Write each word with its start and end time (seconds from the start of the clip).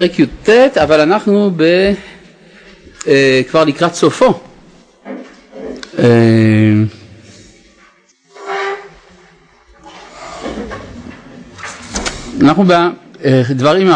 פרק 0.00 0.18
י"ט, 0.18 0.48
אבל 0.76 1.00
אנחנו 1.00 1.50
ב, 1.56 1.62
אה, 3.06 3.40
כבר 3.50 3.64
לקראת 3.64 3.94
סופו. 3.94 4.40
אה, 5.98 6.04
אנחנו 12.40 12.64
בדברים 12.64 13.88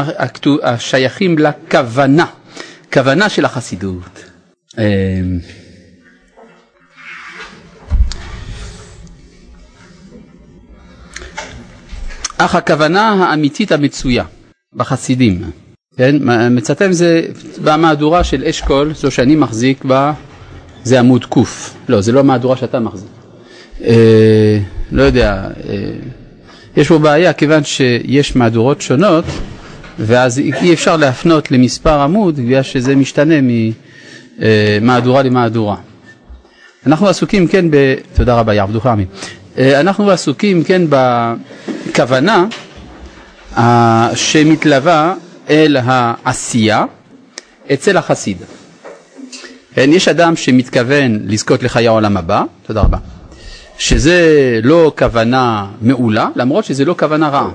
השייכים 0.62 1.38
לכוונה, 1.38 2.26
כוונה 2.92 3.28
של 3.28 3.44
החסידות. 3.44 4.24
אה, 4.78 4.84
אך 12.38 12.54
הכוונה 12.54 13.08
האמיתית 13.28 13.72
המצויה 13.72 14.24
בחסידים 14.72 15.42
כן, 15.96 16.16
מצטט 16.50 16.82
זה 16.90 17.22
במהדורה 17.64 18.24
של 18.24 18.44
אשכול, 18.44 18.94
זו 18.94 19.10
שאני 19.10 19.36
מחזיק 19.36 19.84
בה, 19.84 20.12
זה 20.84 20.98
עמוד 21.00 21.24
ק. 21.24 21.36
לא, 21.88 22.00
זה 22.00 22.12
לא 22.12 22.20
המהדורה 22.20 22.56
שאתה 22.56 22.80
מחזיק. 22.80 23.08
אה, 23.84 24.58
לא 24.92 25.02
יודע, 25.02 25.48
אה, 25.68 25.74
יש 26.76 26.88
פה 26.88 26.98
בעיה 26.98 27.32
כיוון 27.32 27.64
שיש 27.64 28.36
מהדורות 28.36 28.80
שונות, 28.80 29.24
ואז 29.98 30.38
אי 30.38 30.72
אפשר 30.72 30.96
להפנות 30.96 31.50
למספר 31.50 32.00
עמוד, 32.00 32.36
בגלל 32.36 32.62
שזה 32.62 32.96
משתנה 32.96 33.34
ממהדורה 34.38 35.22
למהדורה. 35.22 35.76
אנחנו 36.86 37.08
עסוקים 37.08 37.46
כן 37.46 37.70
ב... 37.70 37.94
תודה 38.14 38.34
רבה, 38.34 38.54
יעבדוך 38.54 38.86
עמי. 38.86 39.04
אה, 39.58 39.80
אנחנו 39.80 40.10
עסוקים 40.10 40.64
כן 40.64 40.82
בכוונה 40.88 42.46
אה, 43.56 44.08
שמתלווה 44.14 45.14
אל 45.50 45.76
העשייה 45.84 46.84
אצל 47.72 47.96
החסיד. 47.96 48.36
כן, 49.74 49.90
יש 49.92 50.08
אדם 50.08 50.36
שמתכוון 50.36 51.18
לזכות 51.24 51.62
לחיי 51.62 51.88
העולם 51.88 52.16
הבא, 52.16 52.42
תודה 52.66 52.80
רבה, 52.80 52.98
שזה 53.78 54.20
לא 54.62 54.92
כוונה 54.98 55.66
מעולה, 55.80 56.28
למרות 56.36 56.64
שזה 56.64 56.84
לא 56.84 56.94
כוונה 56.98 57.28
רעה. 57.28 57.50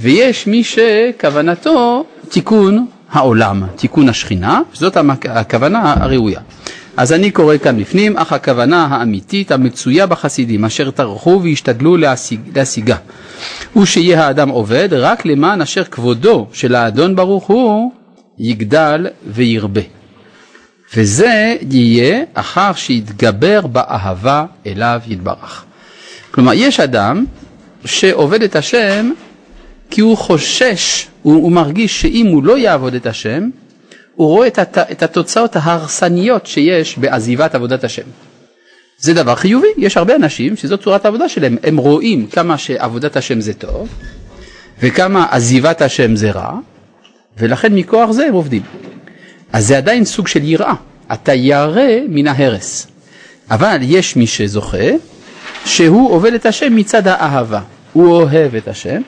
ויש 0.00 0.46
מי 0.46 0.64
שכוונתו 0.64 2.04
תיקון 2.28 2.86
העולם, 3.10 3.62
תיקון 3.76 4.08
השכינה, 4.08 4.60
זאת 4.72 4.96
הכוונה 5.30 5.94
הראויה. 5.96 6.40
אז 6.96 7.12
אני 7.12 7.30
קורא 7.30 7.58
כאן 7.58 7.80
בפנים, 7.80 8.16
אך 8.16 8.32
הכוונה 8.32 8.86
האמיתית 8.86 9.52
המצויה 9.52 10.06
בחסידים, 10.06 10.64
אשר 10.64 10.90
טרחו 10.90 11.40
והשתדלו 11.42 11.96
להשיג, 11.96 12.40
להשיגה, 12.54 12.96
הוא 13.72 13.84
שיהיה 13.84 14.26
האדם 14.26 14.48
עובד 14.48 14.88
רק 14.92 15.26
למען 15.26 15.60
אשר 15.60 15.84
כבודו 15.84 16.46
של 16.52 16.74
האדון 16.74 17.16
ברוך 17.16 17.46
הוא 17.46 17.92
יגדל 18.38 19.06
וירבה. 19.26 19.80
וזה 20.96 21.56
יהיה 21.70 22.24
אחר 22.34 22.72
שיתגבר 22.72 23.66
באהבה 23.66 24.44
אליו 24.66 25.00
יתברך. 25.06 25.64
כלומר, 26.30 26.52
יש 26.54 26.80
אדם 26.80 27.24
שעובד 27.84 28.42
את 28.42 28.56
השם 28.56 29.10
כי 29.90 30.00
הוא 30.00 30.16
חושש, 30.16 31.06
הוא, 31.22 31.34
הוא 31.34 31.52
מרגיש 31.52 32.00
שאם 32.00 32.26
הוא 32.26 32.44
לא 32.44 32.58
יעבוד 32.58 32.94
את 32.94 33.06
השם, 33.06 33.48
הוא 34.16 34.28
רואה 34.28 34.46
את, 34.46 34.58
הת, 34.58 34.78
את 34.78 35.02
התוצאות 35.02 35.56
ההרסניות 35.56 36.46
שיש 36.46 36.98
בעזיבת 36.98 37.54
עבודת 37.54 37.84
השם. 37.84 38.02
זה 38.98 39.14
דבר 39.14 39.34
חיובי, 39.34 39.66
יש 39.76 39.96
הרבה 39.96 40.16
אנשים 40.16 40.56
שזו 40.56 40.78
צורת 40.78 41.04
העבודה 41.04 41.28
שלהם, 41.28 41.56
הם 41.62 41.76
רואים 41.76 42.26
כמה 42.26 42.58
שעבודת 42.58 43.16
השם 43.16 43.40
זה 43.40 43.54
טוב 43.54 43.88
וכמה 44.80 45.26
עזיבת 45.30 45.82
השם 45.82 46.16
זה 46.16 46.30
רע 46.30 46.58
ולכן 47.38 47.74
מכוח 47.74 48.10
זה 48.10 48.26
הם 48.26 48.34
עובדים. 48.34 48.62
אז 49.52 49.66
זה 49.66 49.76
עדיין 49.76 50.04
סוג 50.04 50.28
של 50.28 50.44
יראה, 50.44 50.74
אתה 51.12 51.34
ירא 51.34 51.82
מן 52.08 52.26
ההרס. 52.26 52.86
אבל 53.50 53.78
יש 53.82 54.16
מי 54.16 54.26
שזוכה 54.26 54.88
שהוא 55.64 56.10
עובד 56.10 56.34
את 56.34 56.46
השם 56.46 56.76
מצד 56.76 57.06
האהבה, 57.08 57.60
הוא 57.92 58.12
אוהב 58.12 58.54
את 58.54 58.68
השם 58.68 59.00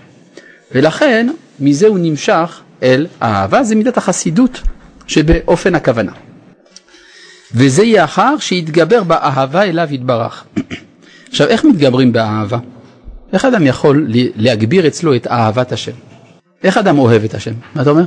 ולכן 0.72 1.28
מזה 1.60 1.86
הוא 1.86 1.98
נמשך 1.98 2.60
אל 2.82 3.06
האהבה, 3.20 3.62
זה 3.62 3.74
מידת 3.74 3.96
החסידות 3.96 4.60
שבאופן 5.08 5.74
הכוונה. 5.74 6.12
וזה 7.54 7.84
יאחר 7.84 8.34
שיתגבר 8.38 9.02
באהבה 9.02 9.62
אליו 9.62 9.88
יתברך. 9.90 10.44
עכשיו, 11.28 11.48
איך 11.48 11.64
מתגברים 11.64 12.12
באהבה? 12.12 12.58
איך 13.32 13.44
אדם 13.44 13.66
יכול 13.66 14.06
להגביר 14.36 14.86
אצלו 14.86 15.16
את 15.16 15.26
אהבת 15.26 15.72
השם? 15.72 15.92
איך 16.64 16.76
אדם 16.76 16.98
אוהב 16.98 17.24
את 17.24 17.34
השם? 17.34 17.52
מה 17.74 17.82
אתה 17.82 17.90
אומר? 17.90 18.04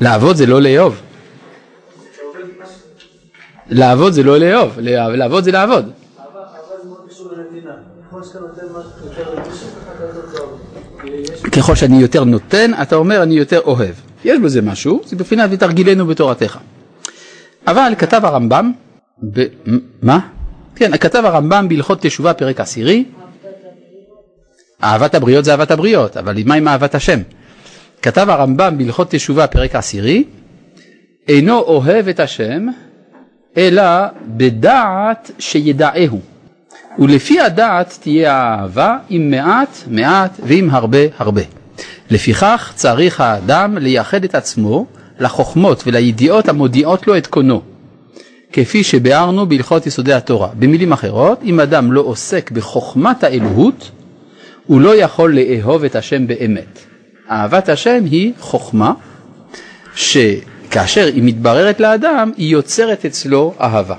לעבוד 0.00 0.36
זה 0.36 0.46
לא 0.46 0.62
לאהוב. 0.62 1.00
לעבוד 3.68 4.12
זה 4.12 4.22
לא 4.22 4.38
לאהוב, 4.38 4.78
לעבוד 4.78 5.44
זה 5.44 5.52
לעבוד. 5.52 5.90
ככל 11.52 11.74
שאני 11.74 12.00
יותר 12.00 12.24
נותן, 12.24 12.70
אתה 12.82 12.96
אומר 12.96 13.22
אני 13.22 13.34
יותר 13.34 13.60
אוהב. 13.60 13.94
יש 14.24 14.38
בזה 14.38 14.62
משהו, 14.62 15.00
זה 15.04 15.16
בפינת 15.16 15.50
ותרגילנו 15.52 16.06
בתורתך. 16.06 16.58
אבל 17.66 17.92
כתב 17.98 18.20
הרמב"ם, 18.24 18.72
ב... 19.32 19.44
מה? 20.02 20.18
כן, 20.76 20.96
כתב 20.96 21.22
הרמב"ם 21.24 21.68
בהלכות 21.68 22.00
תשובה 22.00 22.34
פרק 22.34 22.60
עשירי, 22.60 23.04
אהבת 24.84 25.14
הבריות 25.14 25.44
זה 25.44 25.50
אהבת 25.52 25.70
הבריות, 25.70 26.16
אבל 26.16 26.36
מה 26.46 26.54
עם 26.54 26.68
אהבת 26.68 26.94
השם? 26.94 27.20
כתב 28.02 28.26
הרמב"ם 28.30 28.78
בהלכות 28.78 29.10
תשובה 29.10 29.46
פרק 29.46 29.74
עשירי, 29.74 30.24
אינו 31.28 31.58
אוהב 31.58 32.08
את 32.08 32.20
השם, 32.20 32.66
אלא 33.56 33.82
בדעת 34.26 35.30
שידעהו. 35.38 36.20
ולפי 36.98 37.40
הדעת 37.40 37.98
תהיה 38.00 38.32
האהבה 38.32 38.98
עם 39.08 39.30
מעט 39.30 39.78
מעט 39.90 40.40
ועם 40.46 40.70
הרבה 40.70 40.98
הרבה. 41.18 41.42
לפיכך 42.10 42.72
צריך 42.74 43.20
האדם 43.20 43.78
לייחד 43.78 44.24
את 44.24 44.34
עצמו 44.34 44.86
לחוכמות 45.20 45.82
ולידיעות 45.86 46.48
המודיעות 46.48 47.06
לו 47.06 47.16
את 47.16 47.26
קונו, 47.26 47.62
כפי 48.52 48.84
שביארנו 48.84 49.46
בהלכות 49.46 49.86
יסודי 49.86 50.12
התורה. 50.12 50.48
במילים 50.58 50.92
אחרות, 50.92 51.40
אם 51.44 51.60
אדם 51.60 51.92
לא 51.92 52.00
עוסק 52.00 52.50
בחוכמת 52.50 53.24
האלוהות, 53.24 53.90
הוא 54.66 54.80
לא 54.80 54.96
יכול 54.96 55.38
לאהוב 55.38 55.84
את 55.84 55.96
השם 55.96 56.26
באמת. 56.26 56.78
אהבת 57.30 57.68
השם 57.68 58.04
היא 58.04 58.32
חוכמה, 58.40 58.92
שכאשר 59.94 61.06
היא 61.14 61.22
מתבררת 61.22 61.80
לאדם, 61.80 62.32
היא 62.36 62.52
יוצרת 62.52 63.04
אצלו 63.04 63.54
אהבה. 63.60 63.96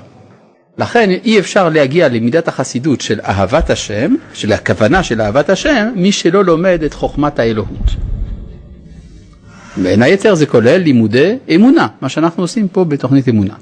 לכן 0.78 1.10
אי 1.10 1.38
אפשר 1.38 1.68
להגיע 1.68 2.08
למידת 2.08 2.48
החסידות 2.48 3.00
של 3.00 3.20
אהבת 3.20 3.70
השם, 3.70 4.14
של 4.34 4.52
הכוונה 4.52 5.02
של 5.02 5.20
אהבת 5.20 5.50
השם, 5.50 5.88
מי 5.94 6.12
שלא 6.12 6.44
לומד 6.44 6.82
את 6.82 6.94
חוכמת 6.94 7.38
האלוהות. 7.38 7.90
בין 9.76 10.02
היתר 10.02 10.34
זה 10.34 10.46
כולל 10.46 10.76
לימודי 10.76 11.36
אמונה, 11.54 11.86
מה 12.00 12.08
שאנחנו 12.08 12.42
עושים 12.42 12.68
פה 12.68 12.84
בתוכנית 12.84 13.28
אמונה. 13.28 13.54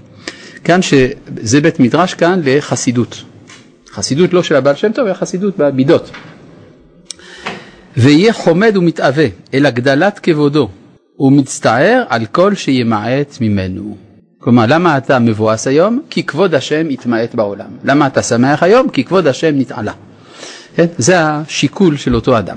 כאן 0.65 0.83
שזה 0.83 1.61
בית 1.61 1.81
מדרש 1.81 2.15
כאן 2.15 2.41
לחסידות. 2.45 3.23
חסידות 3.93 4.33
לא 4.33 4.43
של 4.43 4.57
הבעל 4.57 4.75
שם 4.75 4.93
טוב, 4.93 5.07
אלא 5.07 5.15
חסידות 5.15 5.59
במידות. 5.59 6.11
ויהיה 7.97 8.33
חומד 8.33 8.77
ומתאווה 8.77 9.27
אל 9.55 9.67
הגדלת 9.67 10.19
כבודו 10.19 10.69
ומצטער 11.19 12.03
על 12.09 12.27
כל 12.27 12.55
שימעט 12.55 13.39
ממנו. 13.41 13.97
כלומר, 14.45 14.65
למה 14.69 14.99
אתה 14.99 15.19
מבואס 15.19 15.67
היום? 15.67 16.01
כי 16.11 16.23
כבוד 16.23 16.55
השם 16.55 16.91
יתמעט 16.91 17.35
בעולם. 17.35 17.67
למה 17.85 18.07
אתה 18.07 18.23
שמח 18.23 18.63
היום? 18.63 18.89
כי 18.89 19.05
כבוד 19.05 19.27
השם 19.27 19.59
נתעלה. 19.59 19.93
כן? 20.77 20.87
זה 20.99 21.21
השיקול 21.21 21.97
של 21.97 22.15
אותו 22.15 22.39
אדם. 22.39 22.57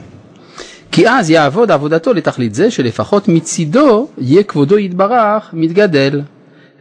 כי 0.91 1.09
אז 1.09 1.29
יעבוד 1.29 1.71
עבודתו 1.71 2.13
לתכלית 2.13 2.55
זה 2.55 2.71
שלפחות 2.71 3.27
מצידו 3.27 4.07
יהיה 4.17 4.43
כבודו 4.43 4.77
יתברך 4.77 5.49
מתגדל 5.53 6.21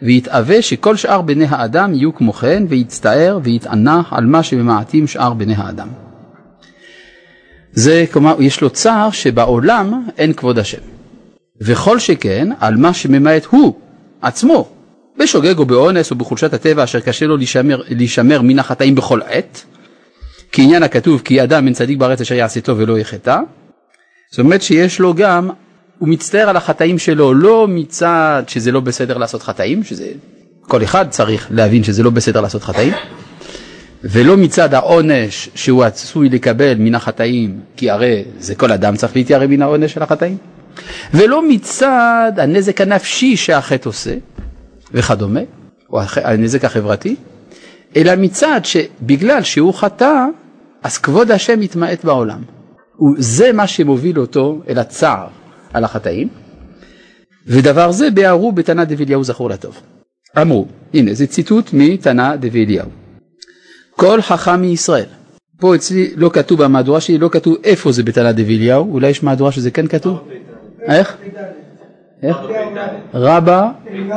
ויתאווה 0.02 0.62
שכל 0.62 0.96
שאר 0.96 1.22
בני 1.22 1.46
האדם 1.48 1.94
יהיו 1.94 2.14
כמו 2.14 2.32
כן 2.32 2.64
ויצטער 2.68 3.38
ויתענח 3.42 4.12
על 4.12 4.26
מה 4.26 4.42
שממעטים 4.42 5.06
שאר 5.06 5.34
בני 5.34 5.54
האדם. 5.56 5.88
זה 7.72 8.04
כלומר 8.12 8.36
יש 8.42 8.60
לו 8.60 8.70
צער 8.70 9.10
שבעולם 9.10 10.06
אין 10.18 10.32
כבוד 10.32 10.58
השם 10.58 10.82
וכל 11.60 11.98
שכן 11.98 12.48
על 12.60 12.76
מה 12.76 12.94
שממעט 12.94 13.44
הוא 13.44 13.74
עצמו 14.22 14.75
בשוגג 15.18 15.58
או 15.58 15.64
באונס 15.64 16.10
או 16.10 16.16
בחולשת 16.16 16.54
הטבע 16.54 16.84
אשר 16.84 17.00
קשה 17.00 17.26
לו 17.26 17.36
להישמר, 17.36 17.82
להישמר 17.88 18.42
מן 18.42 18.58
החטאים 18.58 18.94
בכל 18.94 19.20
עת. 19.22 19.64
כעניין 20.52 20.82
הכתוב 20.82 21.22
כי 21.24 21.42
אדם 21.42 21.66
אין 21.66 21.74
צדיק 21.74 21.98
בארץ 21.98 22.20
אשר 22.20 22.34
יעשה 22.34 22.60
טוב 22.60 22.78
ולא 22.80 22.98
יחטא 22.98 23.38
זאת 24.30 24.38
אומרת 24.38 24.62
שיש 24.62 25.00
לו 25.00 25.14
גם, 25.14 25.50
הוא 25.98 26.08
מצטער 26.08 26.48
על 26.48 26.56
החטאים 26.56 26.98
שלו 26.98 27.34
לא 27.34 27.66
מצד 27.68 28.42
שזה 28.46 28.72
לא 28.72 28.80
בסדר 28.80 29.18
לעשות 29.18 29.42
חטאים, 29.42 29.84
שזה 29.84 30.06
כל 30.60 30.82
אחד 30.84 31.08
צריך 31.10 31.48
להבין 31.50 31.84
שזה 31.84 32.02
לא 32.02 32.10
בסדר 32.10 32.40
לעשות 32.40 32.62
חטאים, 32.62 32.92
ולא 34.04 34.36
מצד 34.36 34.74
העונש 34.74 35.48
שהוא 35.54 35.84
עשוי 35.84 36.28
לקבל 36.28 36.74
מן 36.78 36.94
החטאים, 36.94 37.60
כי 37.76 37.90
הרי 37.90 38.24
זה 38.38 38.54
כל 38.54 38.72
אדם 38.72 38.96
צריך 38.96 39.16
להתיירא 39.16 39.46
מן 39.46 39.62
העונש 39.62 39.92
של 39.92 40.02
החטאים, 40.02 40.36
ולא 41.14 41.48
מצד 41.48 42.32
הנזק 42.36 42.80
הנפשי 42.80 43.36
שהחטא 43.36 43.88
עושה 43.88 44.14
וכדומה, 44.92 45.40
או 45.90 46.00
הנזק 46.24 46.64
החברתי, 46.64 47.16
אלא 47.96 48.12
מצד 48.16 48.60
שבגלל 48.64 49.42
שהוא 49.42 49.74
חטא, 49.74 50.26
אז 50.82 50.98
כבוד 50.98 51.30
השם 51.30 51.60
מתמעט 51.60 52.04
בעולם. 52.04 52.42
וזה 53.18 53.52
מה 53.52 53.66
שמוביל 53.66 54.20
אותו 54.20 54.60
אל 54.68 54.78
הצער 54.78 55.26
על 55.72 55.84
החטאים. 55.84 56.28
ודבר 57.46 57.92
זה 57.92 58.10
ביארו 58.10 58.52
בתנא 58.52 58.84
דבי 58.84 59.04
אליהו 59.04 59.24
זכור 59.24 59.50
לטוב. 59.50 59.80
אמרו, 60.40 60.66
הנה 60.94 61.14
זה 61.14 61.26
ציטוט 61.26 61.70
מתנא 61.72 62.36
דבי 62.36 62.64
אליהו. 62.64 62.88
כל 63.90 64.22
חכם 64.22 64.60
מישראל. 64.60 65.06
פה 65.60 65.74
אצלי 65.74 66.12
לא 66.16 66.30
כתוב 66.32 66.64
במהדורה 66.64 67.00
שלי, 67.00 67.18
לא 67.18 67.28
כתוב 67.32 67.56
איפה 67.64 67.92
זה 67.92 68.02
בתנא 68.02 68.32
דבי 68.32 68.56
אליהו, 68.56 68.92
אולי 68.92 69.08
יש 69.08 69.22
מהדורה 69.22 69.52
שזה 69.52 69.70
כן 69.70 69.86
כתוב? 69.86 70.28
איך? 70.82 71.16
איך? 72.26 72.36
רבה 73.14 73.70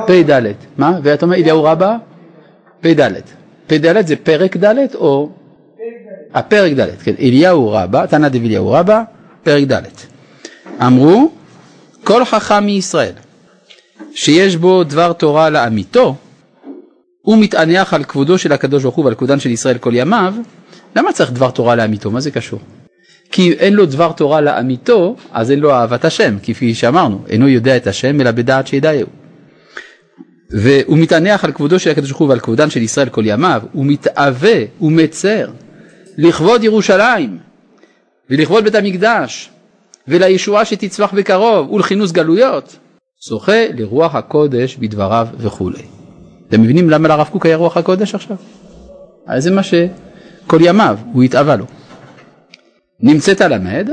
פ"ד. 0.07 0.41
מה? 0.77 0.99
ואתה 1.03 1.25
אומר 1.25 1.35
אליהו 1.35 1.63
רבה 1.63 1.97
פ"ד. 2.81 3.11
פ"ד 3.67 4.07
זה 4.07 4.15
פרק 4.15 4.57
ד' 4.57 4.95
או? 4.95 5.29
הפרק 6.33 6.73
ד', 6.73 6.89
כן, 7.03 7.13
אליהו 7.19 7.71
רבה, 7.71 8.07
תנא 8.07 8.27
דבי 8.27 8.47
אליהו 8.47 8.71
רבה, 8.71 9.03
פרק 9.43 9.63
ד'. 9.63 9.81
אמרו 10.81 11.31
כל 12.03 12.25
חכם 12.25 12.63
מישראל 12.63 13.13
שיש 14.13 14.55
בו 14.55 14.83
דבר 14.83 15.13
תורה 15.13 15.49
לאמיתו, 15.49 16.15
הוא 17.21 17.37
מתענח 17.37 17.93
על 17.93 18.03
כבודו 18.03 18.37
של 18.37 18.53
הקדוש 18.53 18.83
ברוך 18.83 18.95
הוא 18.95 19.05
ועל 19.05 19.15
כבודן 19.15 19.39
של 19.39 19.49
ישראל 19.49 19.77
כל 19.77 19.91
ימיו, 19.93 20.33
למה 20.95 21.13
צריך 21.13 21.31
דבר 21.31 21.51
תורה 21.51 21.75
לאמיתו? 21.75 22.11
מה 22.11 22.19
זה 22.19 22.31
קשור? 22.31 22.59
כי 23.31 23.53
אין 23.53 23.73
לו 23.73 23.85
דבר 23.85 24.11
תורה 24.11 24.41
לאמיתו, 24.41 25.15
אז 25.31 25.51
אין 25.51 25.59
לו 25.59 25.71
אהבת 25.71 26.05
השם, 26.05 26.37
כפי 26.43 26.73
שאמרנו, 26.73 27.23
אינו 27.27 27.47
יודע 27.47 27.77
את 27.77 27.87
השם 27.87 28.21
אלא 28.21 28.31
בדעת 28.31 28.67
שידעהו. 28.67 29.07
והוא 30.51 30.97
מתענח 30.97 31.45
על 31.45 31.51
כבודו 31.51 31.79
של 31.79 31.91
הקדוש 31.91 32.09
ברוך 32.09 32.19
הוא 32.19 32.29
ועל 32.29 32.39
כבודן 32.39 32.69
של 32.69 32.81
ישראל 32.81 33.09
כל 33.09 33.23
ימיו, 33.25 33.61
הוא 33.71 33.85
מתאווה 33.85 34.63
ומצר 34.81 35.49
לכבוד 36.17 36.63
ירושלים 36.63 37.37
ולכבוד 38.29 38.63
בית 38.63 38.75
המקדש 38.75 39.49
ולישועה 40.07 40.65
שתצמח 40.65 41.13
בקרוב 41.13 41.71
ולכינוס 41.71 42.11
גלויות, 42.11 42.77
זוכה 43.27 43.67
לרוח 43.77 44.15
הקודש 44.15 44.75
בדבריו 44.75 45.27
וכולי. 45.37 45.81
אתם 46.47 46.61
מבינים 46.61 46.89
למה 46.89 47.07
לרב 47.07 47.27
קוק 47.31 47.45
היה 47.45 47.55
רוח 47.55 47.77
הקודש 47.77 48.15
עכשיו? 48.15 48.37
הרי 49.27 49.41
זה 49.41 49.51
מה 49.51 49.63
שכל 49.63 50.57
ימיו 50.61 50.97
הוא 51.13 51.23
התאווה 51.23 51.55
לו. 51.55 51.65
נמצאת 53.01 53.41
למד 53.41 53.89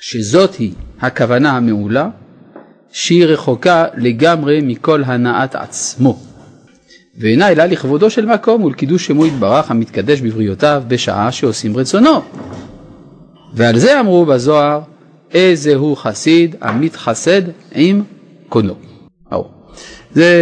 שזאת 0.00 0.54
היא 0.54 0.72
הכוונה 1.00 1.56
המעולה 1.56 2.08
שהיא 2.92 3.24
רחוקה 3.24 3.84
לגמרי 3.96 4.60
מכל 4.62 5.02
הנעת 5.04 5.54
עצמו 5.54 6.18
ואינה 7.18 7.52
אלא 7.52 7.64
לכבודו 7.64 8.10
של 8.10 8.26
מקום 8.26 8.64
ולקידוש 8.64 9.06
שמו 9.06 9.26
יתברך 9.26 9.70
המתקדש 9.70 10.20
בבריאותיו 10.20 10.82
בשעה 10.88 11.32
שעושים 11.32 11.76
רצונו. 11.76 12.22
ועל 13.54 13.78
זה 13.78 14.00
אמרו 14.00 14.26
בזוהר 14.26 14.80
איזה 15.34 15.74
הוא 15.74 15.96
חסיד 15.96 16.56
המתחסד 16.60 17.42
עם 17.72 18.02
קונו. 18.48 18.74
זה, 20.14 20.40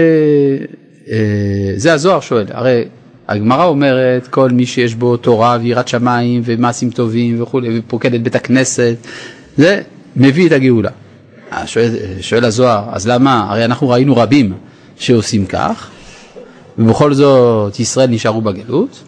אה, 1.10 1.72
זה 1.76 1.92
הזוהר 1.92 2.20
שואל, 2.20 2.46
הרי 2.50 2.84
הגמרא 3.28 3.64
אומרת 3.64 4.26
כל 4.26 4.50
מי 4.50 4.66
שיש 4.66 4.94
בו 4.94 5.16
תורה 5.16 5.58
ויראת 5.62 5.88
שמיים 5.88 6.42
ומעשים 6.44 6.90
טובים 6.90 7.42
וכולי 7.42 7.78
ופוקד 7.78 8.14
את 8.14 8.22
בית 8.22 8.34
הכנסת, 8.34 8.96
זה 9.56 9.80
מביא 10.16 10.46
את 10.46 10.52
הגאולה. 10.52 10.90
שואל, 11.66 11.90
שואל 12.20 12.44
הזוהר, 12.44 12.84
אז 12.92 13.08
למה? 13.08 13.46
הרי 13.50 13.64
אנחנו 13.64 13.88
ראינו 13.88 14.16
רבים 14.16 14.52
שעושים 14.96 15.46
כך, 15.46 15.90
ובכל 16.78 17.14
זאת 17.14 17.80
ישראל 17.80 18.10
נשארו 18.10 18.40
בגלות. 18.40 19.02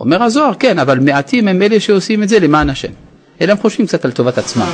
אומר 0.00 0.22
הזוהר, 0.22 0.52
כן, 0.58 0.78
אבל 0.78 0.98
מעטים 0.98 1.48
הם 1.48 1.62
אלה 1.62 1.80
שעושים 1.80 2.22
את 2.22 2.28
זה 2.28 2.38
למען 2.40 2.70
השם. 2.70 2.92
אלא 3.40 3.52
הם 3.52 3.58
חושבים 3.58 3.86
קצת 3.86 4.04
על 4.04 4.12
טובת 4.12 4.38
עצמם. 4.38 4.70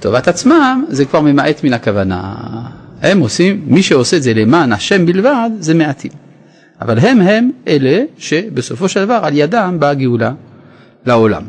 טובת 0.00 0.28
עצמם 0.28 0.84
זה 0.88 1.04
כבר 1.04 1.20
ממעט 1.20 1.64
מן 1.64 1.72
הכוונה. 1.72 2.34
הם 3.02 3.20
עושים, 3.20 3.62
מי 3.66 3.82
שעושה 3.82 4.16
את 4.16 4.22
זה 4.22 4.34
למען 4.34 4.72
השם 4.72 5.06
בלבד, 5.06 5.50
זה 5.60 5.74
מעטים. 5.74 6.23
אבל 6.80 6.98
הם 6.98 7.20
הם 7.20 7.50
אלה 7.68 8.04
שבסופו 8.18 8.88
של 8.88 9.04
דבר 9.04 9.20
על 9.22 9.32
ידם 9.36 9.76
באה 9.78 9.94
גאולה 9.94 10.32
לעולם. 11.06 11.42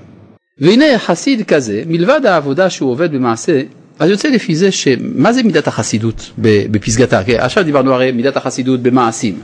והנה 0.60 0.86
חסיד 0.98 1.46
כזה, 1.48 1.84
מלבד 1.88 2.26
העבודה 2.26 2.70
שהוא 2.70 2.92
עובד 2.92 3.12
במעשה, 3.12 3.62
אז 4.00 4.10
יוצא 4.10 4.28
לפי 4.28 4.56
זה 4.56 4.72
שמה 4.72 5.34
זה 5.34 5.44
מידת 5.44 5.68
החסידות 5.68 6.32
בפסגתה? 6.38 7.22
עכשיו 7.38 7.64
דיברנו 7.64 7.94
הרי 7.94 8.12
מידת 8.12 8.38
החסידות 8.38 8.82
במעשים, 8.82 9.40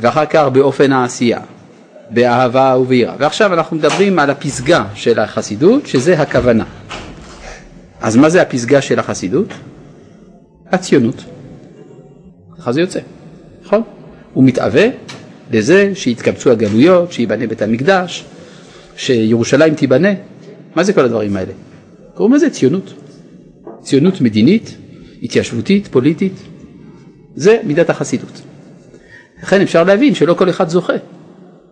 ואחר 0.00 0.26
כך 0.26 0.44
באופן 0.52 0.92
העשייה, 0.92 1.40
באהבה 2.10 2.76
וביראה, 2.80 3.14
ועכשיו 3.18 3.54
אנחנו 3.54 3.76
מדברים 3.76 4.18
על 4.18 4.30
הפסגה 4.30 4.84
של 4.94 5.18
החסידות, 5.18 5.86
שזה 5.86 6.20
הכוונה. 6.20 6.64
אז 8.00 8.16
מה 8.16 8.28
זה 8.28 8.42
הפסגה 8.42 8.82
של 8.82 8.98
החסידות? 8.98 9.48
הציונות. 10.72 11.24
ככה 12.58 12.72
זה 12.72 12.80
יוצא, 12.80 13.00
נכון? 13.64 13.82
הוא 14.36 14.44
מתאווה 14.44 14.86
לזה 15.52 15.92
שיתקבצו 15.94 16.50
הגלויות, 16.50 17.12
שייבנה 17.12 17.46
בית 17.46 17.62
המקדש, 17.62 18.24
שירושלים 18.96 19.74
תיבנה. 19.74 20.08
מה 20.74 20.84
זה 20.84 20.92
כל 20.92 21.00
הדברים 21.00 21.36
האלה? 21.36 21.52
קוראים 22.14 22.34
לזה 22.34 22.50
ציונות. 22.50 22.94
ציונות 23.82 24.20
מדינית, 24.20 24.76
התיישבותית, 25.22 25.88
פוליטית. 25.88 26.32
זה 27.34 27.58
מידת 27.64 27.90
החסידות. 27.90 28.40
לכן 29.42 29.60
אפשר 29.60 29.84
להבין 29.84 30.14
שלא 30.14 30.34
כל 30.34 30.50
אחד 30.50 30.68
זוכה. 30.68 30.96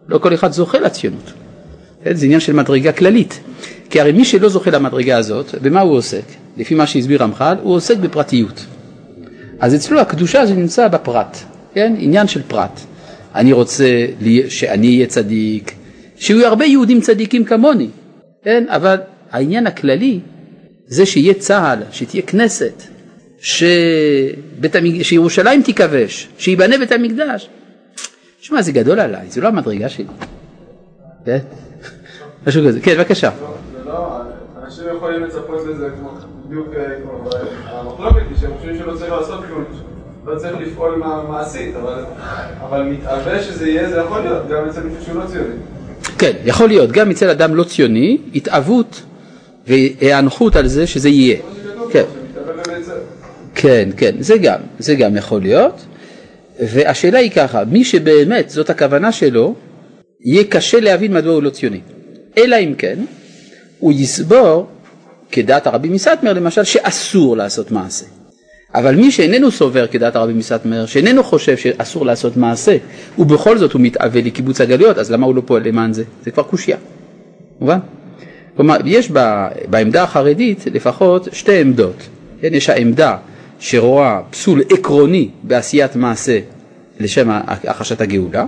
לא 0.09 0.19
כל 0.19 0.35
אחד 0.35 0.53
זוכה 0.53 0.79
לציונות. 0.79 1.33
כן, 2.05 2.15
זה 2.15 2.25
עניין 2.25 2.41
של 2.41 2.53
מדרגה 2.53 2.93
כללית. 2.93 3.41
כי 3.91 4.01
הרי 4.01 4.13
מי 4.13 4.25
שלא 4.25 4.49
זוכה 4.49 4.71
למדרגה 4.71 5.17
הזאת, 5.17 5.55
במה 5.63 5.81
הוא 5.81 5.97
עוסק? 5.97 6.25
לפי 6.57 6.75
מה 6.75 6.87
שהסביר 6.87 7.23
רמח"ל, 7.23 7.57
הוא 7.63 7.75
עוסק 7.75 7.97
בפרטיות. 7.97 8.67
אז 9.61 9.75
אצלו 9.75 10.01
הקדושה 10.01 10.47
זה 10.47 10.55
נמצא 10.55 10.89
בפרט, 10.89 11.37
כן? 11.75 11.95
עניין 11.99 12.27
של 12.27 12.43
פרט. 12.43 12.81
אני 13.35 13.53
רוצה 13.53 14.07
שאני 14.49 14.87
אהיה 14.89 15.07
צדיק, 15.07 15.75
שיהיו 16.17 16.47
הרבה 16.47 16.65
יהודים 16.65 17.01
צדיקים 17.01 17.45
כמוני, 17.45 17.89
כן? 18.43 18.65
אבל 18.69 18.97
העניין 19.31 19.67
הכללי 19.67 20.21
זה 20.87 21.07
שיהיה 21.07 21.35
צה"ל, 21.35 21.79
שתהיה 21.91 22.23
כנסת, 22.23 22.83
שבית 23.39 24.77
המג... 24.77 25.03
שירושלים 25.03 25.63
תיכבש, 25.63 26.29
שייבנה 26.39 26.79
בית 26.79 26.93
המקדש. 26.93 27.49
שמע, 28.41 28.63
זה 28.63 28.73
גדול 28.73 29.01
עליי, 29.01 29.31
זה 29.31 29.41
לא 29.41 29.49
המדרגה 29.49 29.89
שלי. 29.89 30.07
כן? 31.25 31.39
משהו 32.47 32.63
כזה. 32.67 32.81
כן, 32.81 32.97
בבקשה. 32.97 33.31
לא, 33.87 34.21
אנשים 34.65 34.85
יכולים 34.97 35.25
לצפות 35.25 35.67
לזה 35.67 35.89
כמו 35.99 36.11
בדיוק 36.47 36.69
אה, 36.77 36.85
כמו 37.03 37.31
המחלוקת 37.65 38.27
היא 38.31 38.37
שהם 38.41 38.51
חושבים 38.57 38.79
שלא 38.79 38.97
צריך 38.97 39.13
לעשות 39.13 39.45
כלום, 39.45 39.65
לא 40.27 40.39
צריך 40.39 40.53
לפעול 40.61 41.03
מעשית, 41.29 41.75
אבל 42.61 42.83
מתאווה 42.83 43.43
שזה 43.43 43.69
יהיה, 43.69 43.91
זה 43.91 43.97
יכול 43.97 44.21
להיות, 44.21 44.49
גם 44.49 44.69
אצל 44.69 44.81
מישהו 44.81 45.05
שהוא 45.05 45.23
לא 45.23 45.27
ציוני. 45.27 45.55
כן, 46.19 46.33
יכול 46.45 46.69
להיות, 46.69 46.93
גם 46.93 47.11
אצל 47.11 47.31
אדם 47.31 47.55
לא 47.55 47.65
ציוני, 47.65 48.19
התאוות 48.35 49.03
והיענכות 49.67 50.57
על 50.57 50.67
זה 50.67 50.87
שזה 50.87 51.09
יהיה. 51.09 51.37
כן, 51.91 52.05
כן, 53.55 53.89
כן, 53.97 54.15
זה 54.19 54.39
גם, 54.39 54.59
זה 54.79 54.95
גם 54.95 55.17
יכול 55.17 55.43
להיות. 55.43 55.87
והשאלה 56.61 57.19
היא 57.19 57.31
ככה, 57.31 57.65
מי 57.65 57.85
שבאמת 57.85 58.51
זאת 58.51 58.71
הכוונה 58.71 59.13
שלו, 59.13 59.55
יהיה 60.21 60.45
קשה 60.45 60.81
להבין 60.81 61.13
מדוע 61.13 61.35
הוא 61.35 61.43
לא 61.43 61.51
ציוני. 61.51 61.81
אלא 62.39 62.57
אם 62.57 62.75
כן, 62.79 62.99
הוא 63.79 63.93
יסבור, 63.93 64.67
כדעת 65.33 65.67
הרבי 65.67 65.89
מסטמר 65.89 66.33
למשל, 66.33 66.65
שאסור 66.65 67.37
לעשות 67.37 67.71
מעשה. 67.71 68.07
אבל 68.75 68.95
מי 68.95 69.11
שאיננו 69.11 69.51
סובר 69.51 69.87
כדעת 69.87 70.17
הרבי 70.17 70.33
מסטמר, 70.33 70.87
שאיננו 70.87 71.25
חושב 71.25 71.57
שאסור 71.57 72.07
לעשות 72.07 72.37
מעשה, 72.37 72.77
ובכל 73.19 73.59
זאת 73.59 73.73
הוא 73.73 73.81
מתאווה 73.81 74.21
לקיבוץ 74.21 74.61
הגלויות, 74.61 74.99
אז 74.99 75.11
למה 75.11 75.27
הוא 75.27 75.35
לא 75.35 75.43
פועל 75.47 75.69
למען 75.69 75.93
זה? 75.93 76.05
זה 76.25 76.31
כבר 76.31 76.43
קושייה, 76.43 76.77
מובן? 77.61 77.79
כלומר, 78.57 78.77
יש 78.85 79.11
בעמדה 79.71 80.03
החרדית 80.03 80.65
לפחות 80.73 81.29
שתי 81.33 81.61
עמדות. 81.61 81.97
כן, 82.41 82.55
יש 82.55 82.69
העמדה 82.69 83.17
שרואה 83.59 84.21
פסול 84.31 84.63
עקרוני 84.71 85.29
בעשיית 85.43 85.97
מעשה 85.97 86.39
לשם 87.01 87.31
הכחשת 87.31 88.01
הגאולה, 88.01 88.47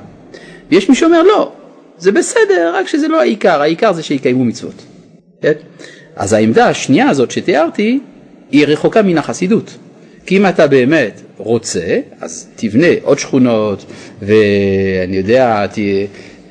ויש 0.70 0.88
מי 0.88 0.94
שאומר 0.94 1.22
לא, 1.22 1.52
זה 1.98 2.12
בסדר, 2.12 2.72
רק 2.74 2.88
שזה 2.88 3.08
לא 3.08 3.20
העיקר, 3.20 3.62
העיקר 3.62 3.92
זה 3.92 4.02
שיקיימו 4.02 4.44
מצוות. 4.44 4.82
כן? 5.42 5.52
אז 6.16 6.32
העמדה 6.32 6.68
השנייה 6.68 7.08
הזאת 7.08 7.30
שתיארתי 7.30 8.00
היא 8.50 8.66
רחוקה 8.66 9.02
מן 9.02 9.18
החסידות. 9.18 9.76
כי 10.26 10.36
אם 10.36 10.46
אתה 10.46 10.66
באמת 10.66 11.22
רוצה, 11.36 11.98
אז 12.20 12.48
תבנה 12.56 12.86
עוד 13.02 13.18
שכונות, 13.18 13.84
ואני 14.22 15.16
יודע, 15.16 15.66
ת, 15.66 15.78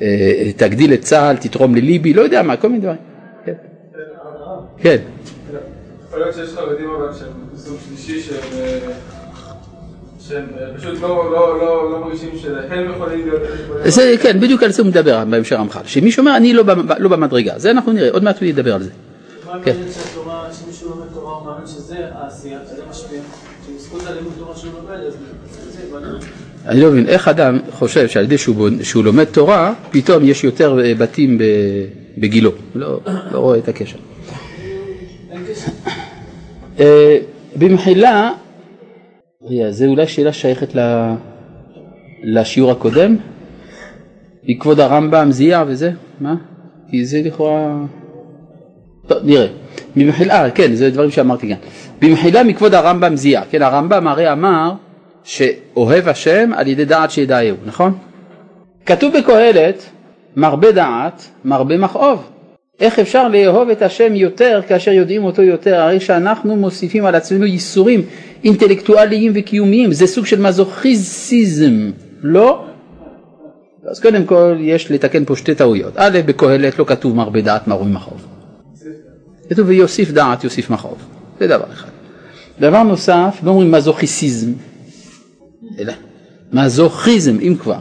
אה, 0.02 0.52
תגדיל 0.56 0.94
את 0.94 1.00
צה"ל, 1.00 1.36
תתרום 1.36 1.74
לליבי, 1.74 2.14
לא 2.14 2.22
יודע 2.22 2.42
מה, 2.42 2.56
כל 2.56 2.68
מיני 2.68 2.80
דברים. 2.80 2.98
כן. 3.44 3.52
כן. 4.78 4.96
יכול 6.08 6.20
להיות 6.20 6.34
שיש 6.34 6.54
חרדים 6.54 6.90
אבל 6.90 7.12
שהם 7.18 7.28
בסוג 7.54 7.76
שלישי 7.88 8.20
שהם... 8.20 8.60
אה, 8.60 8.78
שהם 10.28 10.46
אה, 10.60 10.78
פשוט 10.78 11.00
לא, 11.00 11.30
לא, 11.32 11.58
לא, 11.58 11.92
לא 11.92 12.00
מרגישים 12.00 12.30
שהם 12.42 12.90
יכולים 12.90 13.26
להיות... 13.26 13.42
זה, 13.84 14.14
כן, 14.22 14.40
בדיוק 14.40 14.62
על 14.62 14.72
זה 14.72 14.82
הוא 14.82 14.88
מדבר 14.88 15.24
בהמשך 15.24 15.56
רמח"ל, 15.56 15.80
שמישהו 15.84 16.20
אומר 16.20 16.36
אני 16.36 16.52
לא, 16.52 16.64
לא 16.98 17.08
במדרגה, 17.08 17.58
זה 17.58 17.70
אנחנו 17.70 17.92
נראה, 17.92 18.10
עוד 18.10 18.24
מעט 18.24 18.40
הוא 18.40 18.48
ידבר 18.48 18.74
על 18.74 18.82
זה. 18.82 18.90
מה 19.46 19.62
כן. 19.64 19.76
שמישהו 20.52 20.90
לומד 20.90 21.06
תורה 21.14 21.34
הוא 21.34 21.46
מאמין 21.46 21.66
שזה 21.66 21.96
העשייה, 22.12 22.58
שזה 22.70 22.82
משפיע, 22.90 23.20
שבזכות 23.66 24.06
הלימוד 24.06 24.32
תורה 24.38 24.56
שהוא 24.56 24.72
לומד, 24.74 25.00
אז 25.00 25.14
זה 25.70 25.82
אני 26.68 26.80
לא 26.80 26.90
מבין, 26.90 27.06
איך 27.08 27.28
אדם 27.28 27.58
חושב 27.70 28.08
שעל 28.08 28.24
ידי 28.24 28.38
שהוא, 28.38 28.68
שהוא 28.82 29.04
לומד 29.04 29.24
תורה, 29.24 29.72
פתאום 29.90 30.24
יש 30.24 30.44
יותר 30.44 30.78
אה, 30.84 30.94
בתים 30.94 31.38
בגילו, 32.18 32.50
לא, 32.74 33.00
לא 33.32 33.38
רואה 33.38 33.58
את 33.58 33.68
הקשר. 33.68 33.96
אה, 36.80 37.18
במחילה, 37.56 38.30
זה 39.70 39.86
אולי 39.86 40.06
שאלה 40.06 40.32
שייכת 40.32 40.76
לשיעור 42.24 42.70
הקודם, 42.70 43.16
מכבוד 44.44 44.80
הרמב"ם 44.80 45.28
זיע 45.30 45.64
וזה, 45.66 45.90
מה? 46.20 46.34
כי 46.90 47.04
זה 47.04 47.20
לכאורה... 47.24 47.76
טוב, 49.06 49.18
נראה. 49.24 49.46
במחילה, 49.96 50.50
כן, 50.50 50.74
זה 50.74 50.90
דברים 50.90 51.10
שאמרתי 51.10 51.48
כאן. 51.48 51.56
במחילה 52.02 52.44
מכבוד 52.44 52.74
הרמב"ם 52.74 53.16
זיע, 53.16 53.42
כן, 53.50 53.62
הרמב"ם 53.62 54.08
הרי 54.08 54.32
אמר 54.32 54.72
שאוהב 55.26 56.08
השם 56.08 56.50
על 56.54 56.66
ידי 56.66 56.84
דעת 56.84 57.10
שידעהו, 57.10 57.56
נכון? 57.66 57.98
כתוב 58.86 59.14
בקהלת, 59.18 59.86
מרבה 60.36 60.72
דעת, 60.72 61.28
מרבה 61.44 61.78
מכאוב. 61.78 62.30
איך 62.80 62.98
אפשר 62.98 63.28
לאהוב 63.28 63.70
את 63.70 63.82
השם 63.82 64.14
יותר 64.14 64.60
כאשר 64.68 64.90
יודעים 64.90 65.24
אותו 65.24 65.42
יותר? 65.42 65.80
הרי 65.80 66.00
שאנחנו 66.00 66.56
מוסיפים 66.56 67.04
על 67.04 67.14
עצמנו 67.14 67.44
ייסורים 67.44 68.02
אינטלקטואליים 68.44 69.32
וקיומיים, 69.34 69.92
זה 69.92 70.06
סוג 70.06 70.26
של 70.26 70.40
מזוכיזיזם, 70.40 71.90
לא? 72.22 72.64
אז 73.90 74.00
קודם 74.00 74.24
כל 74.24 74.56
יש 74.60 74.90
לתקן 74.90 75.24
פה 75.24 75.36
שתי 75.36 75.54
טעויות. 75.54 75.92
א', 75.96 76.18
בקהלת 76.26 76.78
לא 76.78 76.84
כתוב 76.84 77.16
מרבה 77.16 77.40
דעת 77.40 77.68
מרבה 77.68 77.84
מכאוב. 77.84 78.26
כתוב 79.50 79.68
ויוסיף 79.68 80.10
דעת 80.10 80.44
יוסיף 80.44 80.70
מכאוב, 80.70 80.98
זה 81.40 81.46
דבר 81.46 81.66
אחד. 81.72 81.88
דבר 82.60 82.82
נוסף, 82.82 83.40
לא 83.42 83.50
אומרים 83.50 83.70
מזוכיסיזם, 83.70 84.52
אלא 85.78 85.92
מזוכיזם, 86.52 87.36
אם 87.40 87.56
כבר. 87.60 87.78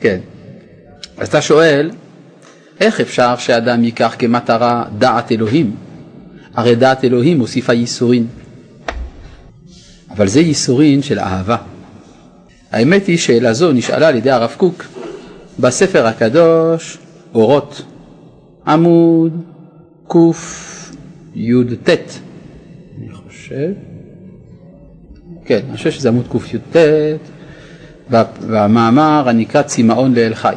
כן. 0.00 0.18
אז 1.16 1.28
אתה 1.28 1.40
שואל, 1.42 1.90
איך 2.80 3.00
אפשר 3.00 3.36
שאדם 3.36 3.84
ייקח 3.84 4.14
כמטרה 4.18 4.84
דעת 4.98 5.32
אלוהים? 5.32 5.76
הרי 6.54 6.74
דעת 6.74 7.04
אלוהים 7.04 7.38
מוסיפה 7.38 7.72
ייסורין. 7.72 8.26
אבל 10.10 10.28
זה 10.28 10.40
ייסורין 10.40 11.02
של 11.02 11.18
אהבה. 11.18 11.56
האמת 12.70 13.06
היא 13.06 13.18
שאלה 13.18 13.52
זו 13.52 13.72
נשאלה 13.72 14.08
על 14.08 14.16
ידי 14.16 14.30
הרב 14.30 14.54
קוק 14.56 14.84
בספר 15.58 16.06
הקדוש 16.06 16.98
אורות, 17.34 17.82
עמוד 18.66 19.42
קי"ט, 20.08 21.88
אני 22.98 23.10
חושב. 23.12 23.91
כן, 25.44 25.60
אני 25.68 25.76
חושב 25.76 25.90
שזה 25.90 26.08
עמוד 26.08 26.26
קי"ט, 26.32 26.76
במאמר 28.46 29.28
הנקרא 29.28 29.62
צמאון 29.62 30.14
לאל 30.14 30.34
חי, 30.34 30.54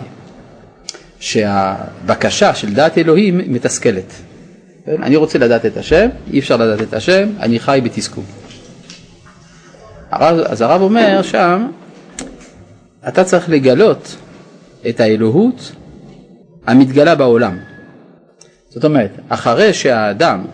שהבקשה 1.19 2.55
של 2.55 2.73
דעת 2.73 2.97
אלוהים 2.97 3.37
מתסכלת. 3.37 4.13
כן? 4.85 5.03
אני 5.03 5.15
רוצה 5.15 5.39
לדעת 5.39 5.65
את 5.65 5.77
השם, 5.77 6.09
אי 6.33 6.39
אפשר 6.39 6.57
לדעת 6.57 6.81
את 6.81 6.93
השם, 6.93 7.29
אני 7.39 7.59
חי 7.59 7.81
בתסכול. 7.83 8.23
אז 10.11 10.61
הרב 10.61 10.81
אומר 10.81 11.21
שם, 11.21 11.67
אתה 13.07 13.23
צריך 13.23 13.49
לגלות 13.49 14.15
את 14.89 14.99
האלוהות 14.99 15.71
המתגלה 16.67 17.15
בעולם. 17.15 17.57
זאת 18.69 18.85
אומרת, 18.85 19.11
אחרי 19.29 19.73
שהאדם 19.73 20.45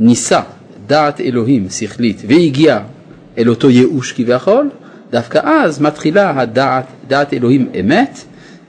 ניסה 0.00 0.40
דעת 0.86 1.20
אלוהים 1.20 1.70
שכלית 1.70 2.22
והגיע 2.28 2.80
אל 3.38 3.48
אותו 3.48 3.70
ייאוש 3.70 4.12
כביכול, 4.12 4.70
דווקא 5.10 5.40
אז 5.44 5.80
מתחילה 5.80 6.40
הדעת, 6.40 6.84
דעת 7.08 7.34
אלוהים 7.34 7.68
אמת, 7.80 8.18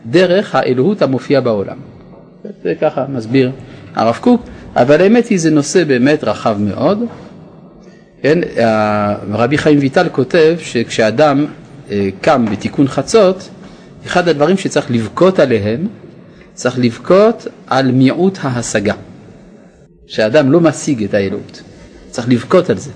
דרך 0.05 0.55
האלוהות 0.55 1.01
המופיע 1.01 1.39
בעולם. 1.39 1.77
זה 2.63 2.73
ככה 2.81 3.05
מסביר 3.09 3.51
הרב 3.95 4.17
קוק, 4.21 4.41
אבל 4.75 5.01
האמת 5.01 5.27
היא 5.27 5.39
זה 5.39 5.51
נושא 5.51 5.83
באמת 5.83 6.23
רחב 6.23 6.57
מאוד. 6.59 6.99
כן, 8.21 8.39
רבי 9.31 9.57
חיים 9.57 9.79
ויטל 9.79 10.09
כותב 10.11 10.55
שכשאדם 10.59 11.45
אה, 11.91 12.09
קם 12.21 12.45
בתיקון 12.51 12.87
חצות, 12.87 13.49
אחד 14.05 14.27
הדברים 14.27 14.57
שצריך 14.57 14.91
לבכות 14.91 15.39
עליהם, 15.39 15.87
צריך 16.53 16.79
לבכות 16.79 17.47
על 17.67 17.91
מיעוט 17.91 18.37
ההשגה. 18.41 18.93
שאדם 20.07 20.51
לא 20.51 20.61
משיג 20.61 21.03
את 21.03 21.13
האלוהות, 21.13 21.61
צריך 22.09 22.29
לבכות 22.29 22.69
על 22.69 22.77
זה. 22.77 22.91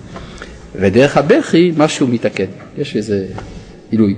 ודרך 0.76 1.18
הבכי 1.18 1.72
משהו 1.78 2.08
מתעכב, 2.08 2.46
יש 2.78 2.96
איזה 2.96 3.26
עילוי. 3.92 4.16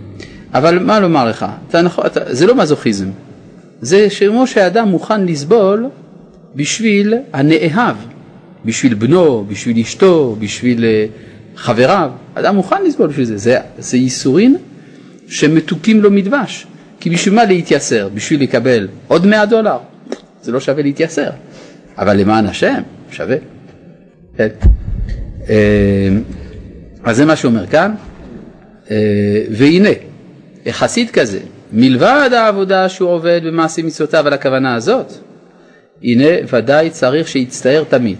אבל 0.53 0.79
מה 0.79 0.99
לומר 0.99 1.29
לך, 1.29 1.45
אתה, 1.69 1.81
נכון, 1.81 2.05
אתה, 2.05 2.33
זה 2.33 2.47
לא 2.47 2.55
מזוכיזם, 2.55 3.09
זה 3.81 4.07
כמו 4.19 4.47
שהאדם 4.47 4.87
מוכן 4.87 5.25
לסבול 5.25 5.85
בשביל 6.55 7.13
הנאהב, 7.33 7.95
בשביל 8.65 8.93
בנו, 8.93 9.45
בשביל 9.47 9.79
אשתו, 9.79 10.35
בשביל 10.39 10.85
אה, 10.85 11.05
חבריו, 11.55 12.11
אדם 12.33 12.55
מוכן 12.55 12.83
לסבול 12.85 13.07
בשביל 13.07 13.25
זה, 13.25 13.37
זה, 13.37 13.57
זה 13.79 13.97
ייסורין 13.97 14.55
שמתוקים 15.27 16.01
לו 16.01 16.11
מדבש, 16.11 16.67
כי 16.99 17.09
בשביל 17.09 17.35
מה 17.35 17.45
להתייסר? 17.45 18.09
בשביל 18.13 18.43
לקבל 18.43 18.87
עוד 19.07 19.25
100 19.25 19.45
דולר? 19.45 19.77
זה 20.41 20.51
לא 20.51 20.59
שווה 20.59 20.83
להתייסר, 20.83 21.29
אבל 21.97 22.17
למען 22.17 22.45
השם 22.45 22.81
שווה. 23.11 23.37
כן. 24.37 24.49
אה, 27.05 27.09
אז 27.09 27.17
זה 27.17 27.25
מה 27.25 27.35
שאומר 27.35 27.67
כאן, 27.67 27.91
אה, 28.91 28.95
והנה, 29.51 29.89
חסיד 30.71 31.09
כזה, 31.09 31.39
מלבד 31.73 32.29
העבודה 32.33 32.89
שהוא 32.89 33.09
עובד 33.09 33.41
במעשה 33.43 33.83
מצוותיו 33.83 34.27
על 34.27 34.33
הכוונה 34.33 34.75
הזאת, 34.75 35.13
הנה 36.03 36.27
ודאי 36.53 36.89
צריך 36.89 37.27
שיצטער 37.27 37.83
תמיד, 37.89 38.17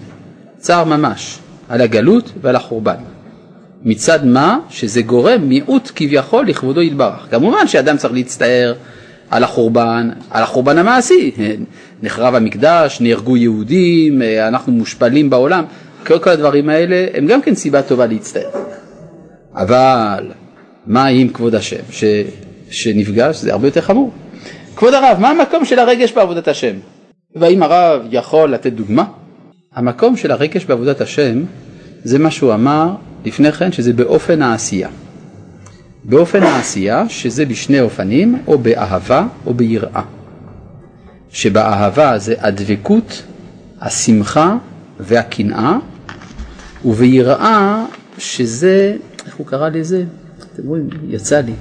צער 0.57 0.83
ממש, 0.83 1.37
על 1.69 1.81
הגלות 1.81 2.31
ועל 2.41 2.55
החורבן. 2.55 2.95
מצד 3.83 4.25
מה? 4.25 4.59
שזה 4.69 5.01
גורם 5.01 5.41
מיעוט 5.41 5.91
כביכול 5.95 6.47
לכבודו 6.47 6.81
יתברך. 6.81 7.27
כמובן 7.31 7.67
שאדם 7.67 7.97
צריך 7.97 8.13
להצטער 8.13 8.73
על 9.29 9.43
החורבן, 9.43 10.09
על 10.29 10.43
החורבן 10.43 10.77
המעשי, 10.77 11.31
נחרב 12.03 12.35
המקדש, 12.35 13.01
נהרגו 13.01 13.37
יהודים, 13.37 14.21
אנחנו 14.47 14.71
מושפלים 14.71 15.29
בעולם, 15.29 15.63
כל, 16.05 16.19
כל 16.19 16.29
הדברים 16.29 16.69
האלה 16.69 17.07
הם 17.13 17.25
גם 17.25 17.41
כן 17.41 17.55
סיבה 17.55 17.81
טובה 17.81 18.05
להצטער. 18.05 18.70
אבל 19.55 20.31
מה 20.87 21.05
עם 21.05 21.29
כבוד 21.29 21.55
השם 21.55 21.83
ש, 21.91 22.03
שנפגש? 22.69 23.37
זה 23.37 23.51
הרבה 23.51 23.67
יותר 23.67 23.81
חמור. 23.81 24.11
כבוד 24.75 24.93
הרב, 24.93 25.17
מה 25.19 25.29
המקום 25.29 25.65
של 25.65 25.79
הרגש 25.79 26.11
בעבודת 26.11 26.47
השם? 26.47 26.75
והאם 27.35 27.63
הרב 27.63 28.01
יכול 28.11 28.53
לתת 28.53 28.73
דוגמה? 28.73 29.03
המקום 29.75 30.17
של 30.17 30.31
הרגש 30.31 30.65
בעבודת 30.65 31.01
השם 31.01 31.43
זה 32.03 32.19
מה 32.19 32.31
שהוא 32.31 32.53
אמר 32.53 32.89
לפני 33.25 33.51
כן 33.51 33.71
שזה 33.71 33.93
באופן 33.93 34.41
העשייה. 34.41 34.89
באופן 36.03 36.43
העשייה 36.43 37.09
שזה 37.09 37.45
בשני 37.45 37.81
אופנים 37.81 38.41
או 38.47 38.57
באהבה 38.57 39.25
או 39.45 39.53
ביראה. 39.53 40.01
שבאהבה 41.31 42.17
זה 42.17 42.35
הדבקות, 42.39 43.23
השמחה 43.81 44.57
והקנאה 44.99 45.77
וביראה 46.85 47.85
שזה, 48.17 48.95
הוא 49.41 49.47
קרא 49.47 49.69
לזה? 49.69 50.03
אתם 50.53 50.67
רואים, 50.67 50.89
יצא 51.09 51.41
לי. 51.41 51.53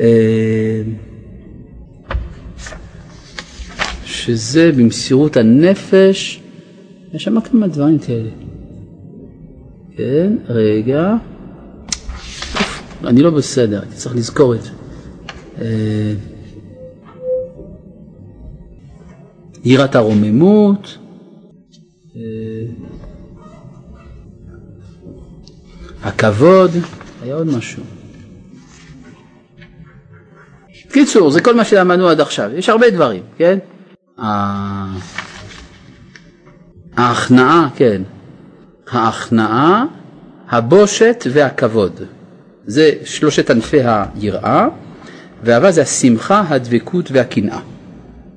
אה, 0.00 0.82
שזה 4.04 4.72
במסירות 4.76 5.36
הנפש, 5.36 6.42
יש 7.12 7.24
שם 7.24 7.40
כמה 7.40 7.68
דברים 7.68 7.98
כאלה. 7.98 8.30
כן, 9.96 10.36
רגע. 10.48 11.14
אני 13.04 13.22
לא 13.22 13.30
בסדר, 13.30 13.82
אני 13.82 13.94
צריך 13.94 14.16
לזכור 14.16 14.54
את 14.54 14.62
זה. 14.62 14.70
אה, 15.60 16.14
יראת 19.64 19.94
הרוממות, 19.94 20.98
הכבוד, 26.04 26.70
היה 27.22 27.34
עוד 27.34 27.46
משהו. 27.46 27.82
קיצור, 30.92 31.30
זה 31.30 31.40
כל 31.40 31.54
מה 31.54 31.64
שלמדנו 31.64 32.08
עד 32.08 32.20
עכשיו, 32.20 32.50
יש 32.54 32.68
הרבה 32.68 32.90
דברים, 32.90 33.22
כן? 33.38 33.58
ההכנעה, 36.96 37.68
כן, 37.76 38.02
ההכנעה, 38.90 39.84
הבושת 40.48 41.24
והכבוד. 41.32 42.00
זה 42.66 42.90
שלושת 43.04 43.50
ענפי 43.50 43.80
היראה, 43.84 44.66
ואהבה 45.42 45.70
זה 45.70 45.82
השמחה, 45.82 46.44
הדבקות 46.48 47.10
והקנאה. 47.10 47.60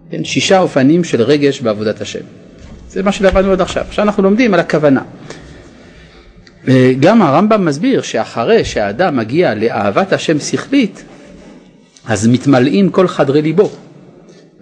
כן, 0.09 0.23
שישה 0.23 0.59
אופנים 0.59 1.03
של 1.03 1.21
רגש 1.21 1.61
בעבודת 1.61 2.01
השם. 2.01 2.25
זה 2.89 3.03
מה 3.03 3.11
שלמדנו 3.11 3.51
עד 3.51 3.61
עכשיו. 3.61 3.83
עכשיו 3.87 4.05
אנחנו 4.05 4.23
לומדים 4.23 4.53
על 4.53 4.59
הכוונה. 4.59 5.01
גם 6.99 7.21
הרמב"ם 7.21 7.65
מסביר 7.65 8.01
שאחרי 8.01 8.65
שהאדם 8.65 9.17
מגיע 9.17 9.55
לאהבת 9.55 10.13
השם 10.13 10.39
שכלית, 10.39 11.03
אז 12.07 12.27
מתמלאים 12.27 12.89
כל 12.89 13.07
חדרי 13.07 13.41
ליבו. 13.41 13.69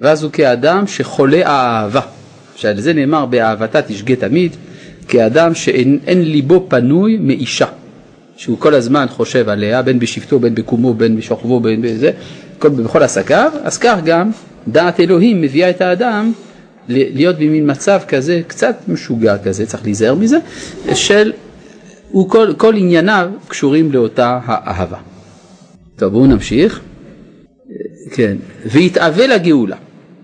ואז 0.01 0.23
הוא 0.23 0.31
כאדם 0.31 0.87
שחולה 0.87 1.41
האהבה. 1.45 2.01
שעל 2.55 2.79
זה 2.79 2.93
נאמר 2.93 3.25
באהבתה 3.25 3.81
תשגה 3.81 4.15
תמיד, 4.15 4.55
כאדם 5.07 5.55
שאין 5.55 5.99
ליבו 6.07 6.65
פנוי 6.69 7.17
מאישה. 7.17 7.65
שהוא 8.37 8.57
כל 8.59 8.75
הזמן 8.75 9.05
חושב 9.09 9.49
עליה, 9.49 9.81
בין 9.81 9.99
בשבטו, 9.99 10.39
בין 10.39 10.55
בקומו, 10.55 10.93
בין 10.93 11.17
בשוכבו, 11.17 11.59
בין 11.59 11.81
בזה, 11.81 12.11
כל, 12.59 12.69
בכל 12.69 13.03
עסקיו, 13.03 13.51
אז 13.63 13.77
כך 13.77 13.97
גם 14.05 14.31
דעת 14.67 14.99
אלוהים 14.99 15.41
מביאה 15.41 15.69
את 15.69 15.81
האדם 15.81 16.31
להיות 16.89 17.35
במין 17.35 17.71
מצב 17.71 17.99
כזה, 18.07 18.41
קצת 18.47 18.75
משוגע 18.87 19.37
כזה, 19.37 19.65
צריך 19.65 19.83
להיזהר 19.83 20.15
מזה, 20.15 20.37
של, 20.93 21.31
הוא 22.09 22.29
כל, 22.29 22.53
כל 22.57 22.75
ענייניו 22.75 23.31
קשורים 23.47 23.91
לאותה 23.91 24.39
האהבה. 24.45 24.97
טוב, 25.95 26.13
בואו 26.13 26.25
נמשיך. 26.25 26.81
כן, 28.11 28.37
ויתאווה 28.65 29.27
לגאולה. 29.27 29.75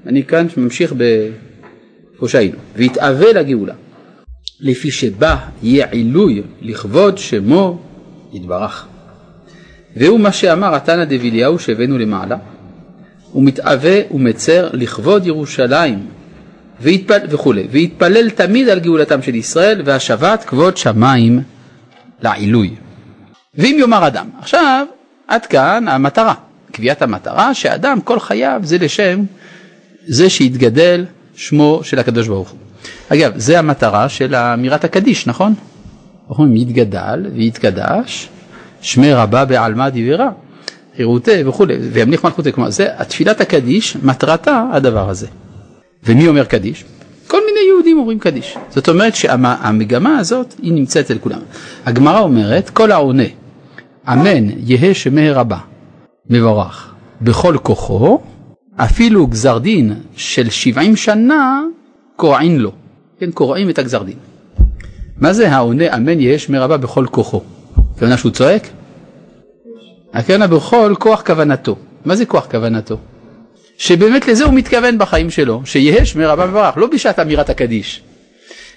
אני 0.05 0.23
כאן 0.23 0.47
ממשיך 0.57 0.93
באיפה 0.93 2.27
שהיינו. 2.27 2.57
ויתאווה 2.75 3.33
לגאולה. 3.33 3.73
לפי 4.59 4.91
שבא 4.91 5.35
יהיה 5.63 5.85
עילוי 5.91 6.41
לכבוד 6.61 7.17
שמו 7.17 7.79
יתברך. 8.33 8.87
והוא 9.97 10.19
מה 10.19 10.31
שאמר 10.31 10.75
התנא 10.75 11.05
דביליהו 11.05 11.59
שהבאנו 11.59 11.97
למעלה, 11.97 12.37
הוא 13.31 13.43
מתאווה 13.43 13.99
ומצר 14.11 14.69
לכבוד 14.73 15.27
ירושלים 15.27 16.05
ויתפל, 16.81 17.19
וכולי, 17.29 17.67
ויתפלל 17.71 18.29
תמיד 18.29 18.69
על 18.69 18.79
גאולתם 18.79 19.21
של 19.21 19.35
ישראל 19.35 19.81
והשבת 19.85 20.43
כבוד 20.43 20.77
שמיים 20.77 21.41
לעילוי. 22.21 22.75
ואם 23.55 23.77
יאמר 23.79 24.07
אדם, 24.07 24.29
עכשיו 24.39 24.85
עד 25.27 25.45
כאן 25.45 25.87
המטרה, 25.87 26.33
קביעת 26.71 27.01
המטרה 27.01 27.53
שאדם 27.53 28.01
כל 28.01 28.19
חייו 28.19 28.61
זה 28.63 28.77
לשם 28.77 29.23
זה 30.07 30.29
שיתגדל 30.29 31.05
שמו 31.35 31.79
של 31.83 31.99
הקדוש 31.99 32.27
ברוך 32.27 32.49
הוא. 32.49 32.59
אגב, 33.09 33.31
זה 33.35 33.59
המטרה 33.59 34.09
של 34.09 34.35
אמירת 34.35 34.83
הקדיש, 34.83 35.27
נכון? 35.27 35.53
אומרים 36.29 36.55
יתגדל 36.55 37.25
ויתקדש, 37.35 38.29
שמי 38.81 39.13
רבה 39.13 39.45
בעלמא 39.45 39.89
דיברה, 39.89 40.29
חירותי 40.95 41.43
וכולי, 41.45 41.75
וימליך 41.91 42.23
מלכותי, 42.23 42.51
כלומר 42.51 42.69
זה 42.69 42.87
התפילת 42.97 43.41
הקדיש, 43.41 43.95
מטרתה 44.03 44.65
הדבר 44.73 45.09
הזה. 45.09 45.27
ומי 46.03 46.27
אומר 46.27 46.45
קדיש? 46.45 46.85
יהודים 47.81 47.99
אומרים 47.99 48.19
קדיש. 48.19 48.57
זאת 48.69 48.89
אומרת 48.89 49.15
שהמגמה 49.15 50.17
הזאת 50.17 50.55
היא 50.61 50.73
נמצאת 50.73 51.05
אצל 51.05 51.17
כולם. 51.17 51.39
הגמרא 51.85 52.19
אומרת 52.19 52.69
כל 52.69 52.91
העונה 52.91 53.23
אמן 54.07 54.49
יהא 54.57 54.93
שמי 54.93 55.31
רבה 55.31 55.57
מבורך 56.29 56.93
בכל 57.21 57.57
כוחו 57.63 58.19
אפילו 58.75 59.27
גזר 59.27 59.57
דין 59.57 59.93
של 60.15 60.49
שבעים 60.49 60.95
שנה 60.95 61.61
קורעים 62.15 62.59
לו, 62.59 62.71
כן 63.19 63.31
קורעים 63.31 63.69
את 63.69 63.79
הגזר 63.79 64.03
דין. 64.03 64.17
מה 65.17 65.33
זה 65.33 65.51
העונה 65.51 65.95
אמן 65.95 66.19
יהא 66.19 66.37
שמי 66.37 66.57
רבה 66.57 66.77
בכל 66.77 67.05
כוחו? 67.11 67.41
הכוונה 67.95 68.17
שהוא 68.17 68.31
צועק? 68.31 68.67
הכוונה 70.13 70.47
בכל 70.47 70.93
כוח 70.99 71.21
כוונתו. 71.25 71.75
מה 72.05 72.15
זה 72.15 72.25
כוח 72.25 72.47
כוונתו? 72.51 72.97
שבאמת 73.81 74.27
לזה 74.27 74.45
הוא 74.45 74.53
מתכוון 74.53 74.97
בחיים 74.97 75.29
שלו, 75.29 75.61
שיהא 75.65 76.05
שמי 76.05 76.25
רבה 76.25 76.45
מברך, 76.45 76.77
לא 76.77 76.87
בשעת 76.87 77.19
אמירת 77.19 77.49
הקדיש, 77.49 78.01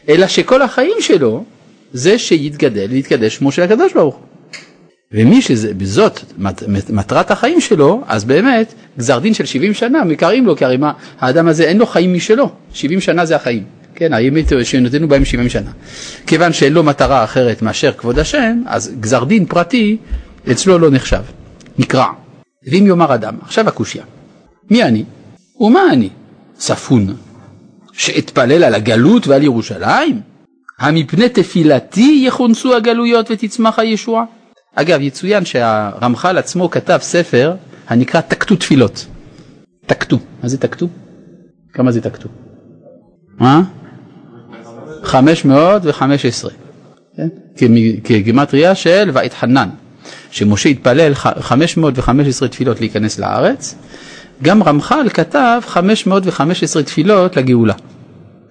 אלא 0.09 0.27
שכל 0.27 0.62
החיים 0.62 0.97
שלו 1.01 1.45
זה 1.93 2.19
שיתגדל 2.19 2.87
ויתקדש 2.90 3.37
שמו 3.37 3.53
של 3.53 3.62
הקדוש 3.62 3.93
ברוך 3.93 4.14
הוא. 4.14 4.25
ומי 5.12 5.43
שבזאת 5.43 6.21
מטרת 6.88 7.31
החיים 7.31 7.61
שלו, 7.61 8.03
אז 8.07 8.25
באמת 8.25 8.75
גזר 8.99 9.19
דין 9.19 9.35
של 9.35 9.47
70 9.47 9.75
שנה 9.75 10.05
מקראים 10.05 10.47
לו, 10.47 10.57
כי 10.57 10.64
הרי 10.64 10.77
מה, 10.77 10.93
האדם 11.21 11.49
הזה 11.49 11.64
אין 11.64 11.79
לו 11.79 11.87
חיים 11.87 12.14
משלו, 12.14 12.51
70 12.73 13.01
שנה 13.01 13.25
זה 13.25 13.37
החיים. 13.37 13.64
כן, 13.95 14.12
הימית 14.12 14.49
שנותנו 14.62 15.09
בהם 15.09 15.25
70 15.25 15.49
שנה. 15.49 15.71
כיוון 16.27 16.53
שאין 16.53 16.73
לו 16.73 16.83
מטרה 16.83 17.25
אחרת 17.25 17.62
מאשר 17.62 17.93
כבוד 17.93 18.19
השם, 18.19 18.62
אז 18.67 18.95
גזר 19.01 19.25
דין 19.25 19.47
פרטי 19.47 19.97
אצלו 20.51 20.79
לא 20.79 20.90
נחשב, 20.90 21.23
נקרע. 21.79 22.07
ואם 22.67 22.87
יאמר 22.87 23.14
אדם, 23.14 23.35
עכשיו 23.43 23.69
הקושייה, 23.69 24.05
מי 24.70 24.83
אני? 24.83 25.05
ומה 25.61 25.81
אני? 25.92 26.09
צפון, 26.57 27.16
שאתפלל 27.92 28.64
על 28.64 28.74
הגלות 28.74 29.27
ועל 29.27 29.42
ירושלים? 29.42 30.20
המפני 30.79 31.29
תפילתי 31.29 32.22
יכונסו 32.27 32.77
הגלויות 32.77 33.31
ותצמח 33.31 33.79
הישועה? 33.79 34.24
אגב, 34.74 35.00
יצוין 35.00 35.44
שהרמח"ל 35.44 36.38
עצמו 36.38 36.70
כתב 36.70 36.98
ספר 37.03 37.55
הנקרא 37.88 38.20
תקתו 38.20 38.57
תפילות. 38.57 39.07
תקתו. 39.87 40.18
מה 40.42 40.48
זה 40.48 40.59
תקתו? 40.59 40.88
כמה 41.72 41.92
זה 41.92 42.00
תקתו? 42.00 42.29
מה? 43.38 43.62
515, 45.03 46.50
כן? 47.16 47.29
כגימטריה 48.05 48.74
של 48.74 49.11
ואתחנן, 49.12 49.68
שמשה 50.31 50.68
התפלל 50.68 51.14
515 51.14 52.48
תפילות 52.48 52.81
להיכנס 52.81 53.18
לארץ, 53.18 53.74
גם 54.42 54.62
רמח"ל 54.62 55.09
כתב 55.14 55.61
515 55.66 56.83
תפילות 56.83 57.37
לגאולה. 57.37 57.75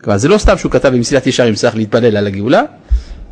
כלומר 0.04 0.18
זה 0.18 0.28
לא 0.28 0.38
סתם 0.38 0.58
שהוא 0.58 0.72
כתב 0.72 0.90
במסילת 0.90 1.28
ישרים 1.28 1.54
צריך 1.54 1.76
להתפלל 1.76 2.18
על 2.18 2.28
הגאולה, 2.28 2.62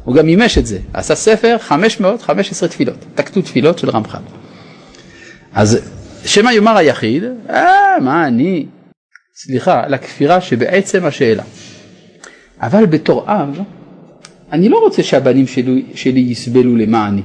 הוא 0.04 0.16
גם 0.16 0.26
מימש 0.26 0.58
את 0.58 0.66
זה, 0.66 0.80
עשה 0.94 1.16
ספר 1.16 1.58
515 1.60 2.70
תפילות, 2.70 2.96
תקתו 3.16 3.42
תפילות 3.42 3.80
של 3.80 3.90
רמח"ל. 3.90 4.22
אז 5.54 5.80
שמא 6.26 6.50
יאמר 6.50 6.78
היחיד, 6.78 7.24
אה, 7.50 8.00
מה 8.02 8.28
אני? 8.28 8.66
סליחה, 9.36 9.88
לכפירה 9.88 10.42
שבעצם 10.42 11.06
השאלה. 11.06 11.44
אבל 12.62 12.86
בתור 12.86 13.26
אב, 13.28 13.60
אני 14.52 14.70
לא 14.70 14.78
רוצה 14.78 15.04
שהבנים 15.04 15.48
שלי, 15.48 15.86
שלי 15.96 16.20
יסבלו 16.20 16.76
למעני. 16.76 17.22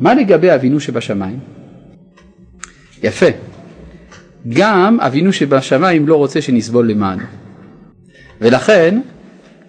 מה 0.00 0.14
לגבי 0.14 0.54
אבינו 0.54 0.80
שבשמיים? 0.80 1.38
יפה. 3.02 3.26
גם 4.48 5.00
אבינו 5.00 5.32
שבשמיים 5.32 6.08
לא 6.08 6.16
רוצה 6.16 6.42
שנסבול 6.42 6.90
למענו. 6.90 7.22
ולכן, 8.40 9.00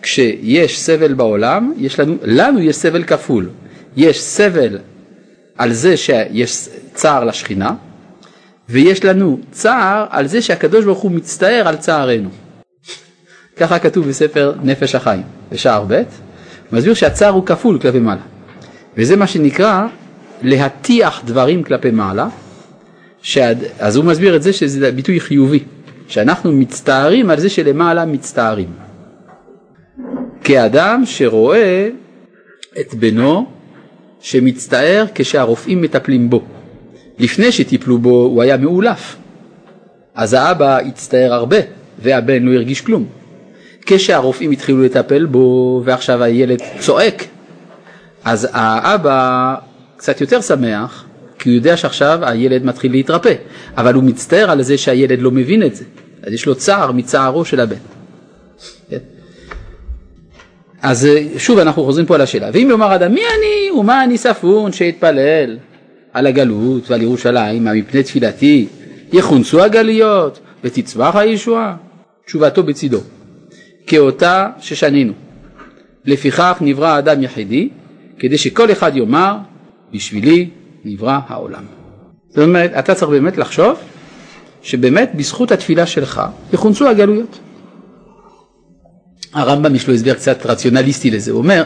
כשיש 0.01 0.79
סבל 0.79 1.13
בעולם, 1.13 1.73
יש 1.77 1.99
לנו, 1.99 2.15
לנו 2.23 2.59
יש 2.59 2.75
סבל 2.75 3.03
כפול. 3.03 3.49
יש 3.97 4.21
סבל 4.21 4.77
על 5.57 5.73
זה 5.73 5.97
שיש 5.97 6.69
צער 6.93 7.23
לשכינה, 7.23 7.71
ויש 8.69 9.05
לנו 9.05 9.39
צער 9.51 10.05
על 10.09 10.27
זה 10.27 10.41
שהקדוש 10.41 10.85
ברוך 10.85 10.99
הוא 10.99 11.11
מצטער 11.11 11.67
על 11.67 11.75
צערנו. 11.75 12.29
ככה 13.57 13.79
כתוב 13.79 14.07
בספר 14.07 14.53
נפש 14.63 14.95
החיים, 14.95 15.23
בשער 15.51 15.85
ב', 15.87 16.01
מסביר 16.71 16.93
שהצער 16.93 17.33
הוא 17.33 17.45
כפול 17.45 17.79
כלפי 17.79 17.99
מעלה. 17.99 18.21
וזה 18.97 19.15
מה 19.15 19.27
שנקרא 19.27 19.85
להטיח 20.41 21.21
דברים 21.25 21.63
כלפי 21.63 21.91
מעלה, 21.91 22.27
שעד, 23.27 23.63
אז 23.79 23.95
הוא 23.95 24.05
מסביר 24.05 24.35
את 24.35 24.43
זה 24.43 24.53
שזה 24.53 24.91
ביטוי 24.91 25.19
חיובי, 25.19 25.59
שאנחנו 26.07 26.51
מצטערים 26.51 27.29
על 27.29 27.39
זה 27.39 27.49
שלמעלה 27.49 28.05
מצטערים. 28.05 28.69
כאדם 30.43 31.01
שרואה 31.05 31.89
את 32.79 32.93
בנו 32.93 33.45
שמצטער 34.21 35.05
כשהרופאים 35.15 35.81
מטפלים 35.81 36.29
בו. 36.29 36.43
לפני 37.19 37.51
שטיפלו 37.51 37.97
בו 37.97 38.09
הוא 38.09 38.41
היה 38.41 38.57
מאולף, 38.57 39.15
אז 40.15 40.33
האבא 40.33 40.77
הצטער 40.77 41.33
הרבה 41.33 41.57
והבן 41.99 42.43
לא 42.43 42.53
הרגיש 42.53 42.81
כלום. 42.81 43.05
כשהרופאים 43.81 44.51
התחילו 44.51 44.83
לטפל 44.83 45.25
בו 45.25 45.81
ועכשיו 45.85 46.23
הילד 46.23 46.59
צועק, 46.79 47.23
אז 48.23 48.47
האבא 48.51 49.55
קצת 49.97 50.21
יותר 50.21 50.41
שמח, 50.41 51.07
כי 51.39 51.50
הוא 51.50 51.56
יודע 51.56 51.78
שעכשיו 51.78 52.19
הילד 52.21 52.65
מתחיל 52.65 52.91
להתרפא, 52.91 53.34
אבל 53.78 53.93
הוא 53.93 54.04
מצטער 54.04 54.52
על 54.52 54.62
זה 54.62 54.78
שהילד 54.78 55.21
לא 55.21 55.32
מבין 55.32 55.63
את 55.63 55.76
זה, 55.76 55.84
אז 56.23 56.34
יש 56.34 56.45
לו 56.45 56.56
צער 56.56 56.91
מצערו 56.91 57.45
של 57.45 57.60
הבן. 57.60 57.76
כן? 58.89 58.97
אז 60.82 61.08
שוב 61.38 61.60
אנחנו 61.60 61.84
חוזרים 61.84 62.06
פה 62.06 62.15
על 62.15 62.21
השאלה, 62.21 62.50
ואם 62.54 62.67
יאמר 62.71 62.95
אדם 62.95 63.13
מי 63.13 63.21
אני 63.21 63.71
ומה 63.80 64.04
אני 64.04 64.17
ספון 64.17 64.71
שאתפלל 64.71 65.58
על 66.13 66.28
הגלות 66.28 66.91
ועל 66.91 67.02
ירושלים, 67.02 67.63
מה 67.63 67.73
מפני 67.73 68.04
תפילתי 68.04 68.67
יכונסו 69.13 69.63
הגליות 69.63 70.39
ותצמח 70.63 71.15
הישועה? 71.15 71.76
תשובתו 72.26 72.63
בצידו, 72.63 73.00
כאותה 73.88 74.50
ששנינו, 74.60 75.13
לפיכך 76.06 76.58
נברא 76.62 76.88
האדם 76.88 77.23
יחידי, 77.23 77.69
כדי 78.19 78.38
שכל 78.38 78.71
אחד 78.71 78.95
יאמר, 78.95 79.36
בשבילי 79.93 80.50
נברא 80.88 81.19
העולם. 81.28 81.63
זאת 82.30 82.38
אומרת, 82.38 82.71
אתה 82.80 82.95
צריך 82.95 83.12
באמת 83.12 83.38
לחשוב 83.38 83.78
שבאמת 84.62 85.12
בזכות 85.15 85.52
התפילה 85.52 85.86
שלך 85.86 86.21
יכונסו 86.54 86.88
הגלויות. 86.88 87.39
הרמב"ם 89.34 89.76
יש 89.76 89.88
לו 89.88 89.93
הסבר 89.93 90.13
קצת 90.13 90.45
רציונליסטי 90.45 91.12
לזה, 91.12 91.32
הוא 91.32 91.38
אומר, 91.38 91.63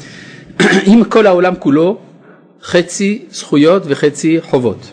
אם 0.92 1.02
כל 1.08 1.26
העולם 1.26 1.54
כולו 1.58 1.98
חצי 2.62 3.24
זכויות 3.30 3.82
וחצי 3.86 4.40
חובות, 4.40 4.92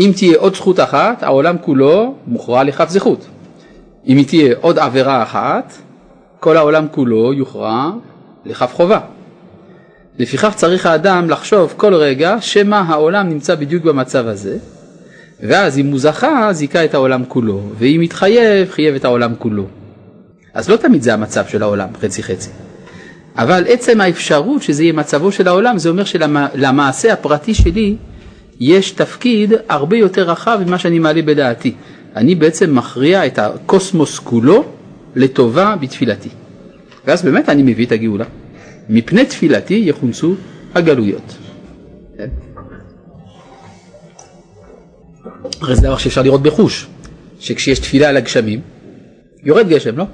אם 0.00 0.12
תהיה 0.16 0.38
עוד 0.38 0.54
זכות 0.54 0.80
אחת, 0.80 1.22
העולם 1.22 1.56
כולו 1.60 2.14
מוכרע 2.26 2.64
לכף 2.64 2.88
זכות. 2.88 3.26
אם 4.06 4.16
היא 4.16 4.26
תהיה 4.26 4.54
עוד 4.60 4.78
עבירה 4.78 5.22
אחת, 5.22 5.72
כל 6.40 6.56
העולם 6.56 6.86
כולו 6.90 7.32
יוכרע 7.32 7.90
לכף 8.44 8.72
חובה. 8.74 9.00
לפיכך 10.20 10.52
צריך 10.56 10.86
האדם 10.86 11.30
לחשוב 11.30 11.74
כל 11.76 11.94
רגע 11.94 12.36
שמא 12.40 12.82
העולם 12.86 13.28
נמצא 13.28 13.54
בדיוק 13.54 13.84
במצב 13.84 14.26
הזה, 14.26 14.56
ואז 15.42 15.78
אם 15.78 15.86
הוא 15.86 15.98
זכה, 15.98 16.48
זיכה 16.52 16.84
את 16.84 16.94
העולם 16.94 17.22
כולו, 17.28 17.60
ואם 17.78 18.00
התחייב, 18.00 18.70
חייב 18.70 18.94
את 18.94 19.04
העולם 19.04 19.34
כולו. 19.38 19.66
אז 20.54 20.68
לא 20.68 20.76
תמיד 20.76 21.02
זה 21.02 21.14
המצב 21.14 21.44
של 21.48 21.62
העולם, 21.62 21.88
חצי 22.00 22.22
חצי. 22.22 22.50
אבל 23.36 23.64
עצם 23.68 24.00
האפשרות 24.00 24.62
שזה 24.62 24.82
יהיה 24.82 24.92
מצבו 24.92 25.32
של 25.32 25.48
העולם, 25.48 25.78
זה 25.78 25.88
אומר 25.88 26.04
שלמעשה 26.04 27.12
הפרטי 27.12 27.54
שלי 27.54 27.96
יש 28.60 28.90
תפקיד 28.90 29.52
הרבה 29.68 29.96
יותר 29.96 30.30
רחב 30.30 30.60
ממה 30.66 30.78
שאני 30.78 30.98
מעלה 30.98 31.22
בדעתי. 31.22 31.74
אני 32.16 32.34
בעצם 32.34 32.74
מכריע 32.74 33.26
את 33.26 33.38
הקוסמוס 33.38 34.18
כולו 34.18 34.64
לטובה 35.16 35.74
בתפילתי. 35.80 36.28
ואז 37.06 37.22
באמת 37.22 37.48
אני 37.48 37.62
מביא 37.62 37.86
את 37.86 37.92
הגאולה. 37.92 38.24
מפני 38.90 39.24
תפילתי 39.24 39.82
יכונסו 39.84 40.34
הגלויות. 40.74 41.36
הרי 45.60 45.76
זה 45.76 45.82
דבר 45.82 45.96
שאפשר 45.96 46.22
לראות 46.22 46.42
בחוש, 46.42 46.86
שכשיש 47.40 47.78
תפילה 47.78 48.08
על 48.08 48.16
הגשמים, 48.16 48.60
יורד 49.42 49.68
גשם, 49.68 49.96
לא? 49.96 50.04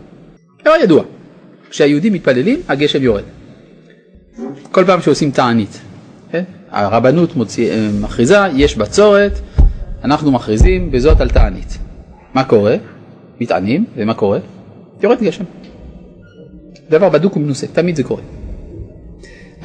לא 0.67 0.83
ידוע. 0.83 1.03
כשהיהודים 1.71 2.13
מתפללים, 2.13 2.61
הגשם 2.69 3.03
יורד. 3.03 3.23
כל 4.63 4.85
פעם 4.85 5.01
שעושים 5.01 5.31
תענית. 5.31 5.81
כן? 6.31 6.45
הרבנות 6.71 7.31
אה, 7.59 7.89
מכריזה, 8.01 8.39
יש 8.55 8.77
בצורת, 8.77 9.33
אנחנו 10.05 10.33
מכריזים 10.33 10.91
בזאת 10.91 11.21
על 11.21 11.29
תענית. 11.29 11.79
מה 12.35 12.45
קורה? 12.45 12.77
מתענים, 13.41 13.85
ומה 13.97 14.15
קורה? 14.15 14.39
יורד 15.03 15.23
גשם. 15.23 15.45
דבר 16.91 17.09
בדוק 17.09 17.37
ומנוסה, 17.37 17.67
תמיד 17.67 17.97
זה 17.97 18.03
קורה. 18.03 18.23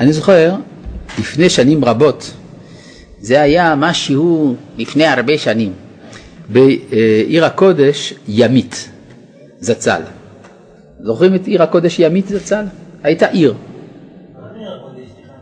אני 0.02 0.14
זוכר, 0.14 0.56
לפני 1.20 1.50
שנים 1.50 1.86
רבות, 1.86 2.32
זה 3.20 3.42
היה 3.42 3.76
משהו 3.78 4.56
לפני 4.78 5.06
הרבה 5.06 5.38
שנים, 5.38 5.74
בעיר 6.50 7.46
הקודש 7.46 8.14
ימית, 8.28 8.90
זצ"ל. 9.60 10.02
זוכרים 11.04 11.36
את 11.36 11.48
עיר 11.48 11.64
הקודש 11.64 12.00
ימית 12.00 12.28
זצ"ל? 12.28 12.64
הייתה 13.04 13.28
עיר. 13.28 13.54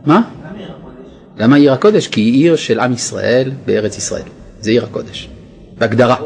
מה? 0.06 0.22
למה 1.36 1.56
עיר 1.56 1.72
הקודש? 1.72 2.06
כי 2.06 2.20
היא 2.20 2.32
עיר 2.32 2.56
של 2.56 2.80
עם 2.80 2.92
ישראל 2.92 3.50
בארץ 3.66 3.98
ישראל. 3.98 4.22
זה 4.60 4.70
עיר 4.70 4.84
הקודש. 4.84 5.28
בהגדרה. 5.78 6.16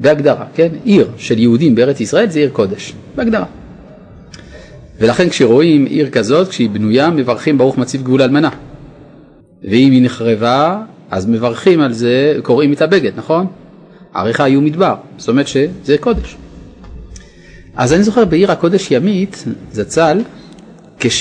בהגדרה, 0.00 0.44
כן? 0.54 0.68
עיר 0.84 1.10
של 1.18 1.38
יהודים 1.38 1.74
בארץ 1.74 2.00
ישראל 2.00 2.30
זה 2.30 2.38
עיר 2.38 2.50
קודש. 2.50 2.92
בהגדרה. 3.16 3.46
ולכן 5.00 5.28
כשרואים 5.28 5.86
עיר 5.86 6.10
כזאת, 6.10 6.48
כשהיא 6.48 6.70
בנויה, 6.70 7.10
מברכים 7.10 7.58
ברוך 7.58 7.78
מציב 7.78 8.02
גבול 8.02 8.22
אלמנה. 8.22 8.50
ואם 9.62 9.92
היא 9.92 10.02
נחרבה, 10.02 10.82
אז 11.10 11.26
מברכים 11.26 11.80
על 11.80 11.92
זה, 11.92 12.36
קוראים 12.42 12.72
את 12.72 12.82
הבגד, 12.82 13.12
נכון? 13.16 13.46
עריכה 14.14 14.44
היו 14.44 14.60
מדבר, 14.60 14.94
זאת 15.16 15.28
אומרת 15.28 15.48
שזה 15.48 15.98
קודש. 16.00 16.36
אז 17.76 17.92
אני 17.92 18.02
זוכר 18.02 18.24
בעיר 18.24 18.52
הקודש 18.52 18.90
ימית, 18.90 19.44
זצ"ל, 19.72 20.20
כשהיה, 21.00 21.20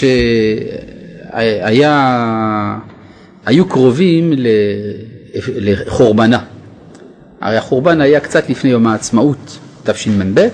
היו 3.46 3.70
קרובים 3.70 4.34
לחורבנה. 5.56 6.40
הרי 7.42 7.58
החורבן 7.58 8.02
היה 8.02 8.20
קצת 8.20 8.50
לפני 8.50 8.70
יום 8.70 8.88
העצמאות, 8.88 9.58
תשמ"ב, 9.84 10.48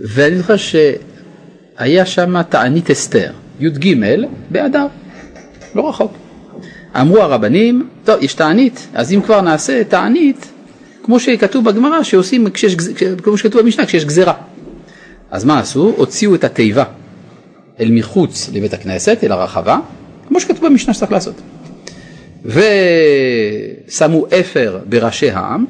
ואני 0.00 0.38
זוכר 0.38 0.56
שהיה 1.78 2.06
שם 2.06 2.42
תענית 2.42 2.90
אסתר, 2.90 3.32
י"ג 3.60 3.94
באדר, 4.50 4.86
לא 5.74 5.88
רחוק. 5.88 6.12
אמרו 7.00 7.18
הרבנים, 7.18 7.88
טוב, 8.04 8.22
יש 8.22 8.34
תענית, 8.34 8.86
אז 8.94 9.12
אם 9.12 9.20
כבר 9.22 9.40
נעשה 9.40 9.84
תענית, 9.84 10.50
כמו 11.02 11.20
שכתוב 11.20 11.64
בגמרא, 11.64 12.02
שעושים, 12.02 12.50
כשיש, 12.50 12.76
כמו 13.22 13.38
שכתוב 13.38 13.62
במשנה, 13.62 13.86
כשיש 13.86 14.04
גזירה. 14.04 14.34
אז 15.30 15.44
מה 15.44 15.58
עשו? 15.58 15.94
הוציאו 15.96 16.34
את 16.34 16.44
התיבה 16.44 16.84
אל 17.80 17.90
מחוץ 17.90 18.50
לבית 18.52 18.74
הכנסת, 18.74 19.18
אל 19.24 19.32
הרחבה, 19.32 19.78
כמו 20.28 20.40
שכתוב 20.40 20.66
במשנה 20.66 20.94
שצריך 20.94 21.12
לעשות. 21.12 21.40
ושמו 22.44 24.26
אפר 24.40 24.78
בראשי 24.88 25.30
העם, 25.30 25.64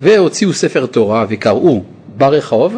והוציאו 0.00 0.52
ספר 0.52 0.86
תורה 0.86 1.26
וקראו 1.28 1.82
ברחוב, 2.16 2.76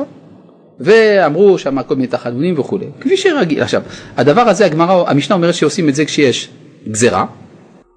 ואמרו 0.81 1.59
שם 1.59 1.83
כל 1.83 1.95
מיני 1.95 2.07
תחנונים 2.07 2.59
וכולי, 2.59 2.87
כפי 3.01 3.17
שרגיל. 3.17 3.63
עכשיו, 3.63 3.83
הדבר 4.17 4.41
הזה, 4.41 4.67
הגמרא, 4.67 5.11
המשנה 5.11 5.37
אומרת 5.37 5.55
שעושים 5.55 5.89
את 5.89 5.95
זה 5.95 6.05
כשיש 6.05 6.51
גזרה, 6.89 7.27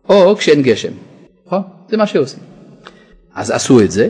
או 0.10 0.36
כשאין 0.36 0.62
גשם, 0.62 0.91
נכון? 1.48 1.62
זה 1.89 1.98
מה 1.98 2.08
שעושים. 2.08 2.39
אז 3.36 3.52
עשו 3.52 3.82
את 3.82 3.91
זה, 3.91 4.10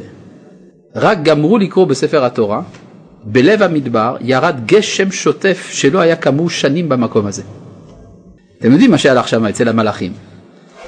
רק 0.96 1.24
גמרו 1.24 1.58
לקרוא 1.58 1.86
בספר 1.86 2.26
התורה, 2.26 2.62
בלב 3.24 3.62
המדבר 3.62 4.16
ירד 4.22 4.56
גשם 4.66 5.12
שוטף 5.12 5.70
שלא 5.72 6.00
היה 6.00 6.16
כמוהו 6.16 6.50
שנים 6.50 6.90
במקום 6.90 7.26
הזה. 7.26 7.44
אתם 8.60 8.72
יודעים 8.72 8.92
מה 8.92 8.98
שהלך 8.98 9.28
שם 9.28 9.46
אצל 9.46 9.70
המלאכים. 9.70 10.14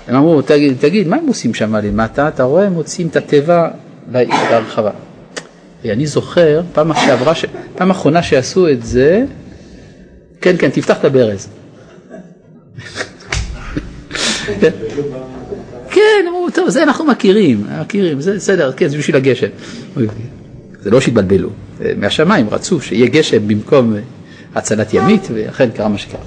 הם 0.08 0.16
אמרו, 0.16 0.42
תגיד, 0.42 0.78
תגיד, 0.80 1.08
מה 1.08 1.16
הם 1.16 1.28
עושים 1.28 1.54
שם 1.54 1.76
למטה? 1.76 2.28
אתה 2.28 2.44
רואה, 2.44 2.66
הם 2.66 2.74
מוצאים 2.74 3.08
את 3.08 3.16
התיבה 3.16 3.70
להרחבה. 4.12 4.92
אני 5.92 6.08
זוכר, 6.08 6.62
פעם 6.74 6.92
שעברה, 6.94 7.36
ש... 7.36 7.46
פעם 7.76 7.90
אחרונה 7.90 8.24
שעשו 8.24 8.70
את 8.70 8.86
זה, 8.86 9.26
כן, 10.42 10.56
כן, 10.60 10.70
תפתח 10.70 10.98
את 11.00 11.06
הברז. 11.06 11.48
כן, 15.90 16.26
אמרו, 16.30 16.48
טוב, 16.54 16.70
זה 16.70 16.84
אנחנו 16.84 17.06
מכירים, 17.06 17.66
מכירים, 17.82 18.22
זה 18.22 18.36
בסדר, 18.36 18.72
כן, 18.72 18.88
זה 18.88 18.98
בשביל 18.98 19.16
הגשם. 19.16 19.48
זה 20.82 20.92
לא 20.92 21.02
שהתבלבלו, 21.02 21.50
מהשמיים 21.98 22.50
רצו 22.50 22.82
שיהיה 22.82 23.08
גשם 23.08 23.48
במקום 23.48 23.94
הצלת 24.56 24.94
ימית, 24.94 25.28
ואכן 25.34 25.70
קרה 25.72 25.88
מה 25.88 25.98
שקרה. 25.98 26.22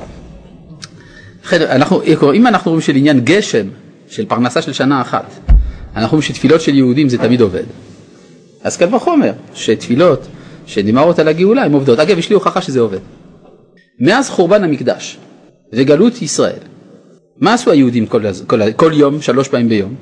לכן, 1.45 1.63
אנחנו, 1.63 2.03
אם 2.35 2.47
אנחנו 2.47 2.71
רואים 2.71 2.83
של 2.83 2.97
עניין 2.97 3.21
גשם, 3.21 3.67
של 4.09 4.27
פרנסה 4.27 4.63
של 4.63 4.73
שנה 4.73 5.01
אחת, 5.01 5.33
אנחנו 5.97 6.17
רואים 6.17 6.23
שתפילות 6.23 6.61
של 6.61 6.75
יהודים 6.75 7.09
זה 7.09 7.19
תמיד 7.19 7.41
עובד. 7.41 7.65
אז 8.65 8.77
קל 8.77 8.95
וחומר, 8.95 9.33
שתפילות 9.55 10.27
שנאמרות 10.67 11.19
על 11.19 11.29
הגאולה 11.29 11.65
הן 11.65 11.73
עובדות. 11.73 11.99
אגב, 11.99 12.19
יש 12.19 12.29
לי 12.29 12.35
הוכחה 12.35 12.63
שזה 12.63 12.81
עובד. 12.81 12.99
מאז 14.01 14.31
חורבן 14.31 14.65
המקדש 14.65 15.19
וגלות 15.73 16.23
ישראל, 16.23 16.59
מה 17.41 17.55
עשו 17.55 17.71
היהודים 17.71 18.07
כל, 18.07 18.23
כל, 18.47 18.73
כל 18.73 18.93
יום, 18.95 19.23
שלוש 19.23 19.49
פעמים 19.49 19.69
ביום? 19.69 19.95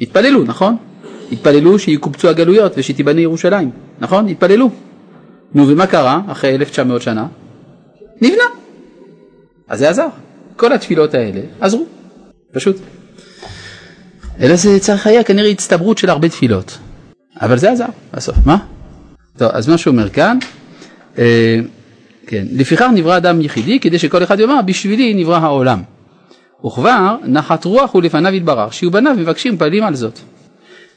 התפללו, 0.00 0.44
נכון? 0.44 0.76
התפללו 1.32 1.78
שיקובצו 1.78 2.28
הגלויות 2.28 2.72
ושתיבנה 2.76 3.20
ירושלים, 3.20 3.70
נכון? 4.00 4.28
התפללו. 4.28 4.70
נו, 5.54 5.68
ומה 5.68 5.86
קרה 5.86 6.20
אחרי 6.26 6.54
1900 6.54 7.02
שנה? 7.02 7.26
נבנה. 8.20 8.44
אז 9.68 9.78
זה 9.78 9.90
עזר. 9.90 10.06
כל 10.56 10.72
התפילות 10.72 11.14
האלה 11.14 11.40
עזרו, 11.60 11.86
פשוט. 12.52 12.76
אלא 14.40 14.56
זה 14.56 14.80
צריך 14.80 15.06
היה 15.06 15.24
כנראה 15.24 15.50
הצטברות 15.50 15.98
של 15.98 16.10
הרבה 16.10 16.28
תפילות. 16.28 16.78
אבל 17.40 17.58
זה 17.58 17.70
עזר 17.70 17.86
בסוף, 18.14 18.36
מה? 18.46 18.56
טוב, 19.36 19.50
אז 19.52 19.68
מה 19.68 19.78
שהוא 19.78 19.92
אומר 19.92 20.08
כאן, 20.08 20.38
אה, 21.18 21.60
כן, 22.26 22.46
לפיכך 22.52 22.86
נברא 22.94 23.16
אדם 23.16 23.40
יחידי 23.40 23.80
כדי 23.80 23.98
שכל 23.98 24.22
אחד 24.22 24.40
יאמר 24.40 24.62
בשבילי 24.62 25.14
נברא 25.14 25.36
העולם. 25.36 25.82
וכבר 26.66 27.16
נחת 27.24 27.64
רוח 27.64 27.94
ולפניו 27.94 28.34
יתברך, 28.34 28.74
שיהיו 28.74 28.90
בניו 28.90 29.14
מבקשים 29.18 29.58
פעלים 29.58 29.84
על 29.84 29.94
זאת. 29.94 30.18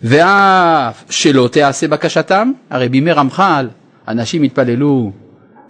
ואף 0.04 1.04
שלא 1.10 1.50
תעשה 1.52 1.88
בקשתם, 1.88 2.52
הרי 2.70 2.90
בימי 2.90 3.12
רמח"ל 3.12 3.68
אנשים 4.08 4.44
התפללו 4.44 5.12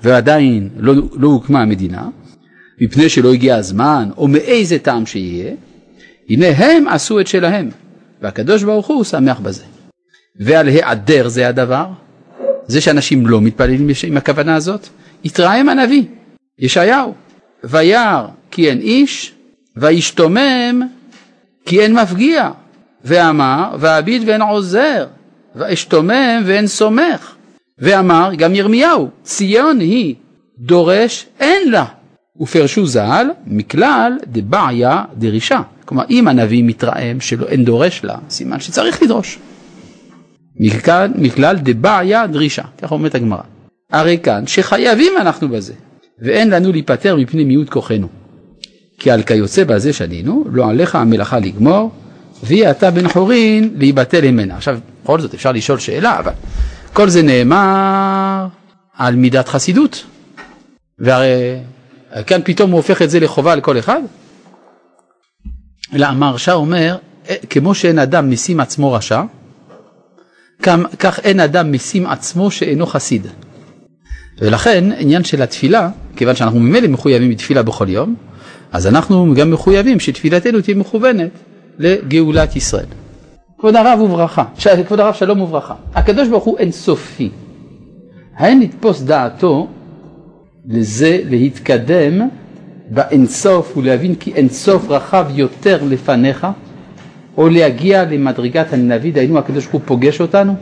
ועדיין 0.02 0.70
לא, 0.78 0.94
לא 1.14 1.28
הוקמה 1.28 1.62
המדינה, 1.62 2.08
מפני 2.82 3.10
שלא 3.10 3.34
הגיע 3.34 3.56
הזמן 3.56 4.10
או 4.18 4.28
מאיזה 4.28 4.80
טעם 4.80 5.06
שיהיה, 5.06 5.54
הנה 6.30 6.48
הם 6.48 6.88
עשו 6.88 7.20
את 7.20 7.28
שלהם, 7.28 7.70
והקדוש 8.22 8.64
ברוך 8.64 8.88
הוא 8.88 9.04
שמח 9.04 9.40
בזה. 9.40 9.64
ועל 10.36 10.68
היעדר 10.68 11.28
זה 11.28 11.48
הדבר, 11.48 11.86
זה 12.68 12.82
שאנשים 12.82 13.28
לא 13.28 13.42
מתפללים 13.42 13.88
עם 14.08 14.18
הכוונה 14.18 14.56
הזאת, 14.56 14.88
התרעם 15.26 15.70
הנביא, 15.70 16.04
ישעיהו, 16.60 17.14
וירא 17.64 18.28
כי 18.52 18.70
אין 18.70 18.80
איש, 18.80 19.34
וישתומם 19.78 20.82
כי 21.66 21.82
אין 21.82 22.00
מפגיע, 22.00 22.50
ואמר 23.04 23.76
ואביט 23.80 24.24
ואין 24.26 24.42
עוזר, 24.42 25.08
ואשתומם 25.56 26.44
ואין 26.46 26.68
סומך, 26.68 27.36
ואמר 27.80 28.32
גם 28.38 28.56
ירמיהו, 28.56 29.10
ציון 29.24 29.80
היא 29.80 30.16
דורש 30.60 31.26
אין 31.40 31.72
לה, 31.72 31.86
ופרשו 32.42 32.86
ז"ל 32.86 33.28
מכלל 33.46 34.18
דבעיה 34.28 35.04
דרישה. 35.18 35.62
כלומר 35.86 36.04
אם 36.10 36.28
הנביא 36.28 36.64
מתרעם 36.64 37.20
שאין 37.20 37.66
דורש 37.66 38.04
לה, 38.04 38.16
סימן 38.30 38.60
שצריך 38.60 39.04
לדרוש. 39.04 39.40
מכלל, 40.62 41.12
מכלל 41.16 41.58
דבעיה 41.60 42.28
דרישה, 42.28 42.64
ככה 42.82 42.96
אומרת 42.96 43.16
הגמרא. 43.16 43.42
הרי 43.92 44.18
כאן 44.24 44.48
שחייבים 44.48 45.14
אנחנו 45.22 45.50
בזה, 45.50 45.74
ואין 46.22 46.50
לנו 46.50 46.72
להיפטר 46.72 47.16
מפני 47.16 47.44
מיעוט 47.44 47.70
כוחנו. 47.70 48.08
כי 49.00 49.12
על 49.12 49.24
כיוצא 49.24 49.64
בזה 49.64 49.94
שנינו, 49.94 50.46
לא 50.52 50.70
עליך 50.70 50.96
המלאכה 50.96 51.40
לגמור, 51.40 51.92
ויהי 52.44 52.72
אתה 52.72 52.92
בן 52.92 53.08
חורין 53.08 53.74
להיבטל 53.78 54.32
ממנה. 54.32 54.56
עכשיו, 54.56 54.80
בכל 55.04 55.20
זאת 55.20 55.34
אפשר 55.34 55.52
לשאול 55.52 55.80
שאלה, 55.80 56.20
אבל 56.20 56.32
כל 56.94 57.10
זה 57.10 57.22
נאמר 57.22 58.48
על 58.98 59.16
מידת 59.16 59.48
חסידות. 59.48 60.04
והרי 61.00 61.58
כאן 62.28 62.42
פתאום 62.44 62.72
הוא 62.72 62.78
הופך 62.78 63.02
את 63.02 63.10
זה 63.10 63.20
לחובה 63.20 63.56
לכל 63.56 63.80
אחד? 63.80 64.02
אלא 65.94 66.06
המהרש"א 66.06 66.52
אומר, 66.52 66.98
אה, 67.30 67.36
כמו 67.50 67.76
שאין 67.76 68.00
אדם 68.00 68.30
משים 68.30 68.60
עצמו 68.60 68.94
רשע, 68.94 69.22
כך 71.00 71.20
אין 71.24 71.40
אדם 71.40 71.72
משים 71.72 72.06
עצמו 72.06 72.52
שאינו 72.52 72.86
חסיד. 72.86 73.28
ולכן 74.42 74.84
עניין 74.98 75.24
של 75.24 75.42
התפילה, 75.42 75.90
כיוון 76.16 76.36
שאנחנו 76.36 76.60
ממילא 76.60 76.88
מחויבים 76.88 77.30
בתפילה 77.32 77.64
בכל 77.64 77.90
יום, 77.90 78.16
אז 78.72 78.88
אנחנו 78.88 79.34
גם 79.36 79.52
מחויבים 79.52 80.00
שתפילתנו 80.00 80.62
תהיה 80.62 80.78
מכוונת 80.78 81.32
לגאולת 81.80 82.56
ישראל. 82.56 82.86
כבוד 83.60 83.76
הרב 83.76 84.02
וברכה, 84.02 84.44
ש... 84.58 84.68
כבוד 84.68 85.00
הרב 85.00 85.14
שלום 85.14 85.42
וברכה, 85.42 85.74
הקדוש 85.96 86.28
ברוך 86.28 86.44
הוא 86.44 86.58
אינסופי. 86.58 87.30
האם 88.38 88.60
נתפוס 88.60 89.02
דעתו 89.02 89.68
לזה 90.66 91.20
להתקדם 91.30 92.22
באינסוף 92.90 93.78
ולהבין 93.78 94.16
כי 94.16 94.34
אינסוף 94.34 94.90
רחב 94.90 95.26
יותר 95.36 95.84
לפניך, 95.84 96.48
או 97.42 97.50
להגיע 97.50 98.04
למדרגת 98.04 98.74
הנביא, 98.74 99.14
דהיינו 99.14 99.38
הקדוש 99.38 99.64
ברוך 99.64 99.74
הוא 99.74 99.82
פוגש 99.86 100.22
אותנו? 100.22 100.56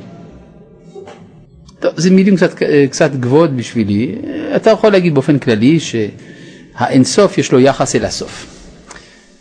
טוב, 1.80 1.92
זה 1.96 2.12
מילים 2.12 2.36
קצת, 2.36 2.54
קצת 2.89 3.12
גבוהות 3.15 3.56
בשבילי, 3.56 4.15
אתה 4.56 4.70
יכול 4.70 4.92
להגיד 4.92 5.13
באופן 5.13 5.39
כללי 5.39 5.80
שהאינסוף 5.80 7.38
יש 7.38 7.52
לו 7.52 7.60
יחס 7.60 7.96
אל 7.96 8.06
הסוף. 8.06 8.46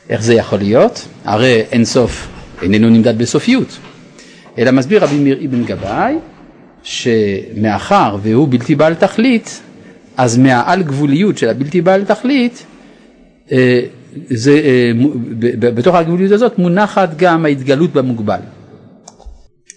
איך 0.09 0.23
זה 0.23 0.35
יכול 0.35 0.59
להיות? 0.59 1.09
הרי 1.25 1.63
אינסוף 1.73 2.29
איננו 2.63 2.91
נמדד 2.91 3.19
בסופיות, 3.19 3.79
אלא 4.59 4.71
מסביר 4.71 5.05
רבי 5.05 5.19
מאיר 5.19 5.39
אבן 5.45 5.65
גבאי 5.65 6.15
שמאחר 6.83 8.17
והוא 8.23 8.49
בלתי 8.51 8.75
בעל 8.75 8.95
תכלית, 8.95 9.61
אז 10.17 10.39
מהעל 10.39 10.83
גבוליות 10.83 11.39
של 11.39 11.49
הבלתי 11.49 11.81
בעל 11.81 12.05
תכלית, 12.05 12.65
אה, 13.53 13.81
זה, 14.31 14.53
אה, 14.53 14.93
בתוך 15.59 15.95
הגבוליות 15.95 16.33
הזאת 16.33 16.59
מונחת 16.59 17.11
גם 17.17 17.45
ההתגלות 17.45 17.93
במוגבל. 17.93 18.41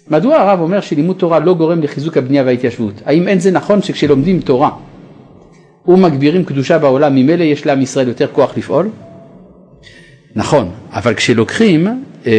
מדוע 0.08 0.36
הרב 0.36 0.60
אומר 0.60 0.80
שלימוד 0.80 1.16
תורה 1.16 1.38
לא 1.38 1.54
גורם 1.54 1.82
לחיזוק 1.82 2.16
הבנייה 2.16 2.44
וההתיישבות? 2.44 2.94
האם 3.04 3.28
אין 3.28 3.38
זה 3.40 3.50
נכון 3.50 3.82
שכשלומדים 3.82 4.40
תורה 4.40 4.70
ומגבירים 5.88 6.44
קדושה 6.44 6.78
בעולם 6.78 7.14
ממילא 7.14 7.44
יש 7.44 7.66
לעם 7.66 7.82
ישראל 7.82 8.08
יותר 8.08 8.26
כוח 8.32 8.56
לפעול? 8.56 8.88
נכון, 10.34 10.70
אבל 10.92 11.14
כשלוקחים, 11.14 11.86
אה, 12.26 12.32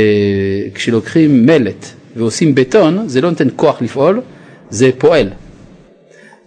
כשלוקחים 0.73 1.45
מלט 1.45 1.85
ועושים 2.15 2.55
בטון 2.55 3.07
זה 3.07 3.21
לא 3.21 3.29
נותן 3.29 3.47
כוח 3.55 3.81
לפעול, 3.81 4.21
זה 4.69 4.89
פועל. 4.97 5.29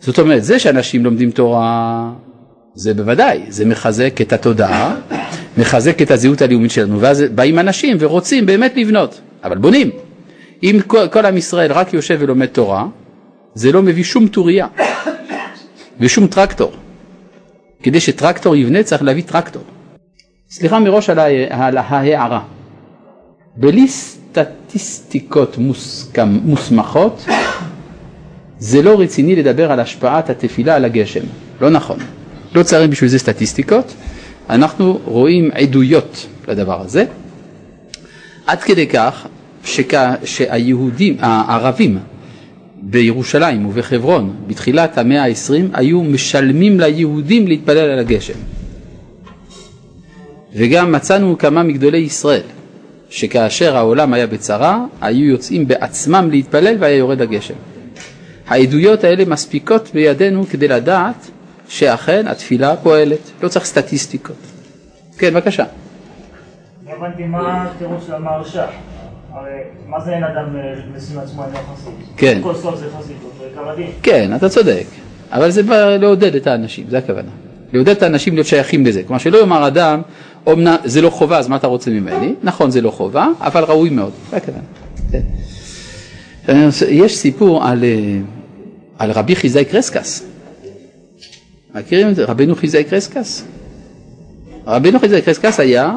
זאת 0.00 0.18
אומרת, 0.18 0.44
זה 0.44 0.58
שאנשים 0.58 1.04
לומדים 1.04 1.30
תורה 1.30 2.10
זה 2.76 2.94
בוודאי, 2.94 3.40
זה 3.48 3.64
מחזק 3.64 4.20
את 4.20 4.32
התודעה, 4.32 4.96
מחזק 5.56 6.02
את 6.02 6.10
הזהות 6.10 6.42
הלאומית 6.42 6.70
שלנו, 6.70 7.00
ואז 7.00 7.24
באים 7.34 7.58
אנשים 7.58 7.96
ורוצים 8.00 8.46
באמת 8.46 8.72
לבנות, 8.76 9.20
אבל 9.44 9.58
בונים. 9.58 9.90
אם 10.62 10.78
כל, 10.86 11.26
עם 11.26 11.36
ישראל 11.36 11.72
רק 11.72 11.94
יושב 11.94 12.16
ולומד 12.20 12.46
תורה, 12.46 12.86
זה 13.54 13.72
לא 13.72 13.82
מביא 13.82 14.04
שום 14.04 14.28
טוריה 14.28 14.66
ושום 16.00 16.26
טרקטור. 16.26 16.72
כדי 17.82 18.00
שטרקטור 18.00 18.56
יבנה 18.56 18.82
צריך 18.82 19.02
להביא 19.02 19.22
טרקטור. 19.22 19.62
סליחה 20.50 20.78
מראש 20.78 21.10
על 21.10 21.76
ההערה. 21.78 22.42
בלי 23.56 23.88
סטטיסטיקות 23.88 25.58
מוסכם, 25.58 26.28
מוסמכות, 26.28 27.24
זה 28.58 28.82
לא 28.82 29.00
רציני 29.00 29.36
לדבר 29.36 29.72
על 29.72 29.80
השפעת 29.80 30.30
התפילה 30.30 30.76
על 30.76 30.84
הגשם. 30.84 31.24
לא 31.60 31.70
נכון. 31.70 31.98
לא 32.54 32.62
צריך 32.62 32.90
בשביל 32.90 33.10
זה 33.10 33.18
סטטיסטיקות. 33.18 33.94
אנחנו 34.50 35.00
רואים 35.04 35.50
עדויות 35.54 36.26
לדבר 36.48 36.80
הזה. 36.80 37.04
עד 38.46 38.58
כדי 38.62 38.86
כך 38.86 39.26
שכ... 39.64 39.92
שהיהודים, 40.24 41.16
הערבים 41.20 41.98
בירושלים 42.82 43.66
ובחברון 43.66 44.36
בתחילת 44.46 44.98
המאה 44.98 45.24
ה-20 45.24 45.52
היו 45.72 46.02
משלמים 46.02 46.80
ליהודים 46.80 47.46
להתפלל 47.46 47.78
על 47.90 47.98
הגשם. 47.98 48.38
וגם 50.54 50.92
מצאנו 50.92 51.38
כמה 51.38 51.62
מגדולי 51.62 51.98
ישראל 51.98 52.40
שכאשר 53.10 53.76
העולם 53.76 54.12
היה 54.12 54.26
בצרה 54.26 54.84
היו 55.00 55.24
יוצאים 55.24 55.68
בעצמם 55.68 56.28
להתפלל 56.30 56.76
והיה 56.80 56.96
יורד 56.96 57.20
הגשם. 57.22 57.54
העדויות 58.46 59.04
האלה 59.04 59.24
מספיקות 59.24 59.90
בידינו 59.94 60.44
כדי 60.50 60.68
לדעת 60.68 61.30
שאכן 61.68 62.26
התפילה 62.28 62.76
פועלת, 62.76 63.30
לא 63.42 63.48
צריך 63.48 63.64
סטטיסטיקות. 63.64 64.36
כן, 65.18 65.34
בבקשה. 65.34 65.64
לא 66.86 66.92
הבנתי 66.92 67.24
מה 67.24 67.70
התירוץ 67.70 68.06
של 68.06 68.14
המהרש"א. 68.14 68.66
הרי 69.32 69.50
מה 69.86 70.00
זה 70.00 70.12
אין 70.12 70.24
אדם 70.24 70.56
אה, 70.56 70.74
משים 70.96 71.18
עצמו 71.18 71.44
אינו 71.44 71.56
חסיד? 71.74 71.92
כן. 72.16 72.40
כל 72.42 72.54
סוף 72.54 72.76
זה 72.76 72.86
חסידות, 72.98 73.32
זה 73.38 73.44
כמה 73.54 73.72
כן, 74.02 74.36
אתה 74.36 74.48
צודק. 74.48 74.84
אבל 75.32 75.50
זה 75.50 75.62
בא 75.62 75.96
לעודד 75.96 76.34
את 76.34 76.46
האנשים, 76.46 76.86
זה 76.88 76.98
הכוונה. 76.98 77.30
לעודד 77.72 77.96
את 77.96 78.02
האנשים 78.02 78.34
להיות 78.34 78.46
שייכים 78.46 78.86
לזה. 78.86 79.02
כלומר 79.02 79.18
שלא 79.18 79.38
יאמר 79.38 79.66
אדם, 79.66 80.02
אומנם 80.46 80.76
זה 80.84 81.02
לא 81.02 81.10
חובה, 81.10 81.38
אז 81.38 81.48
מה 81.48 81.56
אתה 81.56 81.66
רוצה 81.66 81.90
ממני? 81.90 82.34
נכון, 82.42 82.70
זה 82.70 82.80
לא 82.80 82.90
חובה, 82.90 83.28
אבל 83.40 83.64
ראוי 83.64 83.90
מאוד. 83.90 84.12
זה 84.30 84.36
הכוונה. 84.36 84.62
כן. 85.10 85.20
יש 86.88 87.16
סיפור 87.16 87.64
על, 87.64 87.84
אה, 87.84 88.18
על 88.98 89.10
רבי 89.10 89.36
חיזאי 89.36 89.64
קרסקס. 89.64 90.35
מכירים 91.76 92.12
את 92.12 92.18
רבנו 92.18 92.54
חיזאי 92.56 92.84
קרסקס? 92.84 93.44
רבנו 94.66 94.98
חיזאי 94.98 95.22
קרסקס 95.22 95.60
היה 95.60 95.96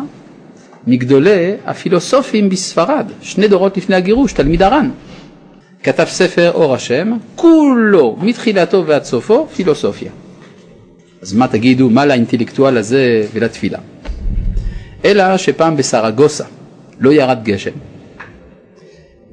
מגדולי 0.87 1.51
הפילוסופים 1.65 2.49
בספרד, 2.49 3.11
שני 3.21 3.47
דורות 3.47 3.77
לפני 3.77 3.95
הגירוש, 3.95 4.33
תלמיד 4.33 4.63
הר"ן. 4.63 4.89
כתב 5.83 6.05
ספר 6.05 6.51
אור 6.51 6.75
השם, 6.75 7.11
כולו, 7.35 8.17
מתחילתו 8.21 8.83
ועד 8.87 9.03
סופו, 9.03 9.47
פילוסופיה. 9.55 10.11
אז 11.21 11.33
מה 11.33 11.47
תגידו, 11.47 11.89
מה 11.89 12.05
לאינטלקטואל 12.05 12.77
הזה 12.77 13.27
ולתפילה? 13.33 13.79
אלא 15.05 15.37
שפעם 15.37 15.77
בסרגוסה 15.77 16.45
לא 16.99 17.13
ירד 17.13 17.39
גשם, 17.43 17.71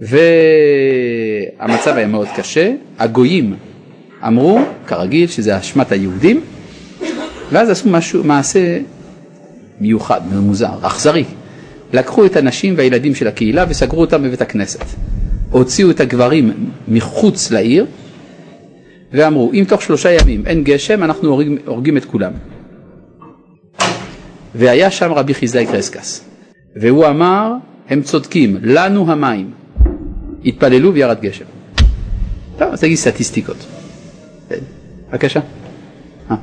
והמצב 0.01 1.97
היה 1.97 2.07
מאוד 2.07 2.29
קשה, 2.37 2.73
הגויים 2.99 3.57
אמרו, 4.27 4.61
כרגיל, 4.87 5.29
שזה 5.29 5.59
אשמת 5.59 5.93
היהודים, 5.93 6.41
ואז 7.53 7.71
עשו 7.71 7.89
משהו, 7.89 8.25
מעשה 8.25 8.79
מיוחד, 9.81 10.21
מוזר, 10.33 10.79
אכזרי. 10.83 11.25
לקחו 11.93 12.27
את 12.27 12.37
הנשים 12.37 12.75
והילדים 12.77 13.15
של 13.15 13.29
הקהילה 13.29 13.65
וסגרו 13.69 14.01
אותם 14.01 14.23
בבית 14.23 14.43
הכנסת. 14.43 14.85
הוציאו 15.51 15.91
את 15.91 16.01
הגברים 16.01 16.71
מחוץ 16.89 17.51
לעיר 17.51 17.87
ואמרו, 19.13 19.53
אם 19.53 19.65
תוך 19.69 19.83
שלושה 19.83 20.13
ימים 20.13 20.43
אין 20.47 20.65
גשם, 20.65 21.05
אנחנו 21.05 21.29
הורגים, 21.29 21.59
הורגים 21.67 21.97
את 21.97 22.05
כולם. 22.05 22.33
והיה 24.55 24.91
שם 24.91 25.13
רבי 25.13 25.35
חיזאי 25.35 25.67
קרסקס, 25.67 26.25
והוא 26.77 27.07
אמר, 27.07 27.53
הם 27.89 28.03
צודקים, 28.03 28.57
לנו 28.63 29.13
המים. 29.13 29.51
התפללו 30.45 30.95
וירד 30.95 31.21
גשם. 31.21 31.45
טוב, 32.59 32.73
אז 32.73 32.81
תגיד 32.81 32.97
סטטיסטיקות. 32.97 33.76
בבקשה. 35.11 35.41
אה, 36.31 36.37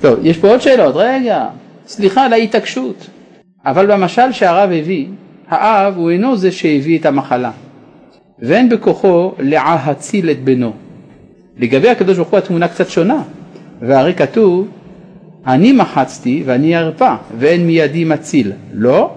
טוב, 0.00 0.18
יש 0.22 0.38
פה 0.38 0.48
עוד 0.48 0.60
שאלות, 0.60 0.94
רגע, 0.96 1.46
סליחה 1.86 2.24
על 2.24 2.32
ההתעקשות. 2.32 3.06
אבל 3.64 3.86
במשל 3.86 4.32
שהרב 4.32 4.70
הביא, 4.70 5.06
האב 5.48 5.96
הוא 5.96 6.10
אינו 6.10 6.36
זה 6.36 6.52
שהביא 6.52 6.98
את 6.98 7.06
המחלה, 7.06 7.50
ואין 8.38 8.68
בכוחו 8.68 9.32
להציל 9.38 10.30
את 10.30 10.44
בנו. 10.44 10.72
לגבי 11.56 11.88
הקדוש 11.88 12.16
ברוך 12.16 12.30
הוא 12.30 12.38
התמונה 12.38 12.68
קצת 12.68 12.88
שונה, 12.88 13.22
והרי 13.80 14.14
כתוב 14.14 14.68
אני 15.46 15.72
מחצתי 15.72 16.42
ואני 16.46 16.78
ארפא, 16.78 17.14
ואין 17.38 17.66
מידי 17.66 18.04
מציל. 18.04 18.52
לא? 18.72 19.14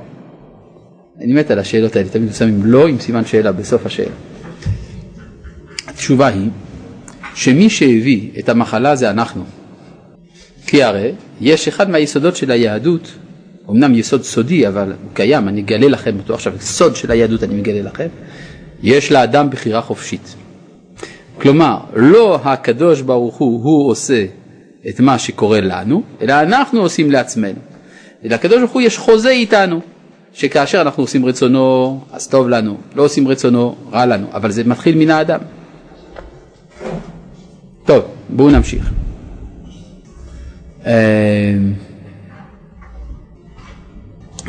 אני 1.21 1.33
מת 1.33 1.51
על 1.51 1.59
השאלות 1.59 1.95
האלה, 1.95 2.09
תמיד 2.09 2.33
שמים 2.33 2.59
לא 2.63 2.87
עם 2.87 2.99
סימן 2.99 3.25
שאלה 3.25 3.51
בסוף 3.51 3.85
השאלה. 3.85 4.15
התשובה 5.87 6.27
היא 6.27 6.49
שמי 7.35 7.69
שהביא 7.69 8.29
את 8.39 8.49
המחלה 8.49 8.95
זה 8.95 9.09
אנחנו. 9.09 9.43
כי 10.67 10.83
הרי 10.83 11.11
יש 11.41 11.67
אחד 11.67 11.89
מהיסודות 11.89 12.35
של 12.35 12.51
היהדות, 12.51 13.11
אמנם 13.69 13.95
יסוד 13.95 14.23
סודי 14.23 14.67
אבל 14.67 14.89
הוא 14.89 15.11
קיים, 15.13 15.47
אני 15.47 15.61
אגלה 15.61 15.87
לכם 15.87 16.17
אותו 16.17 16.33
עכשיו, 16.33 16.53
סוד 16.59 16.95
של 16.95 17.11
היהדות 17.11 17.43
אני 17.43 17.55
מגלה 17.55 17.81
לכם, 17.81 18.07
יש 18.83 19.11
לאדם 19.11 19.49
בחירה 19.49 19.81
חופשית. 19.81 20.35
כלומר, 21.41 21.77
לא 21.95 22.39
הקדוש 22.43 23.01
ברוך 23.01 23.37
הוא, 23.37 23.63
הוא 23.63 23.89
עושה 23.89 24.25
את 24.89 24.99
מה 24.99 25.19
שקורה 25.19 25.61
לנו, 25.61 26.03
אלא 26.21 26.33
אנחנו 26.41 26.81
עושים 26.81 27.11
לעצמנו. 27.11 27.59
ולקדוש 28.23 28.57
ברוך 28.57 28.71
הוא 28.71 28.81
יש 28.81 28.97
חוזה 28.97 29.29
איתנו, 29.29 29.81
שכאשר 30.33 30.81
אנחנו 30.81 31.03
עושים 31.03 31.25
רצונו, 31.25 31.99
אז 32.11 32.27
טוב 32.27 32.49
לנו, 32.49 32.77
לא 32.95 33.03
עושים 33.03 33.27
רצונו, 33.27 33.75
רע 33.91 34.05
לנו, 34.05 34.27
אבל 34.33 34.51
זה 34.51 34.63
מתחיל 34.63 34.97
מן 34.97 35.09
האדם. 35.09 35.39
טוב, 37.85 38.03
בואו 38.29 38.49
נמשיך. 38.49 38.91
אה, 40.85 41.53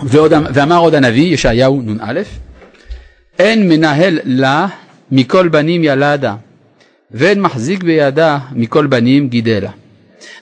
ועוד, 0.07 0.33
ואמר 0.55 0.79
עוד 0.79 0.95
הנביא, 0.95 1.35
ישעיהו 1.35 1.83
נ"א, 1.83 2.21
אין 3.39 3.69
מנהל 3.69 4.19
לה 4.25 4.67
מכל 5.11 5.49
בנים 5.49 5.85
ילדה, 5.85 6.35
ואין 7.11 7.41
מחזיק 7.41 7.83
בידה 7.83 8.39
מכל 8.53 8.87
בנים 8.87 9.29
גידלה. 9.29 9.71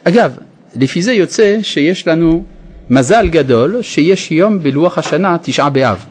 אגב, 0.04 0.37
לפי 0.76 1.02
זה 1.02 1.12
יוצא 1.12 1.59
שיש 1.62 2.09
לנו 2.09 2.44
מזל 2.90 3.28
גדול 3.28 3.83
שיש 3.83 4.33
יום 4.33 4.62
בלוח 4.62 4.98
השנה 4.98 5.37
תשעה 5.42 5.70
באב. 5.70 6.04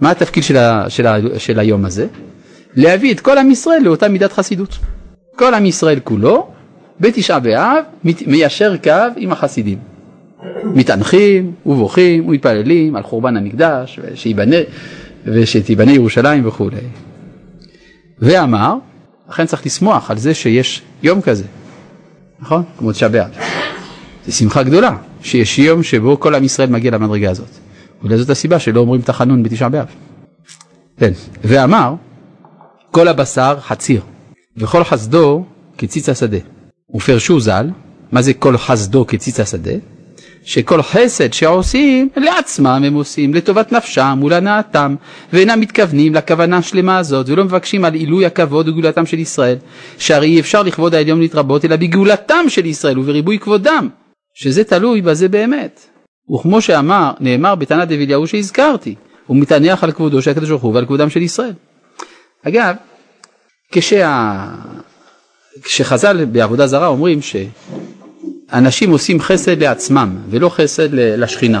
מה 0.00 0.10
התפקיד 0.10 0.42
של, 0.42 0.56
ה, 0.56 0.90
של, 0.90 1.06
ה, 1.06 1.16
של 1.38 1.58
היום 1.58 1.84
הזה? 1.84 2.06
להביא 2.76 3.14
את 3.14 3.20
כל 3.20 3.38
עם 3.38 3.50
ישראל 3.50 3.82
לאותה 3.82 4.08
מידת 4.08 4.32
חסידות. 4.32 4.78
כל 5.36 5.54
עם 5.54 5.66
ישראל 5.66 6.00
כולו 6.04 6.48
בתשעה 7.00 7.40
באב 7.40 7.84
מיישר 8.26 8.76
קו 8.76 8.90
עם 9.16 9.32
החסידים. 9.32 9.78
מתענחים 10.64 11.52
ובוכים 11.66 12.28
ומתפללים 12.28 12.96
על 12.96 13.02
חורבן 13.02 13.36
המקדש 13.36 14.00
ושיבנה, 14.02 14.56
ושתיבנה 15.24 15.92
ירושלים 15.92 16.46
וכולי. 16.46 16.76
ואמר, 18.18 18.74
לכן 19.28 19.46
צריך 19.46 19.66
לשמוח 19.66 20.10
על 20.10 20.18
זה 20.18 20.34
שיש 20.34 20.82
יום 21.02 21.20
כזה, 21.20 21.44
נכון? 22.40 22.62
כמו 22.78 22.92
תשעה 22.92 23.08
באב. 23.08 23.30
זו 24.26 24.32
שמחה 24.32 24.62
גדולה 24.62 24.96
שיש 25.22 25.58
יום 25.58 25.82
שבו 25.82 26.20
כל 26.20 26.34
עם 26.34 26.44
ישראל 26.44 26.70
מגיע 26.70 26.90
למדרגה 26.90 27.30
הזאת. 27.30 27.48
אולי 28.02 28.18
זאת 28.18 28.30
הסיבה 28.30 28.58
שלא 28.58 28.80
אומרים 28.80 29.02
תחנון 29.02 29.42
בתשעה 29.42 29.68
באב. 29.68 29.86
כן, 30.98 31.12
ואמר 31.44 31.94
כל 32.90 33.08
הבשר 33.08 33.56
חציר 33.60 34.00
וכל 34.56 34.84
חסדו 34.84 35.44
כציץ 35.78 36.08
השדה. 36.08 36.38
ופרשו 36.94 37.40
ז"ל, 37.40 37.66
מה 38.12 38.22
זה 38.22 38.34
כל 38.34 38.56
חסדו 38.56 39.06
כציץ 39.06 39.40
השדה? 39.40 39.72
שכל 40.46 40.82
חסד 40.82 41.32
שעושים 41.32 42.08
לעצמם 42.16 42.82
הם 42.86 42.94
עושים 42.94 43.34
לטובת 43.34 43.72
נפשם 43.72 44.20
ולהנאתם 44.24 44.94
ואינם 45.32 45.60
מתכוונים 45.60 46.14
לכוונה 46.14 46.56
השלמה 46.56 46.98
הזאת 46.98 47.28
ולא 47.28 47.44
מבקשים 47.44 47.84
על 47.84 47.94
עילוי 47.94 48.26
הכבוד 48.26 48.68
וגאולתם 48.68 49.06
של 49.06 49.18
ישראל 49.18 49.56
שהרי 49.98 50.26
אי 50.26 50.40
אפשר 50.40 50.62
לכבוד 50.62 50.94
העליון 50.94 51.20
להתרבות 51.20 51.64
אלא 51.64 51.76
בגאולתם 51.76 52.44
של 52.48 52.66
ישראל 52.66 52.98
ובריבוי 52.98 53.38
כבודם 53.38 53.88
שזה 54.34 54.64
תלוי 54.64 55.00
בזה 55.02 55.28
באמת 55.28 55.80
וכמו 56.34 56.60
שאמר 56.60 57.12
נאמר 57.20 57.54
בתנא 57.54 57.84
דב 57.84 57.92
אליהו 58.00 58.26
שהזכרתי 58.26 58.94
הוא 59.26 59.36
מתענח 59.36 59.84
על 59.84 59.92
כבודו 59.92 60.22
של 60.22 60.30
הקדוש 60.30 60.48
ברוך 60.50 60.62
הוא 60.62 60.74
ועל 60.74 60.86
כבודם 60.86 61.10
של 61.10 61.22
ישראל 61.22 61.52
אגב 62.48 62.74
כשה... 63.72 64.44
כשחז"ל 65.62 66.24
בעבודה 66.24 66.66
זרה 66.66 66.86
אומרים 66.86 67.22
ש... 67.22 67.36
אנשים 68.52 68.90
עושים 68.90 69.20
חסד 69.20 69.62
לעצמם 69.62 70.16
ולא 70.30 70.48
חסד 70.48 70.88
לשכינה. 70.92 71.60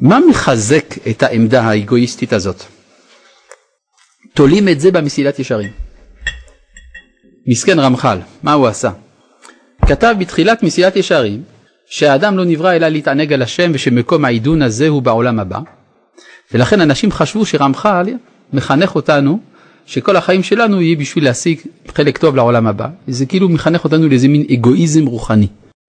מה 0.00 0.18
מחזק 0.30 0.84
את 1.10 1.22
העמדה 1.22 1.62
האגואיסטית 1.62 2.32
הזאת? 2.32 2.62
תולים 4.34 4.68
את 4.68 4.80
זה 4.80 4.90
במסילת 4.90 5.38
ישרים. 5.38 5.70
מסכן 7.46 7.80
רמח"ל, 7.80 8.18
מה 8.42 8.52
הוא 8.52 8.66
עשה? 8.66 8.90
כתב 9.86 10.14
בתחילת 10.18 10.62
מסילת 10.62 10.96
ישרים 10.96 11.42
שהאדם 11.86 12.36
לא 12.36 12.44
נברא 12.44 12.72
אלא 12.76 12.88
להתענג 12.88 13.32
על 13.32 13.42
השם 13.42 13.70
ושמקום 13.74 14.24
העידון 14.24 14.62
הזה 14.62 14.88
הוא 14.88 15.02
בעולם 15.02 15.40
הבא 15.40 15.58
ולכן 16.52 16.80
אנשים 16.80 17.12
חשבו 17.12 17.46
שרמח"ל 17.46 18.06
מחנך 18.52 18.94
אותנו 18.94 19.38
שכל 19.86 20.16
החיים 20.16 20.42
שלנו 20.42 20.82
יהיה 20.82 20.96
בשביל 20.96 21.24
להשיג 21.24 21.60
חלק 21.94 22.18
טוב 22.18 22.36
לעולם 22.36 22.66
הבא. 22.66 22.88
זה 23.08 23.26
כאילו 23.26 23.48
מחנך 23.48 23.84
אותנו 23.84 24.08
לאיזה 24.08 24.28
מין 24.28 24.44
אגואיזם 24.52 25.06
רוחני. 25.06 25.46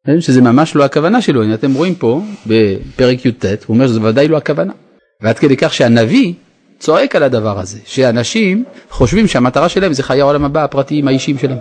כן? 0.08 0.22
שזה 0.22 0.42
ממש 0.42 0.76
לא 0.76 0.84
הכוונה 0.84 1.22
שלו, 1.22 1.44
הנה 1.44 1.54
אתם 1.54 1.74
רואים 1.74 1.96
פה 1.96 2.22
בפרק 2.48 3.26
י"ט, 3.26 3.46
הוא 3.46 3.56
אומר 3.70 3.88
שזה 3.88 4.02
ודאי 4.02 4.28
לא 4.28 4.38
הכוונה. 4.38 4.74
ועד 5.22 5.40
כדי 5.40 5.58
כך 5.58 5.74
שהנביא 5.74 6.34
צועק 6.80 7.16
על 7.16 7.24
הדבר 7.24 7.60
הזה, 7.60 7.80
שאנשים 7.86 8.64
חושבים 8.90 9.28
שהמטרה 9.28 9.70
שלהם 9.70 9.94
זה 9.94 10.04
חיי 10.04 10.22
העולם 10.22 10.44
הבא 10.44 10.64
הפרטיים 10.64 11.08
האישיים 11.08 11.38
שלהם. 11.38 11.58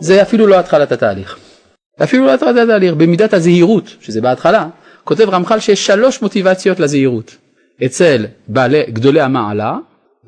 זה 0.00 0.22
אפילו 0.22 0.46
לא 0.46 0.58
התחלת 0.58 0.92
התהליך. 0.92 1.38
אפילו 2.02 2.26
לא 2.26 2.34
התחלת 2.34 2.56
התהליך, 2.56 2.94
במידת 2.94 3.34
הזהירות, 3.34 3.96
שזה 4.00 4.20
בהתחלה, 4.20 4.66
כותב 5.04 5.28
רמח"ל 5.28 5.58
שיש 5.58 5.86
שלוש 5.86 6.22
מוטיבציות 6.22 6.80
לזהירות. 6.80 7.36
אצל 7.84 8.26
בעלי, 8.48 8.82
גדולי 8.88 9.20
המעלה, 9.20 9.76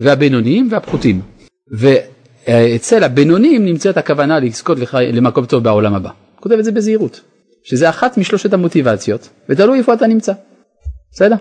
והבינוניים 0.01 0.69
והפחותים. 0.71 1.21
ואצל 1.71 3.05
הבינוניים 3.05 3.65
נמצאת 3.65 3.97
הכוונה 3.97 4.39
לזכות 4.39 4.79
למקום 4.95 5.47
טוב 5.47 5.65
בעולם 5.65 5.95
הבא. 5.95 6.11
כותב 6.41 6.59
את 6.59 6.65
זה 6.65 6.73
בזהירות, 6.73 7.21
שזה 7.63 7.89
אחת 7.89 8.19
משלושת 8.19 8.53
המוטיבציות, 8.53 9.29
ותלוי 9.49 9.79
איפה 9.79 9.95
אתה 9.95 10.07
נמצא. 10.07 10.33
בסדר? 11.13 11.37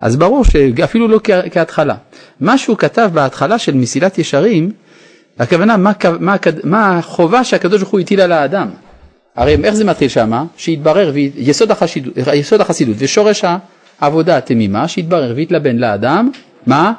אז 0.00 0.16
ברור 0.16 0.44
שאפילו 0.44 1.08
לא 1.08 1.20
כהתחלה. 1.50 1.94
מה 2.40 2.58
שהוא 2.58 2.76
כתב 2.76 3.10
בהתחלה 3.14 3.58
של 3.58 3.74
מסילת 3.74 4.18
ישרים, 4.18 4.72
הכוונה 5.38 5.76
מה, 5.76 5.92
מה, 6.20 6.36
מה 6.64 6.98
החובה 6.98 7.44
שהקדוש 7.44 7.80
ברוך 7.80 7.92
הוא 7.92 8.00
הטיל 8.00 8.20
על 8.20 8.32
האדם. 8.32 8.68
הרי 9.36 9.56
איך 9.64 9.74
זה 9.74 9.84
מתחיל 9.84 10.08
שמה? 10.08 10.44
שיתברר, 10.56 11.12
יסוד, 11.16 11.70
החשידות, 11.70 12.14
יסוד 12.34 12.60
החסידות 12.60 12.96
ושורש 12.98 13.44
העבודה 14.00 14.36
התמימה, 14.36 14.88
שיתברר 14.88 15.32
ויתלבן 15.36 15.76
לאדם, 15.76 16.30
מה? 16.66 16.92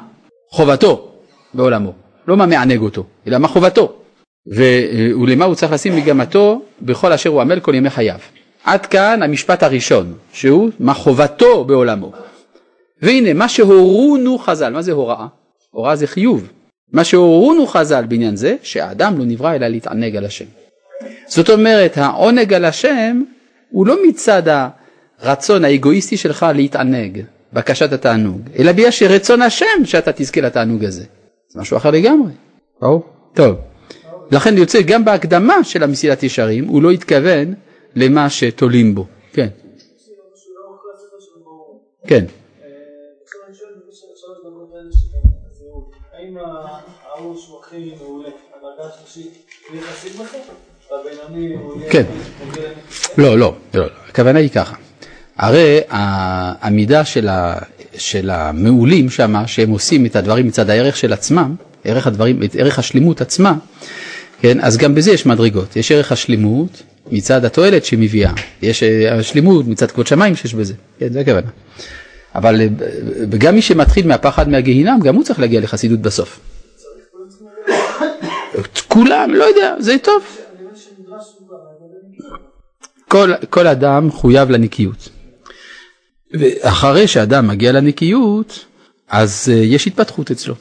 חובתו 0.54 1.08
בעולמו, 1.54 1.92
לא 2.28 2.36
מה 2.36 2.46
מענג 2.46 2.80
אותו, 2.80 3.04
אלא 3.26 3.38
מה 3.38 3.48
חובתו, 3.48 3.92
ולמה 4.46 5.44
הוא 5.44 5.54
צריך 5.54 5.72
לשים 5.72 5.96
מגמתו 5.96 6.62
בכל 6.82 7.12
אשר 7.12 7.30
הוא 7.30 7.40
עמל 7.40 7.60
כל 7.60 7.74
ימי 7.74 7.90
חייו. 7.90 8.18
עד 8.64 8.86
כאן 8.86 9.22
המשפט 9.22 9.62
הראשון, 9.62 10.14
שהוא 10.32 10.70
מה 10.80 10.94
חובתו 10.94 11.64
בעולמו. 11.64 12.12
והנה 13.02 13.32
מה 13.32 13.48
שהורונו 13.48 14.38
חז"ל, 14.38 14.72
מה 14.72 14.82
זה 14.82 14.92
הוראה? 14.92 15.26
הוראה 15.70 15.96
זה 15.96 16.06
חיוב. 16.06 16.48
מה 16.92 17.04
שהורונו 17.04 17.66
חז"ל 17.66 18.04
בעניין 18.08 18.36
זה, 18.36 18.56
שהאדם 18.62 19.18
לא 19.18 19.24
נברא 19.24 19.54
אלא 19.54 19.66
להתענג 19.66 20.16
על 20.16 20.24
השם. 20.24 20.46
זאת 21.26 21.50
אומרת, 21.50 21.98
העונג 21.98 22.54
על 22.54 22.64
השם 22.64 23.22
הוא 23.70 23.86
לא 23.86 23.96
מצד 24.08 24.42
הרצון 25.20 25.64
האגואיסטי 25.64 26.16
שלך 26.16 26.46
להתענג, 26.54 27.22
בקשת 27.54 27.92
התענוג, 27.92 28.40
אלא 28.58 28.72
בגלל 28.72 28.90
שרצון 28.90 29.42
השם 29.42 29.84
שאתה 29.84 30.12
תזכה 30.12 30.40
לתענוג 30.40 30.84
הזה. 30.84 31.04
זה 31.48 31.60
משהו 31.60 31.76
אחר 31.76 31.90
לגמרי. 31.90 32.32
ברור? 32.80 33.02
טוב. 33.34 33.56
לכן 34.30 34.58
יוצא 34.58 34.82
גם 34.82 35.04
בהקדמה 35.04 35.64
של 35.64 35.82
המסילת 35.82 36.22
ישרים, 36.22 36.64
הוא 36.64 36.82
לא 36.82 36.90
התכוון 36.90 37.54
למה 37.96 38.30
שתולים 38.30 38.94
בו. 38.94 39.06
כן. 39.32 39.48
כן. 42.06 42.24
כן. 51.90 52.04
לא, 53.18 53.38
לא, 53.38 53.54
לא, 53.74 53.84
הכוונה 54.08 54.38
היא 54.38 54.50
ככה. 54.50 54.76
הרי 55.36 55.80
העמידה 55.88 57.04
של, 57.04 57.28
ה, 57.28 57.54
של 57.96 58.30
המעולים 58.30 59.10
שם, 59.10 59.34
שהם 59.46 59.70
עושים 59.70 60.06
את 60.06 60.16
הדברים 60.16 60.46
מצד 60.46 60.70
הערך 60.70 60.96
של 60.96 61.12
עצמם, 61.12 61.54
ערך 61.84 62.06
הדברים, 62.06 62.42
את 62.42 62.56
ערך 62.58 62.78
השלימות 62.78 63.20
עצמה, 63.20 63.54
כן, 64.40 64.60
אז 64.60 64.76
גם 64.76 64.94
בזה 64.94 65.10
יש 65.12 65.26
מדרגות, 65.26 65.76
יש 65.76 65.92
ערך 65.92 66.12
השלימות 66.12 66.82
מצד 67.12 67.44
התועלת 67.44 67.84
שמביאה, 67.84 68.32
יש 68.62 68.82
אה, 68.82 69.14
השלימות 69.14 69.66
מצד 69.68 69.90
כבוד 69.90 70.06
שמיים 70.06 70.36
שיש 70.36 70.54
בזה, 70.54 70.74
כן, 70.98 71.12
זה 71.12 71.20
הכוונה. 71.20 71.48
אבל 72.34 72.60
אה, 72.60 72.66
גם 73.38 73.54
מי 73.54 73.62
שמתחיל 73.62 74.06
מהפחד 74.06 74.48
מהגיהינם, 74.48 75.00
גם 75.02 75.14
הוא 75.14 75.24
צריך 75.24 75.40
להגיע 75.40 75.60
לחסידות 75.60 76.00
בסוף. 76.00 76.40
כולם, 78.88 79.30
לא 79.34 79.44
יודע, 79.44 79.74
זה 79.78 79.96
טוב. 79.98 80.22
כל, 83.08 83.32
כל 83.50 83.66
אדם 83.66 84.10
חויב 84.10 84.50
לנקיות. 84.50 85.08
ואחרי 86.38 87.06
שאדם 87.06 87.46
מגיע 87.46 87.72
לנקיות, 87.72 88.64
אז 89.10 89.50
אה, 89.52 89.58
יש 89.58 89.86
התפתחות 89.86 90.30
אצלו. 90.30 90.54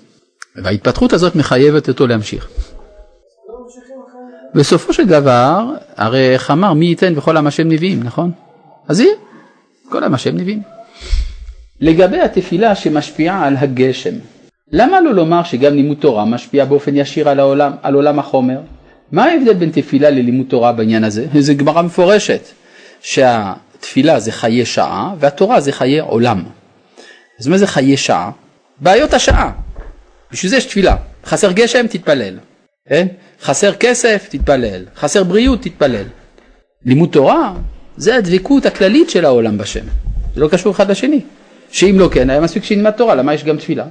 וההתפתחות 0.55 1.13
הזאת 1.13 1.35
מחייבת 1.35 1.87
אותו 1.87 2.07
להמשיך. 2.07 2.47
בסופו 4.55 4.93
של 4.93 5.07
דבר, 5.07 5.65
הרי 5.95 6.33
איך 6.33 6.51
אמר 6.51 6.73
מי 6.73 6.85
ייתן 6.85 7.13
וכל 7.15 7.37
עם 7.37 7.47
השם 7.47 7.67
נביאים, 7.67 8.03
נכון? 8.03 8.31
אז 8.87 8.99
יהיה, 8.99 9.13
כל 9.89 10.03
עם 10.03 10.13
השם 10.13 10.37
נביאים. 10.37 10.61
לגבי 11.81 12.19
התפילה 12.19 12.75
שמשפיעה 12.75 13.47
על 13.47 13.57
הגשם, 13.57 14.13
למה 14.71 15.01
לא 15.01 15.13
לומר 15.13 15.43
שגם 15.43 15.73
לימוד 15.73 15.97
תורה 15.97 16.25
משפיע 16.25 16.65
באופן 16.65 16.95
ישיר 16.95 17.29
על 17.29 17.39
העולם, 17.39 17.71
על 17.81 17.93
עולם 17.93 18.19
החומר? 18.19 18.59
מה 19.11 19.25
ההבדל 19.25 19.53
בין 19.53 19.69
תפילה 19.71 20.09
ללימוד 20.09 20.45
תורה 20.49 20.71
בעניין 20.71 21.03
הזה? 21.03 21.25
זו 21.39 21.53
גמרא 21.57 21.81
מפורשת, 21.81 22.41
שהתפילה 23.83 24.19
זה 24.19 24.31
חיי 24.31 24.65
שעה 24.65 25.13
והתורה 25.19 25.59
זה 25.61 25.71
חיי 25.71 25.99
עולם. 25.99 26.43
אז 27.39 27.47
מה 27.47 27.57
זה 27.57 27.67
חיי 27.67 27.97
שעה? 27.97 28.31
בעיות 28.79 29.13
השעה. 29.13 29.51
בשביל 30.31 30.49
זה 30.49 30.57
יש 30.57 30.65
תפילה. 30.65 30.95
חסר 31.25 31.51
גשם, 31.51 31.87
תתפלל. 31.87 32.37
כן? 32.89 33.07
חסר 33.41 33.73
כסף, 33.73 34.27
תתפלל. 34.29 34.85
חסר 34.95 35.23
בריאות, 35.23 35.61
תתפלל. 35.61 36.05
לימוד 36.85 37.09
תורה 37.09 37.53
זה 37.97 38.15
הדבקות 38.15 38.65
הכללית 38.65 39.09
של 39.09 39.25
העולם 39.25 39.57
בשם. 39.57 39.85
זה 40.35 40.41
לא 40.41 40.47
קשור 40.47 40.71
אחד 40.71 40.91
לשני. 40.91 41.21
שאם 41.71 41.95
לא 41.99 42.09
כן, 42.11 42.29
היה 42.29 42.41
מספיק 42.41 42.63
שנלמד 42.63 42.91
תורה, 42.91 43.15
למה 43.15 43.33
יש 43.33 43.43
גם 43.43 43.57
תפילה? 43.57 43.85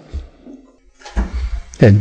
כן. 1.78 1.95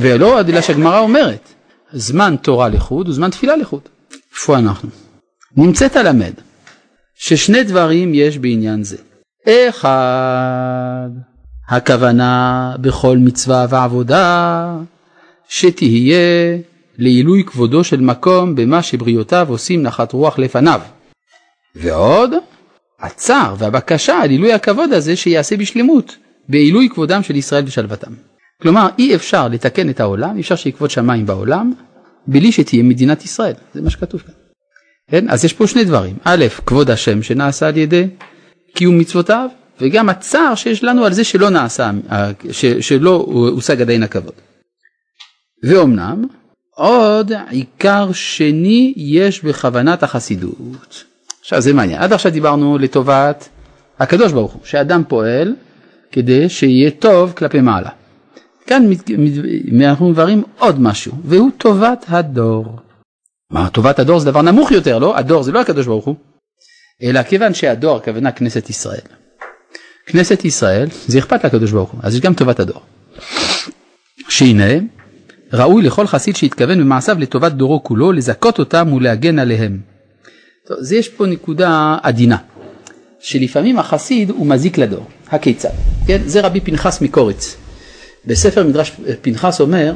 ולא 0.00 0.40
אלא 0.40 0.60
שהגמרא 0.60 0.98
אומרת, 0.98 1.48
זמן 1.92 2.36
תורה 2.42 2.68
לחוד 2.68 3.08
וזמן 3.08 3.30
תפילה 3.30 3.56
לחוד. 3.56 3.80
איפה 4.32 4.58
אנחנו? 4.58 4.88
נמצאת 5.56 5.96
הלמד 5.96 6.32
ששני 7.24 7.62
דברים 7.62 8.14
יש 8.14 8.38
בעניין 8.38 8.82
זה. 8.82 8.96
אחד, 9.46 11.08
הכוונה 11.68 12.72
בכל 12.80 13.18
מצווה 13.18 13.66
ועבודה 13.70 14.76
שתהיה 15.48 16.58
לעילוי 16.98 17.44
כבודו 17.44 17.84
של 17.84 18.00
מקום 18.00 18.54
במה 18.54 18.82
שבריאותיו 18.82 19.46
עושים 19.50 19.82
נחת 19.82 20.12
רוח 20.12 20.38
לפניו. 20.38 20.80
ועוד, 21.74 22.30
הצער 23.00 23.54
והבקשה 23.58 24.18
על 24.18 24.30
עילוי 24.30 24.52
הכבוד 24.52 24.92
הזה 24.92 25.16
שיעשה 25.16 25.56
בשלמות, 25.56 26.16
בעילוי 26.48 26.88
כבודם 26.88 27.22
של 27.22 27.36
ישראל 27.36 27.64
ושלוותם. 27.66 28.12
כלומר, 28.62 28.88
אי 28.98 29.14
אפשר 29.14 29.48
לתקן 29.48 29.90
את 29.90 30.00
העולם, 30.00 30.36
אי 30.36 30.40
אפשר 30.40 30.56
שיקבוד 30.56 30.90
שמיים 30.90 31.26
בעולם, 31.26 31.72
בלי 32.26 32.52
שתהיה 32.52 32.82
מדינת 32.82 33.24
ישראל, 33.24 33.54
זה 33.74 33.82
מה 33.82 33.90
שכתוב 33.90 34.20
כאן. 34.20 34.41
כן? 35.12 35.30
אז 35.30 35.44
יש 35.44 35.52
פה 35.52 35.66
שני 35.66 35.84
דברים, 35.84 36.16
א', 36.24 36.46
כבוד 36.66 36.90
השם 36.90 37.22
שנעשה 37.22 37.68
על 37.68 37.76
ידי 37.76 38.06
קיום 38.74 38.98
מצוותיו, 38.98 39.48
וגם 39.80 40.08
הצער 40.08 40.54
שיש 40.54 40.84
לנו 40.84 41.04
על 41.04 41.12
זה 41.12 41.24
שלא 41.24 41.50
נעשה, 41.50 41.90
ש, 42.50 42.66
שלא 42.66 43.24
הושג 43.26 43.80
עדיין 43.80 44.02
הכבוד. 44.02 44.32
ואומנם, 45.64 46.24
עוד 46.74 47.32
עיקר 47.50 48.12
שני 48.12 48.94
יש 48.96 49.44
בכוונת 49.44 50.02
החסידות. 50.02 51.04
עכשיו 51.40 51.60
זה 51.60 51.72
מעניין, 51.72 52.02
עד 52.02 52.12
עכשיו 52.12 52.32
דיברנו 52.32 52.78
לטובת 52.78 53.48
הקדוש 53.98 54.32
ברוך 54.32 54.52
הוא, 54.52 54.62
שאדם 54.64 55.02
פועל 55.08 55.54
כדי 56.12 56.48
שיהיה 56.48 56.90
טוב 56.90 57.32
כלפי 57.36 57.60
מעלה. 57.60 57.90
כאן 58.66 58.82
אנחנו 59.82 60.08
מבררים 60.08 60.42
עוד 60.58 60.80
משהו, 60.80 61.12
והוא 61.24 61.50
טובת 61.58 62.06
הדור. 62.08 62.78
מה, 63.52 63.70
טובת 63.70 63.98
הדור 63.98 64.18
זה 64.18 64.26
דבר 64.26 64.42
נמוך 64.42 64.72
יותר, 64.72 64.98
לא? 64.98 65.18
הדור 65.18 65.42
זה 65.42 65.52
לא 65.52 65.60
הקדוש 65.60 65.86
ברוך 65.86 66.04
הוא, 66.04 66.16
אלא 67.02 67.22
כיוון 67.22 67.54
שהדור, 67.54 67.96
הכוונה 67.96 68.32
כנסת 68.32 68.70
ישראל. 68.70 69.00
כנסת 70.06 70.44
ישראל, 70.44 70.88
זה 71.06 71.18
אכפת 71.18 71.44
לקדוש 71.44 71.70
ברוך 71.70 71.90
הוא, 71.90 72.00
אז 72.02 72.14
יש 72.14 72.20
גם 72.20 72.34
טובת 72.34 72.60
הדור. 72.60 72.80
שהנה, 74.28 74.72
ראוי 75.52 75.82
לכל 75.82 76.06
חסיד 76.06 76.36
שהתכוון 76.36 76.78
במעשיו 76.80 77.18
לטובת 77.18 77.52
דורו 77.52 77.84
כולו, 77.84 78.12
לזכות 78.12 78.58
אותם 78.58 78.92
ולהגן 78.92 79.38
עליהם. 79.38 79.80
טוב, 80.66 80.78
אז 80.78 80.92
יש 80.92 81.08
פה 81.08 81.26
נקודה 81.26 81.96
עדינה, 82.02 82.36
שלפעמים 83.20 83.78
החסיד 83.78 84.30
הוא 84.30 84.46
מזיק 84.46 84.78
לדור. 84.78 85.06
הכיצד? 85.28 85.68
כן, 86.06 86.22
זה 86.26 86.40
רבי 86.40 86.60
פנחס 86.60 87.00
מקוריץ. 87.00 87.56
בספר 88.26 88.64
מדרש 88.64 88.92
פנחס 89.22 89.60
אומר, 89.60 89.94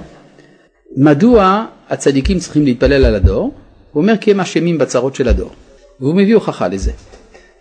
מדוע 0.96 1.64
הצדיקים 1.88 2.38
צריכים 2.38 2.64
להתפלל 2.64 3.04
על 3.04 3.14
הדור? 3.14 3.54
הוא 3.92 4.02
אומר 4.02 4.16
כי 4.16 4.30
הם 4.30 4.40
אשמים 4.40 4.78
בצרות 4.78 5.14
של 5.14 5.28
הדור. 5.28 5.50
והוא 6.00 6.14
מביא 6.14 6.34
הוכחה 6.34 6.68
לזה. 6.68 6.92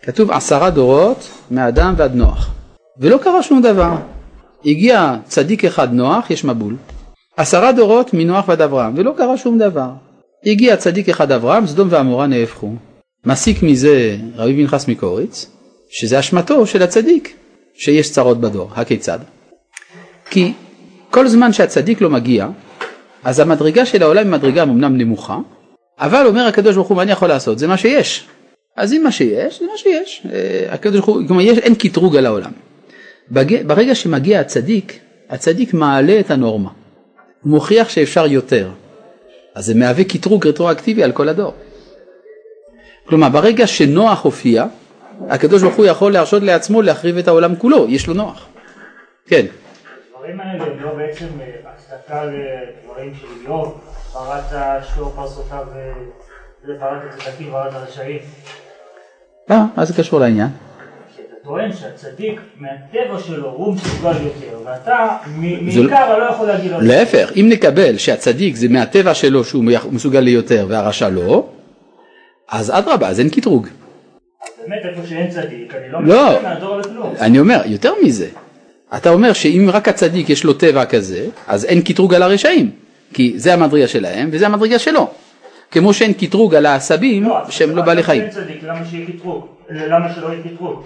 כתוב 0.02 0.32
עשרה 0.32 0.70
דורות 0.70 1.30
מאדם 1.52 1.94
ועד 1.98 2.16
נוח, 2.16 2.54
ולא 3.00 3.18
קרה 3.18 3.44
שום 3.44 3.62
דבר. 3.62 3.96
הגיע 4.66 5.16
צדיק 5.24 5.66
אחד 5.66 5.94
נוח, 5.94 6.32
יש 6.32 6.46
מבול. 6.46 6.76
עשרה 7.38 7.72
דורות 7.72 8.14
מנוח 8.14 8.48
ועד 8.48 8.62
אברהם, 8.62 8.94
ולא 8.96 9.14
קרה 9.18 9.38
שום 9.38 9.58
דבר. 9.58 9.90
הגיע 10.46 10.78
צדיק 10.78 11.10
אחד 11.10 11.32
אברהם, 11.32 11.68
סדום 11.68 11.88
ועמורה 11.92 12.28
נהפכו. 12.28 12.72
מסיק 13.26 13.64
מזה 13.64 14.18
רבי 14.36 14.56
פנחס 14.56 14.88
מקוריץ, 14.88 15.46
שזה 15.90 16.20
אשמתו 16.20 16.68
של 16.68 16.82
הצדיק, 16.84 17.36
שיש 17.74 18.12
צרות 18.12 18.42
בדור. 18.42 18.70
הכיצד? 18.76 19.20
כי 20.30 20.54
כל 21.12 21.28
זמן 21.28 21.54
שהצדיק 21.54 22.02
לא 22.02 22.10
מגיע, 22.10 22.48
אז 23.26 23.40
המדרגה 23.40 23.86
של 23.86 24.04
העולם 24.04 24.24
היא 24.24 24.32
מדרגה 24.32 24.64
אמנם 24.64 24.98
נמוכה, 24.98 25.38
אבל 26.00 26.26
אומר 26.26 26.48
הקדוש 26.48 26.76
ברוך 26.76 26.88
הוא 26.88 26.96
מה 26.96 27.04
אני 27.04 27.12
יכול 27.12 27.30
לעשות? 27.30 27.60
זה 27.60 27.68
מה 27.68 27.78
שיש. 27.78 28.28
אז 28.76 28.94
אם 28.94 29.04
מה 29.04 29.12
שיש, 29.12 29.60
זה 29.60 29.66
מה 29.72 29.78
שיש. 29.78 30.28
אה, 30.34 30.74
הקדוש 30.74 30.96
ברוך 30.96 31.06
הוא, 31.06 31.28
כלומר 31.28 31.42
יש, 31.42 31.58
אין 31.58 31.76
קטרוג 31.76 32.16
על 32.16 32.26
העולם. 32.26 32.52
ברגע 33.68 33.96
שמגיע 33.96 34.40
הצדיק, 34.40 35.00
הצדיק 35.30 35.74
מעלה 35.74 36.20
את 36.20 36.32
הנורמה. 36.32 36.70
הוא 37.42 37.52
מוכיח 37.52 37.90
שאפשר 37.90 38.26
יותר. 38.26 38.70
אז 39.56 39.66
זה 39.66 39.76
מהווה 39.76 40.04
קטרוג 40.04 40.48
רטרואקטיבי 40.48 41.04
על 41.04 41.12
כל 41.12 41.30
הדור. 41.30 41.54
כלומר 43.06 43.30
ברגע 43.30 43.68
שנוח 43.68 44.26
הופיע, 44.26 44.66
הקדוש 45.30 45.62
ברוך 45.62 45.76
הוא 45.76 45.86
יכול 45.86 46.14
להרשות 46.14 46.44
לעצמו 46.44 46.82
להחריב 46.82 47.18
את 47.18 47.28
העולם 47.28 47.56
כולו, 47.56 47.86
יש 47.90 48.08
לו 48.08 48.14
נוח. 48.14 48.46
כן. 49.28 49.46
הדברים 50.26 50.40
האלה 50.40 50.64
הם 50.64 50.80
לא 50.80 50.94
בעצם 50.94 51.26
אה, 51.42 51.72
הצדקה 51.74 52.26
לדברים 52.26 53.14
של 53.22 53.28
איוב, 53.42 53.82
פרץ 54.14 54.44
השור 54.52 55.14
פרסותיו 55.16 55.66
ופרץ 56.64 57.02
הצדקים 57.14 57.50
ופרץ 57.50 57.74
הרשעים. 57.74 58.20
מה? 59.50 59.66
מה 59.78 59.86
זה 59.86 59.94
קשור 59.94 60.20
לעניין? 60.20 60.48
טוען 61.44 61.72
שהצדיק 61.74 62.42
מהטבע 62.58 63.20
שלו 63.20 63.50
הוא 63.50 63.74
מסוגל 63.74 64.12
יותר, 64.24 64.60
ואתה 64.66 65.18
מעיקר 65.28 66.20
לא 66.20 66.24
יכול 66.24 66.48
להגיד. 66.48 66.72
להפך, 66.82 67.32
אם 67.36 67.46
נקבל 67.50 67.98
שהצדיק 67.98 68.56
זה 68.56 68.70
מהטבע 68.70 69.14
שלו 69.14 69.44
שהוא 69.44 69.64
מסוגל 69.92 70.20
ליותר 70.20 70.66
והרשע 70.70 71.10
לא, 71.10 71.48
אז 72.50 72.72
אדרבה, 72.78 73.08
אז 73.08 73.20
אין 73.20 73.30
קטרוג. 73.30 73.68
באמת 74.68 74.86
איפה 74.86 75.08
שאין 75.08 75.30
צדיק, 75.30 75.76
אני 75.76 75.92
לא 75.92 76.04
לא. 76.04 76.32
מצפה 76.32 76.50
מהדור 76.50 76.78
לכלום. 76.78 77.14
אני 77.20 77.40
אומר, 77.40 77.62
יותר 77.66 77.94
מזה, 78.04 78.28
אתה 78.98 79.10
אומר 79.10 79.34
שאם 79.34 79.70
רק 79.74 79.88
הצדיק 79.88 80.30
יש 80.30 80.44
לו 80.44 80.54
טבע 80.54 80.86
כזה, 80.86 81.26
אז 81.48 81.66
אין 81.66 81.82
קטרוג 81.82 82.14
על 82.14 82.24
הרשעים, 82.24 82.72
כי 83.14 83.34
זה 83.36 83.54
המדרגה 83.54 83.88
שלהם 83.88 84.30
וזה 84.32 84.46
המדרגה 84.46 84.80
שלו. 84.80 85.10
כמו 85.72 85.94
שאין 85.94 86.14
קטרוג 86.14 86.56
על 86.56 86.66
העשבים 86.66 87.24
לא, 87.24 87.38
שהם 87.50 87.76
לא 87.76 87.82
בעלי 87.82 88.04
חיים. 88.04 88.30
צדיק, 88.30 88.64
למה 88.64 88.86
שיהיה 88.90 89.06
קטרוג? 89.06 89.46
למה 89.70 90.14
שלא 90.16 90.28
יהיה 90.28 90.44
קטרוג? 90.44 90.84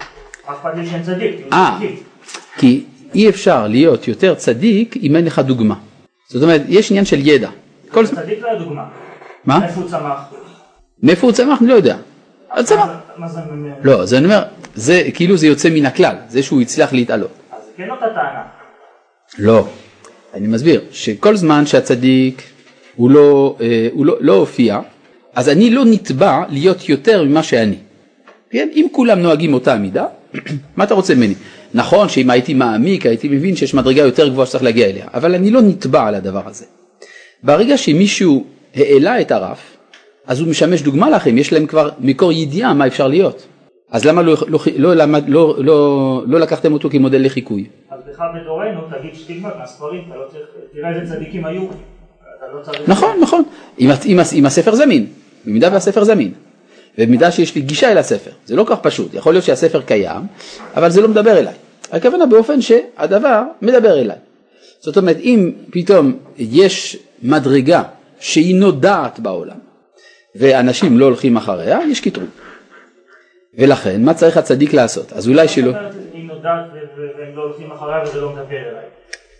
אף 0.50 0.60
אחד 0.62 0.70
שאין 0.90 1.02
צדיק, 1.02 1.30
אה. 1.52 1.78
כי 2.58 2.84
אי 3.14 3.28
אפשר 3.28 3.66
להיות 3.66 4.08
יותר 4.08 4.34
צדיק 4.34 4.96
אם 5.02 5.16
אין 5.16 5.24
לך 5.24 5.38
דוגמה. 5.38 5.74
זאת 6.28 6.42
אומרת, 6.42 6.62
יש 6.68 6.90
עניין 6.90 7.04
של 7.04 7.26
ידע. 7.26 7.50
כל... 7.90 8.06
צדיק 8.06 8.38
לא 8.42 8.50
הדוגמה. 8.50 8.84
מה? 9.44 9.64
איפה 9.64 9.80
הוא 9.80 9.90
צמח? 9.90 10.18
מאיפה 11.02 11.26
הוא 11.26 11.32
צמח? 11.32 11.60
אני 11.60 11.68
לא 11.68 11.74
יודע. 11.74 11.96
אז 12.50 12.66
צמח. 12.66 12.86
מה 13.16 13.28
זה... 13.28 13.40
לא, 13.82 14.06
זה 14.06 14.18
אני 14.18 14.24
אומר, 14.24 14.42
זה 14.74 15.02
כאילו 15.14 15.36
זה 15.36 15.46
יוצא 15.46 15.68
מן 15.70 15.86
הכלל, 15.86 16.14
זה 16.28 16.42
שהוא 16.42 16.60
הצליח 16.60 16.92
להתעלות. 16.92 17.39
כן 17.80 17.90
אותה 17.90 18.06
טענה. 18.14 18.42
לא, 19.38 19.66
אני 20.34 20.46
מסביר 20.46 20.80
שכל 20.92 21.36
זמן 21.36 21.66
שהצדיק 21.66 22.42
הוא 22.96 23.10
לא, 23.10 23.56
אה, 23.60 23.88
הוא 23.92 24.06
לא, 24.06 24.16
לא 24.20 24.32
הופיע, 24.32 24.80
אז 25.34 25.48
אני 25.48 25.70
לא 25.70 25.84
נתבע 25.84 26.42
להיות 26.48 26.88
יותר 26.88 27.24
ממה 27.24 27.42
שאני. 27.42 27.76
כן? 28.50 28.68
אם 28.74 28.86
כולם 28.92 29.18
נוהגים 29.18 29.54
אותה 29.54 29.76
מידה, 29.76 30.06
מה 30.76 30.84
אתה 30.84 30.94
רוצה 30.94 31.14
ממני? 31.14 31.34
נכון 31.74 32.08
שאם 32.08 32.30
הייתי 32.30 32.54
מעמיק 32.54 33.06
הייתי 33.06 33.28
מבין 33.28 33.56
שיש 33.56 33.74
מדרגה 33.74 34.02
יותר 34.02 34.28
גבוהה 34.28 34.46
שצריך 34.46 34.64
להגיע 34.64 34.86
אליה, 34.86 35.06
אבל 35.14 35.34
אני 35.34 35.50
לא 35.50 35.62
נתבע 35.62 36.06
על 36.06 36.14
הדבר 36.14 36.42
הזה. 36.46 36.64
ברגע 37.42 37.78
שמישהו 37.78 38.44
העלה 38.74 39.20
את 39.20 39.30
הרף, 39.30 39.76
אז 40.26 40.40
הוא 40.40 40.48
משמש 40.48 40.82
דוגמה 40.82 41.10
לכם, 41.10 41.38
יש 41.38 41.52
להם 41.52 41.66
כבר 41.66 41.90
מקור 41.98 42.32
ידיעה 42.32 42.74
מה 42.74 42.86
אפשר 42.86 43.08
להיות. 43.08 43.46
אז 43.90 44.04
למה 44.04 44.22
לא, 44.22 44.36
לא, 44.48 44.58
לא, 44.76 44.94
למד- 44.94 45.28
לא, 45.28 45.56
לא, 45.58 46.22
לא 46.26 46.40
לקחתם 46.40 46.72
אותו 46.72 46.90
כמודל 46.90 47.24
לחיקוי? 47.24 47.66
אז 47.90 48.00
לך 48.10 48.22
בדורנו 48.34 48.80
תגיד 48.98 49.14
שתלמד 49.14 49.50
מהספרים, 49.58 50.02
אתה 50.08 50.16
לא 50.16 50.24
צריך... 50.30 50.42
תראה 50.72 51.00
איזה 51.00 51.14
צדיקים 51.14 51.44
היו. 51.44 51.62
אתה 51.64 52.46
לא 52.54 52.62
צריך... 52.62 52.88
נכון, 52.88 53.10
נכון, 53.22 53.42
אם, 53.80 53.90
אם, 54.06 54.18
אם 54.38 54.46
הספר 54.46 54.74
זמין, 54.74 55.06
במידה 55.44 55.68
והספר 55.72 56.04
זמין. 56.04 56.32
ובמידה 56.98 57.30
שיש 57.30 57.54
לי 57.54 57.60
גישה 57.60 57.92
אל 57.92 57.98
הספר. 57.98 58.30
זה 58.46 58.56
לא 58.56 58.64
כך 58.68 58.78
פשוט, 58.82 59.14
יכול 59.14 59.32
להיות 59.34 59.44
שהספר 59.44 59.80
קיים, 59.80 60.22
אבל 60.76 60.90
זה 60.90 61.00
לא 61.00 61.08
מדבר 61.08 61.38
אליי. 61.38 61.54
הכוונה 61.92 62.26
באופן 62.26 62.60
שהדבר 62.60 63.42
מדבר 63.62 63.98
אליי. 64.00 64.16
זאת 64.80 64.96
אומרת, 64.96 65.16
אם 65.20 65.52
פתאום 65.70 66.12
יש 66.38 66.96
מדרגה 67.22 67.82
שהיא 68.20 68.56
נודעת 68.56 69.20
בעולם, 69.20 69.56
ואנשים 70.36 70.98
לא 70.98 71.04
הולכים 71.04 71.36
אחריה, 71.36 71.78
יש 71.88 72.00
קטרוג. 72.00 72.28
ולכן, 73.58 74.04
מה 74.04 74.14
צריך 74.14 74.36
הצדיק 74.36 74.72
לעשות? 74.72 75.12
אז 75.12 75.28
אולי 75.28 75.48
שלא... 75.48 75.72
היא 76.12 76.28
נודעת 76.28 76.64
והם 77.18 77.36
לא 77.36 77.42
הולכים 77.42 77.72
אחריה 77.72 78.02
וזה 78.04 78.20
לא 78.20 78.28
מדבר 78.28 78.56
אליי. 78.56 78.84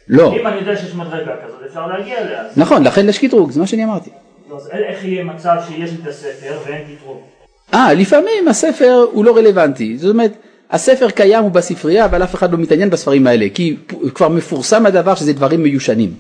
לא. 0.09 0.37
אם 0.41 0.47
אני 0.47 0.57
יודע 0.57 0.77
שיש 0.77 0.95
מדרגה 0.95 1.33
כזאת, 1.47 1.59
אפשר 1.69 1.87
להגיע 1.87 2.19
אליה. 2.19 2.43
נכון, 2.57 2.85
לכן 2.85 3.09
יש 3.09 3.19
קטרוג, 3.19 3.51
זה 3.51 3.61
מה 3.61 3.67
שאני 3.67 3.85
אמרתי. 3.85 4.11
אז 4.57 4.71
איך 4.73 5.05
יהיה 5.05 5.25
מצב 5.25 5.57
שיש 5.69 5.91
את 6.03 6.07
הספר 6.07 6.59
ואין 6.67 6.83
קטרוג? 6.97 7.21
אה, 7.75 7.95
לפעמים 7.95 8.49
הספר 8.49 9.07
הוא 9.13 9.25
לא 9.25 9.37
רלוונטי. 9.37 9.99
זאת 9.99 10.11
אומרת, 10.11 10.33
הספר 10.71 11.11
קיים, 11.11 11.43
הוא 11.43 11.51
בספרייה, 11.51 12.05
אבל 12.05 12.23
אף 12.23 12.35
אחד 12.35 12.53
לא 12.53 12.59
מתעניין 12.59 12.91
בספרים 12.91 13.27
האלה, 13.27 13.47
כי 13.55 13.77
כבר 14.15 14.29
מפורסם 14.29 14.87
הדבר 14.87 15.15
שזה 15.15 15.33
דברים 15.33 15.63
מיושנים, 15.63 16.15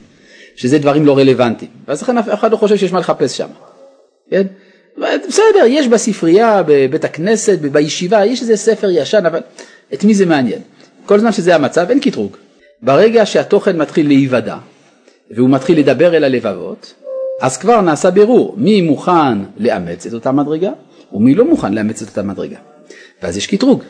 שזה 0.56 0.78
דברים 0.78 1.06
לא 1.06 1.18
רלוונטיים. 1.18 1.70
ואז 1.88 2.02
לכן 2.02 2.18
אף 2.18 2.28
אחד 2.34 2.52
לא 2.52 2.56
חושב 2.56 2.76
שיש 2.76 2.92
מה 2.92 2.98
לחפש 2.98 3.36
שם. 3.36 3.48
כן? 4.30 4.46
בסדר, 5.00 5.64
יש 5.66 5.88
בספרייה, 5.88 6.62
בבית 6.66 7.04
הכנסת, 7.04 7.58
בישיבה, 7.58 8.26
יש 8.26 8.40
איזה 8.40 8.56
ספר 8.56 8.90
ישן, 8.90 9.26
אבל 9.26 9.40
את 9.94 10.04
מי 10.04 10.14
זה 10.14 10.26
מעניין? 10.26 10.60
כל 11.06 11.18
זמן 11.18 11.32
שזה 11.32 11.54
המצב, 11.54 11.86
אין 11.90 12.00
קטרוג. 12.00 12.36
ברגע 12.82 13.26
שהתוכן 13.26 13.76
מתחיל 13.76 14.08
להיוודע, 14.08 14.56
והוא 15.30 15.50
מתחיל 15.50 15.78
לדבר 15.78 16.16
אל 16.16 16.24
הלבבות, 16.24 16.94
אז 17.40 17.56
כבר 17.56 17.80
נעשה 17.80 18.10
בירור 18.10 18.54
מי 18.56 18.82
מוכן 18.82 19.38
לאמץ 19.56 20.06
את 20.06 20.14
אותה 20.14 20.32
מדרגה 20.32 20.70
ומי 21.12 21.34
לא 21.34 21.44
מוכן 21.44 21.74
לאמץ 21.74 22.02
את 22.02 22.08
אותה 22.08 22.22
מדרגה. 22.22 22.56
ואז 23.22 23.36
יש 23.36 23.46
קטרוג. 23.46 23.82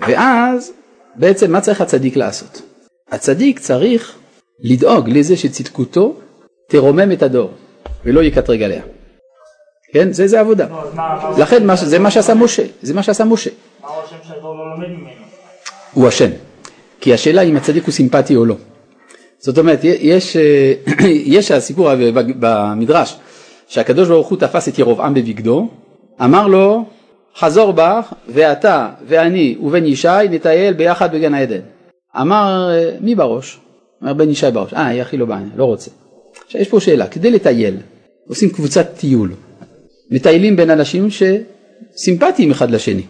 ואז 0.00 0.72
בעצם 1.16 1.52
מה 1.52 1.60
צריך 1.60 1.80
הצדיק 1.80 2.16
לעשות? 2.16 2.62
הצדיק 3.10 3.58
צריך 3.58 4.14
לדאוג 4.60 5.10
לזה 5.10 5.36
שצדקותו 5.36 6.16
תרומם 6.68 7.12
את 7.12 7.22
הדור 7.22 7.50
ולא 8.04 8.20
יקטרג 8.20 8.62
עליה. 8.62 8.82
כן? 9.94 10.12
זה, 10.12 10.26
זה 10.26 10.40
עבודה. 10.40 10.66
לא, 10.70 11.38
לכן 11.38 11.66
מה, 11.66 11.76
זה 11.76 11.98
מה 11.98 12.10
שעשה 12.10 12.34
משה, 12.34 12.62
זה 12.82 12.94
מה 12.94 13.02
שעשה 13.02 13.24
משה. 13.24 13.50
מה 13.82 13.88
הוא 13.88 13.96
השם 14.04 14.16
שהדור 14.28 14.54
לא 14.54 14.70
לומד 14.70 14.88
ממנו? 14.88 15.10
הוא 15.92 16.08
אשם. 16.08 16.30
כי 17.00 17.14
השאלה 17.14 17.42
אם 17.42 17.56
הצדיק 17.56 17.84
הוא 17.84 17.92
סימפטי 17.92 18.36
או 18.36 18.44
לא. 18.44 18.56
זאת 19.38 19.58
אומרת, 19.58 19.80
יש, 19.82 20.36
אה, 20.36 20.72
יש 21.36 21.50
הסיפור 21.50 21.90
במדרש 22.14 23.16
שהקדוש 23.68 24.08
ברוך 24.08 24.28
הוא 24.28 24.38
תפס 24.38 24.68
את 24.68 24.78
ירבעם 24.78 25.14
בבגדו, 25.14 25.68
אמר 26.24 26.46
לו 26.46 26.84
חזור 27.36 27.72
בך 27.72 28.12
ואתה 28.28 28.88
ואני 29.06 29.56
ובן 29.62 29.86
ישי 29.86 30.08
נטייל 30.30 30.74
ביחד 30.74 31.14
בגן 31.14 31.34
העדן. 31.34 31.60
אמר 32.20 32.70
אה, 32.70 32.90
מי 33.00 33.14
בראש? 33.14 33.60
אמר 34.02 34.12
בן 34.12 34.30
ישי 34.30 34.50
בראש. 34.50 34.74
אה, 34.74 34.94
יחי 34.94 35.16
לא 35.16 35.26
בעין, 35.26 35.50
לא 35.56 35.64
רוצה. 35.64 35.90
עכשיו 36.46 36.60
יש 36.60 36.68
פה 36.68 36.80
שאלה, 36.80 37.06
כדי 37.06 37.30
לטייל 37.30 37.76
עושים 38.28 38.50
קבוצת 38.50 38.86
טיול, 38.96 39.32
מטיילים 40.10 40.56
בין 40.56 40.70
אנשים 40.70 41.08
שסימפטיים 41.10 42.50
אחד 42.50 42.70
לשני. 42.70 43.02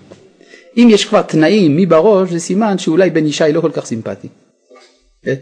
אם 0.77 0.89
יש 0.91 1.05
כבר 1.05 1.23
תנאים 1.23 1.77
מי 1.77 1.87
בראש 1.87 2.31
זה 2.31 2.41
סימן 2.41 2.79
שאולי 2.79 3.11
בן 3.11 3.27
ישי 3.27 3.53
לא 3.53 3.61
כל 3.61 3.71
כך 3.73 3.87
סימפטי. 3.87 4.29
כן? 5.23 5.35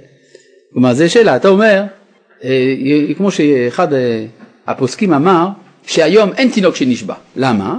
כלומר 0.73 0.95
זו 0.95 1.11
שאלה, 1.11 1.37
אתה 1.37 1.49
אומר, 1.49 1.83
אה, 2.45 2.75
כמו 3.17 3.31
שאחד 3.31 3.93
אה, 3.93 4.25
הפוסקים 4.67 5.13
אמר, 5.13 5.49
שהיום 5.87 6.31
אין 6.33 6.51
תינוק 6.51 6.77
שנשבע. 6.77 7.15
למה? 7.37 7.79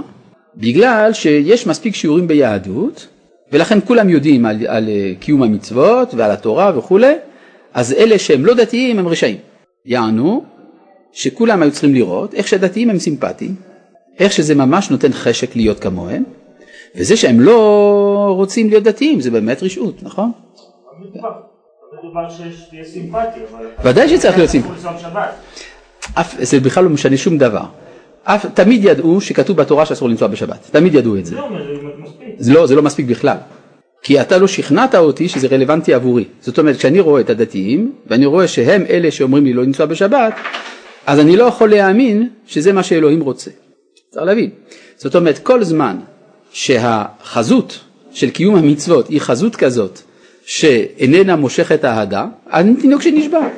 בגלל 0.56 1.12
שיש 1.12 1.66
מספיק 1.66 1.94
שיעורים 1.94 2.26
ביהדות, 2.26 3.06
ולכן 3.52 3.78
כולם 3.84 4.08
יודעים 4.08 4.46
על, 4.46 4.66
על 4.66 4.88
אה, 4.88 5.12
קיום 5.20 5.42
המצוות 5.42 6.14
ועל 6.14 6.30
התורה 6.30 6.78
וכולי, 6.78 7.14
אז 7.74 7.92
אלה 7.92 8.18
שהם 8.18 8.46
לא 8.46 8.54
דתיים 8.54 8.98
הם 8.98 9.08
רשעים. 9.08 9.36
יענו 9.86 10.44
שכולם 11.14 11.62
היו 11.62 11.72
צריכים 11.72 11.94
לראות 11.94 12.34
איך 12.34 12.48
שהדתיים 12.48 12.90
הם 12.90 12.98
סימפטיים, 12.98 13.54
איך 14.18 14.32
שזה 14.32 14.54
ממש 14.54 14.90
נותן 14.90 15.12
חשק 15.12 15.56
להיות 15.56 15.80
כמוהם, 15.80 16.22
וזה 16.96 17.16
שהם 17.16 17.40
לא 17.40 18.34
רוצים 18.36 18.68
להיות 18.68 18.84
דתיים 18.84 19.20
זה 19.20 19.30
באמת 19.30 19.62
רשעות, 19.62 20.02
נכון? 20.02 20.32
לא. 21.14 21.22
לא 21.22 22.10
ודאי 23.84 24.08
שצריך 24.08 24.36
להיות 24.36 24.50
סימפטי. 24.50 24.72
זה 26.38 26.60
בכלל 26.60 26.84
לא 26.84 26.90
משנה 26.90 27.16
שום 27.16 27.38
דבר. 27.38 27.64
אף, 28.24 28.46
תמיד 28.46 28.84
ידעו 28.84 29.20
שכתוב 29.20 29.56
בתורה 29.56 29.86
שאסור 29.86 30.08
לנסוע 30.08 30.28
בשבת, 30.28 30.68
תמיד 30.70 30.94
ידעו 30.94 31.16
את 31.16 31.26
זה. 31.26 31.36
זה 31.36 31.42
מספיק. 31.98 32.28
זה 32.38 32.52
לא, 32.52 32.66
זה 32.66 32.74
לא 32.74 32.82
מספיק 32.82 33.06
בכלל. 33.06 33.36
כי 34.02 34.20
אתה 34.20 34.38
לא 34.38 34.46
שכנעת 34.46 34.94
אותי 34.94 35.28
שזה 35.28 35.46
רלוונטי 35.46 35.94
עבורי. 35.94 36.24
זאת 36.40 36.58
אומרת, 36.58 36.76
כשאני 36.76 37.00
רואה 37.00 37.20
את 37.20 37.30
הדתיים, 37.30 37.92
ואני 38.06 38.26
רואה 38.26 38.48
שהם 38.48 38.84
אלה 38.90 39.10
שאומרים 39.10 39.44
לי 39.44 39.52
לא 39.52 39.62
לנסוע 39.62 39.86
בשבת, 39.86 40.34
אז 41.06 41.20
אני 41.20 41.36
לא 41.36 41.44
יכול 41.44 41.70
להאמין 41.70 42.28
שזה 42.46 42.72
מה 42.72 42.82
שאלוהים 42.82 43.20
רוצה. 43.20 43.50
צריך 44.10 44.26
להבין. 44.26 44.50
זאת 44.96 45.16
אומרת, 45.16 45.38
כל 45.38 45.64
זמן 45.64 45.96
שהחזות 46.52 47.80
של 48.12 48.30
קיום 48.30 48.56
המצוות 48.56 49.08
היא 49.08 49.20
חזות 49.20 49.56
כזאת 49.56 49.98
שאיננה 50.46 51.36
מושכת 51.36 51.84
אהדה, 51.84 52.26
אני 52.52 52.76
תינוק 52.76 53.02
שנשבע. 53.02 53.48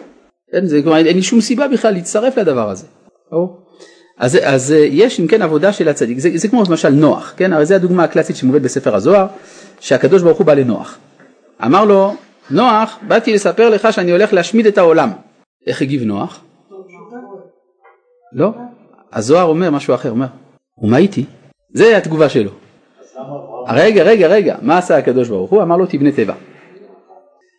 כן, 0.53 0.67
זה, 0.67 0.83
כלומר, 0.83 0.97
אין 0.97 1.17
לי 1.17 1.23
שום 1.23 1.41
סיבה 1.41 1.69
בכלל 1.69 1.95
להצטרף 1.95 2.39
לדבר 2.39 2.71
הזה. 2.71 2.87
ברור? 3.31 3.59
אז, 4.19 4.39
אז 4.43 4.75
יש 4.91 5.21
אם 5.21 5.27
כן 5.27 5.43
עבודה 5.43 5.73
של 5.73 5.89
הצדיק, 5.89 6.19
זה, 6.19 6.31
זה 6.35 6.49
כמו 6.49 6.63
למשל 6.69 6.89
נוח, 6.89 7.35
כן? 7.37 7.53
הרי 7.53 7.67
זו 7.67 7.75
הדוגמה 7.75 8.05
הקלאסית 8.05 8.37
שמובאת 8.37 8.63
בספר 8.63 8.95
הזוהר, 8.95 9.27
שהקדוש 9.81 10.23
ברוך 10.23 10.39
הוא 10.39 10.47
בא 10.47 10.55
לנוח. 10.55 10.99
אמר 11.65 11.85
לו, 11.85 12.15
נוח, 12.51 12.99
באתי 13.09 13.35
לספר 13.35 13.69
לך 13.69 13.93
שאני 13.93 14.13
הולך 14.13 14.33
להשמיד 14.33 14.67
את 14.67 14.79
העולם. 14.79 15.11
איך 15.67 15.83
הגיב 15.83 16.03
נוח? 16.03 16.41
לא, 18.37 18.51
הזוהר 19.13 19.45
אומר 19.45 19.71
משהו 19.71 19.95
אחר, 19.95 20.11
אומר, 20.11 20.27
ומה 20.83 20.97
איתי? 20.97 21.25
זה 21.75 21.97
התגובה 21.97 22.29
שלו. 22.29 22.51
רגע, 23.69 24.03
רגע, 24.03 24.27
רגע, 24.27 24.57
מה 24.63 24.79
עשה 24.79 24.97
הקדוש 24.99 25.29
ברוך 25.29 25.51
הוא? 25.51 25.63
אמר 25.63 25.77
לו 25.77 25.87
תבנה 25.87 26.13
תיבה. 26.13 26.35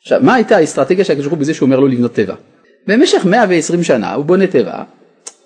עכשיו, 0.01 0.19
מה 0.23 0.35
הייתה 0.35 0.57
האסטרטגיה 0.57 1.05
של 1.05 1.11
הקדוש 1.11 1.25
ברוך 1.25 1.33
הוא 1.35 1.41
בזה 1.41 1.53
שהוא 1.53 1.67
אומר 1.67 1.79
לו 1.79 1.87
לבנות 1.87 2.13
תיבה? 2.13 2.35
במשך 2.87 3.25
120 3.25 3.83
שנה 3.83 4.13
הוא 4.13 4.25
בונה 4.25 4.47
תיבה, 4.47 4.83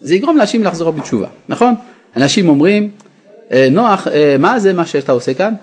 זה 0.01 0.15
יגרום 0.15 0.37
לאנשים 0.37 0.63
לחזור 0.63 0.91
בתשובה, 0.91 1.27
נכון? 1.49 1.73
אנשים 2.17 2.49
אומרים, 2.49 2.91
"אה, 3.51 3.67
נוח, 3.71 4.07
אה, 4.07 4.35
מה 4.39 4.59
זה 4.59 4.73
מה 4.73 4.85
שאתה 4.85 5.11
עושה 5.11 5.33
כאן? 5.33 5.53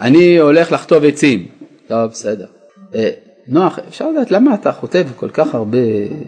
אני 0.00 0.38
הולך 0.38 0.72
לחטוב 0.72 1.04
עצים. 1.04 1.46
טוב, 1.88 2.10
בסדר. 2.10 2.46
"אה, 2.94 3.10
נוח, 3.48 3.78
אפשר 3.88 4.10
לדעת 4.10 4.30
למה 4.30 4.54
אתה 4.54 4.72
חוטב 4.72 5.06
כל 5.16 5.28
כך 5.28 5.54
הרבה 5.54 5.78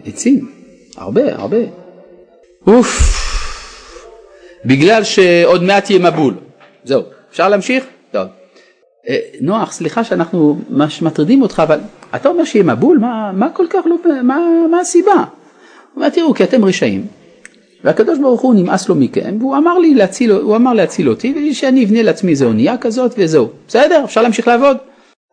עצים? 0.05 0.51
הרבה, 0.97 1.35
הרבה. 1.35 1.82
אוף, 2.67 3.13
בגלל 4.65 5.03
שעוד 5.03 5.63
מעט 5.63 5.89
יהיה 5.89 6.11
מבול. 6.11 6.33
זהו, 6.83 7.03
אפשר 7.31 7.49
להמשיך? 7.49 7.85
טוב. 8.11 8.27
אה, 9.09 9.17
נוח, 9.41 9.71
סליחה 9.71 10.03
שאנחנו 10.03 10.59
מטרידים 11.01 11.41
אותך, 11.41 11.63
אבל 11.65 11.79
אתה 12.15 12.29
אומר 12.29 12.43
שיהיה 12.43 12.63
מבול? 12.63 12.97
מה, 12.97 13.31
מה 13.33 13.49
כל 13.49 13.65
כך 13.69 13.85
לא, 13.85 13.95
מה, 14.23 14.39
מה 14.71 14.79
הסיבה? 14.79 15.11
הוא 15.13 15.25
אומר, 15.95 16.09
תראו, 16.09 16.33
כי 16.33 16.43
אתם 16.43 16.65
רשעים, 16.65 17.07
והקדוש 17.83 18.19
ברוך 18.19 18.41
הוא 18.41 18.55
נמאס 18.55 18.89
לו 18.89 18.95
מכם, 18.95 19.35
והוא 19.39 19.57
אמר 19.57 19.79
לי 19.79 19.93
להציל, 19.93 20.31
הוא 20.31 20.55
אמר 20.55 20.73
להציל 20.73 21.09
אותי, 21.09 21.49
ושאני 21.51 21.85
אבנה 21.85 22.01
לעצמי 22.01 22.31
איזה 22.31 22.45
אונייה 22.45 22.77
כזאת 22.77 23.13
וזהו. 23.17 23.49
בסדר, 23.67 24.01
אפשר 24.05 24.21
להמשיך 24.21 24.47
לעבוד. 24.47 24.77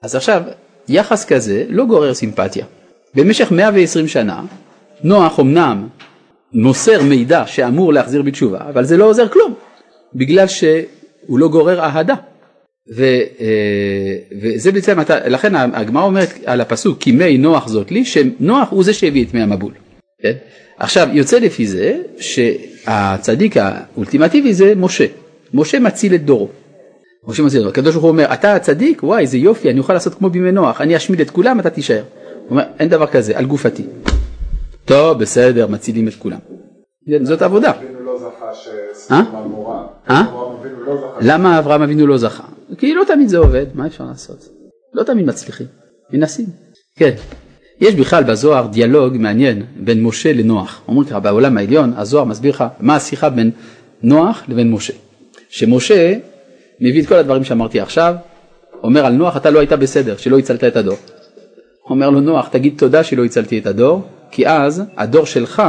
אז 0.02 0.14
עכשיו, 0.14 0.42
יחס 0.88 1.24
כזה 1.24 1.64
לא 1.68 1.84
גורר 1.84 2.14
סימפתיה. 2.14 2.64
במשך 3.14 3.52
120 3.52 4.08
שנה, 4.08 4.42
נוח 5.04 5.40
אמנם 5.40 5.86
מוסר 6.52 7.02
מידע 7.02 7.42
שאמור 7.46 7.92
להחזיר 7.92 8.22
בתשובה, 8.22 8.58
אבל 8.68 8.84
זה 8.84 8.96
לא 8.96 9.04
עוזר 9.04 9.28
כלום, 9.28 9.54
בגלל 10.14 10.46
שהוא 10.46 11.38
לא 11.38 11.48
גורר 11.48 11.80
אהדה. 11.80 12.14
ו, 12.96 13.02
אה, 13.40 14.16
וזה 14.42 14.72
בעצם, 14.72 14.98
לכן 15.26 15.54
הגמרא 15.54 16.02
אומרת 16.02 16.28
על 16.44 16.60
הפסוק 16.60 16.98
כי 17.00 17.12
מי 17.12 17.38
נוח 17.38 17.68
זאת 17.68 17.92
לי, 17.92 18.04
שנוח 18.04 18.70
הוא 18.70 18.84
זה 18.84 18.92
שהביא 18.92 19.24
את 19.24 19.34
מי 19.34 19.42
המבול. 19.42 19.72
כן? 20.22 20.32
עכשיו 20.78 21.08
יוצא 21.12 21.38
לפי 21.38 21.66
זה 21.66 21.98
שהצדיק 22.18 23.56
האולטימטיבי 23.56 24.54
זה 24.54 24.72
משה. 24.76 25.06
משה 25.54 25.78
מציל 25.78 26.14
את 26.14 26.24
דורו. 26.24 26.48
משה 27.28 27.42
מציל 27.42 27.58
את 27.58 27.62
דורו. 27.62 27.70
הקדוש 27.70 27.94
ברוך 27.94 28.04
הוא 28.04 28.10
אומר 28.10 28.32
אתה 28.32 28.54
הצדיק 28.54 29.02
וואי 29.02 29.22
איזה 29.22 29.38
יופי 29.38 29.70
אני 29.70 29.78
אוכל 29.78 29.92
לעשות 29.92 30.14
כמו 30.14 30.30
בימי 30.30 30.52
נוח 30.52 30.80
אני 30.80 30.96
אשמיד 30.96 31.20
את 31.20 31.30
כולם 31.30 31.60
אתה 31.60 31.70
תישאר. 31.70 32.02
הוא 32.02 32.50
אומר 32.50 32.62
אין 32.78 32.88
דבר 32.88 33.06
כזה 33.06 33.38
על 33.38 33.44
גופתי. 33.44 33.82
טוב 34.84 35.18
בסדר 35.18 35.66
מצילים 35.66 36.08
את 36.08 36.14
כולם. 36.14 36.38
כן, 37.06 37.24
זאת 37.24 37.42
עבודה. 37.42 37.72
לא 38.04 38.30
אה? 39.10 39.22
אה? 40.10 40.22
לא. 40.86 41.16
למה 41.20 41.58
אברהם 41.58 41.82
אבינו 41.82 42.06
לא 42.06 42.18
זכה? 42.18 42.44
כי 42.78 42.94
לא 42.94 43.04
תמיד 43.04 43.28
זה 43.28 43.38
עובד, 43.38 43.66
מה 43.74 43.86
אפשר 43.86 44.04
לעשות? 44.04 44.48
לא 44.94 45.02
תמיד 45.02 45.26
מצליחים, 45.26 45.66
מנסים. 46.12 46.46
כן. 46.96 47.14
יש 47.80 47.94
בכלל 47.94 48.24
בזוהר 48.24 48.66
דיאלוג 48.66 49.16
מעניין 49.16 49.62
בין 49.76 50.02
משה 50.02 50.32
לנוח. 50.32 50.82
אומרים 50.88 51.08
לך 51.08 51.16
בעולם 51.22 51.58
העליון 51.58 51.92
הזוהר 51.96 52.24
מסביר 52.24 52.54
לך 52.54 52.64
מה 52.80 52.96
השיחה 52.96 53.30
בין 53.30 53.50
נוח 54.02 54.42
לבין 54.48 54.70
משה. 54.70 54.92
שמשה 55.48 56.14
מביא 56.80 57.02
את 57.02 57.08
כל 57.08 57.14
הדברים 57.14 57.44
שאמרתי 57.44 57.80
עכשיו, 57.80 58.14
אומר 58.82 59.06
על 59.06 59.12
נוח 59.12 59.36
אתה 59.36 59.50
לא 59.50 59.58
היית 59.58 59.72
בסדר 59.72 60.16
שלא 60.16 60.38
הצלת 60.38 60.64
את 60.64 60.76
הדור. 60.76 60.96
אומר 61.90 62.10
לו 62.10 62.20
נוח 62.20 62.48
תגיד 62.48 62.74
תודה 62.78 63.04
שלא 63.04 63.24
הצלתי 63.24 63.58
את 63.58 63.66
הדור 63.66 64.02
כי 64.30 64.48
אז 64.48 64.82
הדור 64.96 65.26
שלך 65.26 65.62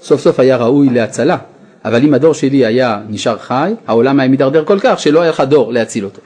סוף 0.00 0.20
סוף 0.20 0.40
היה 0.40 0.56
ראוי 0.56 0.88
להצלה 0.90 1.36
אבל 1.84 2.02
אם 2.04 2.14
הדור 2.14 2.34
שלי 2.34 2.66
היה 2.66 3.00
נשאר 3.08 3.38
חי 3.38 3.72
העולם 3.86 4.20
היה 4.20 4.28
מידרדר 4.28 4.64
כל 4.64 4.78
כך 4.80 5.00
שלא 5.00 5.20
היה 5.20 5.30
לך 5.30 5.40
דור 5.40 5.72
להציל 5.72 6.04
אותו. 6.04 6.20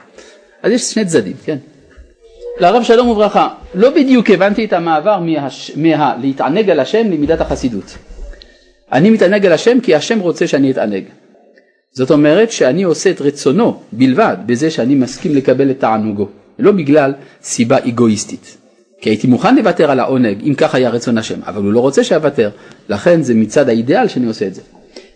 אז 0.63 0.71
יש 0.71 0.81
שני 0.81 1.05
צדדים 1.05 1.35
כן. 1.45 1.57
לרב 2.59 2.83
שלום 2.83 3.07
וברכה 3.07 3.49
לא 3.75 3.89
בדיוק 3.89 4.29
הבנתי 4.29 4.65
את 4.65 4.73
המעבר 4.73 5.19
מה, 5.19 5.47
מה 5.75 6.13
על 6.71 6.79
השם 6.79 7.11
למידת 7.11 7.41
החסידות. 7.41 7.97
אני 8.91 9.09
מתענג 9.09 9.45
על 9.45 9.53
השם 9.53 9.79
כי 9.79 9.95
השם 9.95 10.19
רוצה 10.19 10.47
שאני 10.47 10.71
אתענג. 10.71 11.03
זאת 11.91 12.11
אומרת 12.11 12.51
שאני 12.51 12.83
עושה 12.83 13.09
את 13.11 13.21
רצונו 13.21 13.79
בלבד 13.91 14.37
בזה 14.45 14.71
שאני 14.71 14.95
מסכים 14.95 15.35
לקבל 15.35 15.71
את 15.71 15.79
תענוגו, 15.79 16.27
לא 16.59 16.71
בגלל 16.71 17.13
סיבה 17.41 17.77
אגואיסטית. 17.87 18.57
כי 19.01 19.09
הייתי 19.09 19.27
מוכן 19.27 19.55
לוותר 19.55 19.91
על 19.91 19.99
העונג 19.99 20.37
אם 20.47 20.53
כך 20.53 20.75
היה 20.75 20.89
רצון 20.89 21.17
השם, 21.17 21.39
אבל 21.45 21.63
הוא 21.63 21.73
לא 21.73 21.79
רוצה 21.79 22.03
שאוותר, 22.03 22.49
לכן 22.89 23.21
זה 23.21 23.33
מצד 23.33 23.69
האידאל 23.69 24.07
שאני 24.07 24.25
עושה 24.27 24.47
את 24.47 24.53
זה. 24.53 24.61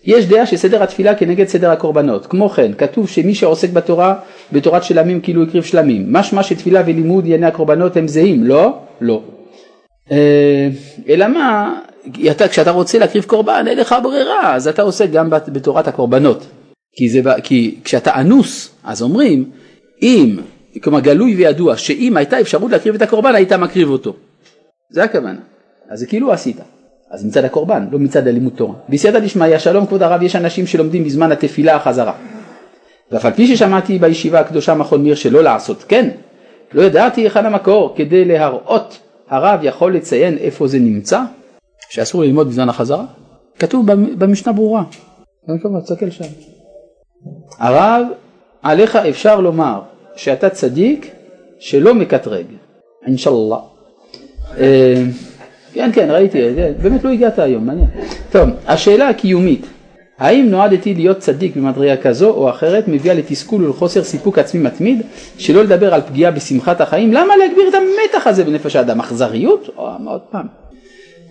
יש 0.03 0.25
דעה 0.25 0.45
שסדר 0.45 0.83
התפילה 0.83 1.15
כנגד 1.15 1.47
סדר 1.47 1.71
הקורבנות, 1.71 2.25
כמו 2.25 2.49
כן 2.49 2.71
כתוב 2.77 3.09
שמי 3.09 3.35
שעוסק 3.35 3.69
בתורה, 3.69 4.15
בתורת 4.51 4.83
שלמים 4.83 5.21
כאילו 5.21 5.43
הקריב 5.43 5.63
שלמים, 5.63 6.13
משמע 6.13 6.43
שתפילה 6.43 6.81
ולימוד 6.85 7.25
ענייני 7.25 7.45
הקורבנות 7.45 7.97
הם 7.97 8.07
זהים, 8.07 8.43
לא? 8.43 8.77
לא. 9.01 9.21
אה, 10.11 10.69
אלא 11.09 11.27
מה, 11.27 11.79
אתה, 12.31 12.47
כשאתה 12.47 12.71
רוצה 12.71 12.99
להקריב 12.99 13.23
קורבן 13.23 13.65
אין 13.67 13.77
לך 13.77 13.95
ברירה, 14.03 14.55
אז 14.55 14.67
אתה 14.67 14.81
עוסק 14.81 15.11
גם 15.11 15.29
בתורת 15.29 15.87
הקורבנות. 15.87 16.45
כי, 16.95 17.09
זה, 17.09 17.21
כי 17.43 17.75
כשאתה 17.83 18.19
אנוס, 18.19 18.69
אז 18.83 19.01
אומרים, 19.01 19.45
אם, 20.01 20.37
כלומר 20.79 20.99
גלוי 20.99 21.35
וידוע, 21.35 21.77
שאם 21.77 22.17
הייתה 22.17 22.41
אפשרות 22.41 22.71
להקריב 22.71 22.95
את 22.95 23.01
הקורבן, 23.01 23.35
היית 23.35 23.53
מקריב 23.53 23.89
אותו. 23.89 24.13
זה 24.89 25.03
הכוונה. 25.03 25.39
אז 25.89 25.99
זה 25.99 26.05
כאילו 26.05 26.31
עשית. 26.31 26.57
אז 27.11 27.25
מצד 27.25 27.45
הקורבן, 27.45 27.87
לא 27.91 27.99
מצד 27.99 28.27
הלימוד 28.27 28.53
תורה. 28.55 28.75
בסייעתא 28.89 29.19
דשמיא, 29.19 29.57
שלום 29.57 29.85
כבוד 29.85 30.03
הרב, 30.03 30.21
יש 30.21 30.35
אנשים 30.35 30.67
שלומדים 30.67 31.03
בזמן 31.03 31.31
התפילה 31.31 31.75
החזרה. 31.75 32.13
ואף 33.11 33.25
על 33.25 33.33
פי 33.33 33.47
ששמעתי 33.47 33.99
בישיבה 33.99 34.39
הקדושה 34.39 34.75
מכון 34.75 35.03
מיר 35.03 35.15
שלא 35.15 35.43
לעשות 35.43 35.85
כן, 35.87 36.09
לא 36.73 36.81
ידעתי 36.81 37.21
היכן 37.21 37.45
המקור 37.45 37.93
כדי 37.95 38.25
להראות 38.25 38.99
הרב 39.29 39.59
יכול 39.63 39.95
לציין 39.95 40.37
איפה 40.37 40.67
זה 40.67 40.79
נמצא, 40.79 41.21
שאסור 41.89 42.23
ללמוד 42.23 42.47
בזמן 42.47 42.69
החזרה? 42.69 43.05
כתוב 43.59 43.85
במשנה 43.93 44.53
ברורה. 44.53 44.83
תסתכל 45.83 46.09
שם. 46.09 46.23
הרב, 47.59 48.07
עליך 48.61 48.95
אפשר 48.95 49.39
לומר 49.39 49.81
שאתה 50.15 50.49
צדיק 50.49 51.11
שלא 51.59 51.93
מקטרג, 51.93 52.45
אינשאללה. 53.07 53.57
אה, 54.57 55.03
כן, 55.73 55.89
כן, 55.93 56.11
ראיתי, 56.11 56.37
כן, 56.55 56.71
באמת 56.81 57.03
לא 57.03 57.09
הגעת 57.09 57.39
היום, 57.39 57.65
מעניין. 57.65 57.87
טוב, 58.31 58.49
השאלה 58.67 59.09
הקיומית, 59.09 59.65
האם 60.17 60.49
נועדתי 60.49 60.93
להיות 60.93 61.17
צדיק 61.17 61.55
במדרגה 61.55 61.97
כזו 61.97 62.29
או 62.29 62.49
אחרת 62.49 62.87
מביאה 62.87 63.15
לתסכול 63.15 63.65
ולחוסר 63.65 64.03
סיפוק 64.03 64.39
עצמי 64.39 64.61
מתמיד, 64.61 65.01
שלא 65.37 65.63
לדבר 65.63 65.93
על 65.93 66.01
פגיעה 66.01 66.31
בשמחת 66.31 66.81
החיים, 66.81 67.13
למה 67.13 67.37
להגביר 67.37 67.69
את 67.69 67.73
המתח 67.73 68.27
הזה 68.27 68.43
בנפש 68.43 68.75
האדם? 68.75 68.99
אכזריות? 68.99 69.69
או 69.77 69.89
עוד 70.05 70.21
פעם. 70.31 70.45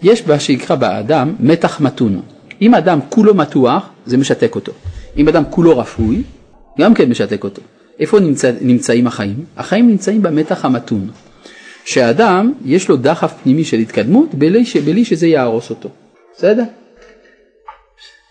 יש 0.02 0.26
מה 0.26 0.40
שיקרא 0.40 0.76
באדם 0.76 1.34
מתח 1.40 1.80
מתון. 1.80 2.20
אם 2.62 2.74
אדם 2.74 2.98
כולו 3.08 3.34
מתוח, 3.34 3.88
זה 4.06 4.16
משתק 4.16 4.54
אותו. 4.54 4.72
אם 5.16 5.28
אדם 5.28 5.42
כולו 5.50 5.78
רפוי, 5.78 6.22
גם 6.78 6.94
כן 6.94 7.10
משתק 7.10 7.44
אותו. 7.44 7.62
איפה 8.00 8.20
נמצא, 8.20 8.52
נמצאים 8.60 9.06
החיים? 9.06 9.44
החיים 9.56 9.88
נמצאים 9.88 10.22
במתח 10.22 10.64
המתון. 10.64 11.10
שאדם 11.84 12.52
יש 12.64 12.88
לו 12.88 12.96
דחף 12.96 13.32
פנימי 13.42 13.64
של 13.64 13.76
התקדמות 13.76 14.34
בלי, 14.34 14.64
ש, 14.64 14.76
בלי 14.76 15.04
שזה 15.04 15.26
יהרוס 15.26 15.70
אותו. 15.70 15.88
בסדר? 16.36 16.64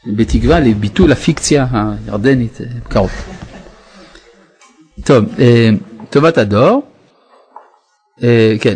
בתקווה 0.08 0.60
לביטול 0.60 1.12
הפיקציה 1.12 1.68
הירדנית 1.72 2.58
בקרוב. 2.86 3.10
אה, 3.10 5.04
טוב, 5.06 5.26
אה, 5.40 5.70
טובת 6.10 6.38
הדור, 6.38 6.82
אה, 8.24 8.56
כן, 8.62 8.76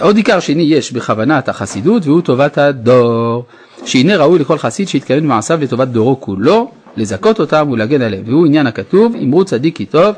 עוד 0.00 0.16
עיקר 0.16 0.40
שני 0.40 0.62
יש 0.62 0.92
בכוונת 0.92 1.48
החסידות 1.48 2.06
והוא 2.06 2.20
טובת 2.20 2.58
הדור, 2.58 3.44
שהנה 3.84 4.16
ראוי 4.16 4.38
לכל 4.38 4.58
חסיד 4.58 4.88
שיתכוון 4.88 5.22
במעשיו 5.22 5.60
לטובת 5.62 5.88
דורו 5.88 6.20
כולו, 6.20 6.70
לזכות 6.96 7.40
אותם 7.40 7.68
ולהגן 7.72 8.02
עליהם, 8.02 8.22
והוא 8.26 8.46
עניין 8.46 8.66
הכתוב, 8.66 9.16
אמרו 9.22 9.44
צדיק 9.44 9.76
כי 9.76 9.86
טוב, 9.86 10.14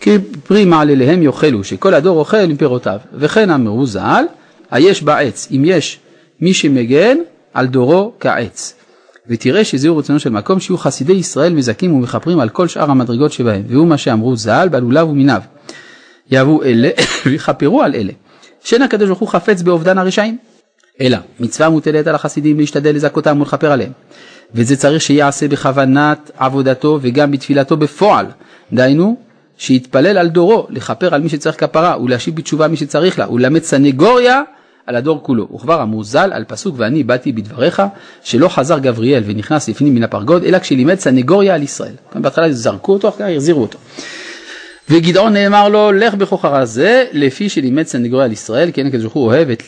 כי 0.00 0.18
פרי 0.46 0.64
מעלליהם 0.64 1.22
יאכלו, 1.22 1.64
שכל 1.64 1.94
הדור 1.94 2.18
אוכל 2.18 2.46
מפירותיו, 2.46 2.98
וכן 3.14 3.50
אמרו 3.50 3.86
ז"ל, 3.86 4.24
היש 4.70 5.02
בעץ, 5.02 5.48
אם 5.50 5.62
יש 5.64 5.98
מי 6.40 6.54
שמגן 6.54 7.16
על 7.54 7.66
דורו 7.66 8.12
כעץ. 8.20 8.74
ותראה 9.28 9.64
שזהו 9.64 9.96
רצונו 9.96 10.20
של 10.20 10.30
מקום 10.30 10.60
שיהיו 10.60 10.78
חסידי 10.78 11.12
ישראל 11.12 11.52
מזכים 11.52 11.94
ומכפרים 11.94 12.40
על 12.40 12.48
כל 12.48 12.68
שאר 12.68 12.90
המדרגות 12.90 13.32
שבהם, 13.32 13.62
והוא 13.68 13.86
מה 13.86 13.98
שאמרו 13.98 14.36
ז"ל 14.36 14.68
בלוליו 14.70 15.08
ומיניו. 15.10 15.40
יאהבו 16.30 16.62
אלה 16.62 16.88
ויכפרו 17.26 17.82
על 17.82 17.94
אלה. 17.94 18.12
שאין 18.64 18.82
הקדוש 18.82 19.06
ברוך 19.06 19.18
הוא 19.18 19.28
חפץ 19.28 19.62
באובדן 19.62 19.98
הרשעים. 19.98 20.38
אלא 21.00 21.18
מצווה 21.40 21.68
מוטלת 21.68 22.06
על 22.06 22.14
החסידים 22.14 22.58
להשתדל 22.58 22.94
לזכותם 22.94 23.40
ולכפר 23.40 23.72
עליהם. 23.72 23.92
וזה 24.54 24.76
צריך 24.76 25.02
שיעשה 25.02 25.48
בכוונת 25.48 26.30
עבודתו 26.38 26.98
וגם 27.02 27.30
בתפילתו 27.30 27.76
בפועל. 27.76 28.26
דהיינו, 28.72 29.16
שיתפלל 29.58 30.18
על 30.18 30.28
דורו, 30.28 30.66
לכפר 30.70 31.14
על 31.14 31.20
מי 31.20 31.28
שצריך 31.28 31.60
כפרה 31.60 32.02
ולהשיב 32.02 32.36
בתשובה 32.36 32.68
מי 32.68 32.76
שצריך 32.76 33.18
לה 33.18 33.32
ולמד 33.32 33.62
סנגוריה 33.62 34.42
על 34.86 34.96
הדור 34.96 35.22
כולו. 35.22 35.48
וכבר 35.54 35.82
אמרו 35.82 36.04
ז"ל 36.04 36.30
על 36.32 36.44
פסוק 36.44 36.74
ואני 36.78 37.02
באתי 37.02 37.32
בדבריך 37.32 37.82
שלא 38.22 38.48
חזר 38.48 38.78
גבריאל 38.78 39.22
ונכנס 39.26 39.68
לפנים 39.68 39.94
מן 39.94 40.02
הפרגוד 40.02 40.44
אלא 40.44 40.58
כשלימד 40.58 40.98
סנגוריה 40.98 41.54
על 41.54 41.62
ישראל. 41.62 41.94
כאן 42.12 42.22
בהתחלה 42.22 42.52
זרקו 42.52 42.92
אותו 42.92 43.08
אחר 43.08 43.18
כך 43.18 43.24
החזירו 43.34 43.62
אותו. 43.62 43.78
וגדעון 44.90 45.32
נאמר 45.32 45.68
לו 45.68 45.92
לך 45.92 46.14
בכוחך 46.14 46.60
זה 46.64 47.04
לפי 47.12 47.48
שלימד 47.48 47.86
סנגוריה 47.86 48.24
על 48.24 48.32
ישראל 48.32 48.70
כי 48.70 48.80
אין 48.80 48.88
הקדוש 48.88 49.02
ברוך 49.02 49.14
הוא 49.14 49.26
אוהב 49.26 49.50
את 49.50 49.62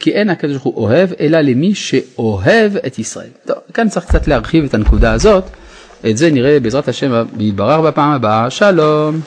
כי 0.00 0.12
אין 0.12 0.30
הקדוש 0.30 0.52
ברוך 0.52 0.64
הוא 0.64 0.74
אוהב 0.76 1.10
אלא 1.20 1.40
למי 1.40 1.74
שאוהב 1.74 2.76
את 2.76 2.98
ישראל. 2.98 3.28
טוב, 3.46 3.56
כאן 3.74 3.88
צריך 3.88 4.06
קצת 4.06 4.28
להרחיב 4.28 4.64
את 4.64 4.74
הנקודה 4.74 5.12
הזאת, 5.12 5.44
את 6.10 6.16
זה 6.16 6.30
נראה 6.30 6.60
בעזרת 6.60 6.88
השם 6.88 7.24
יתברר 7.38 7.80
בפעם 7.80 8.10
הבאה, 8.10 8.50
שלום. 8.50 9.20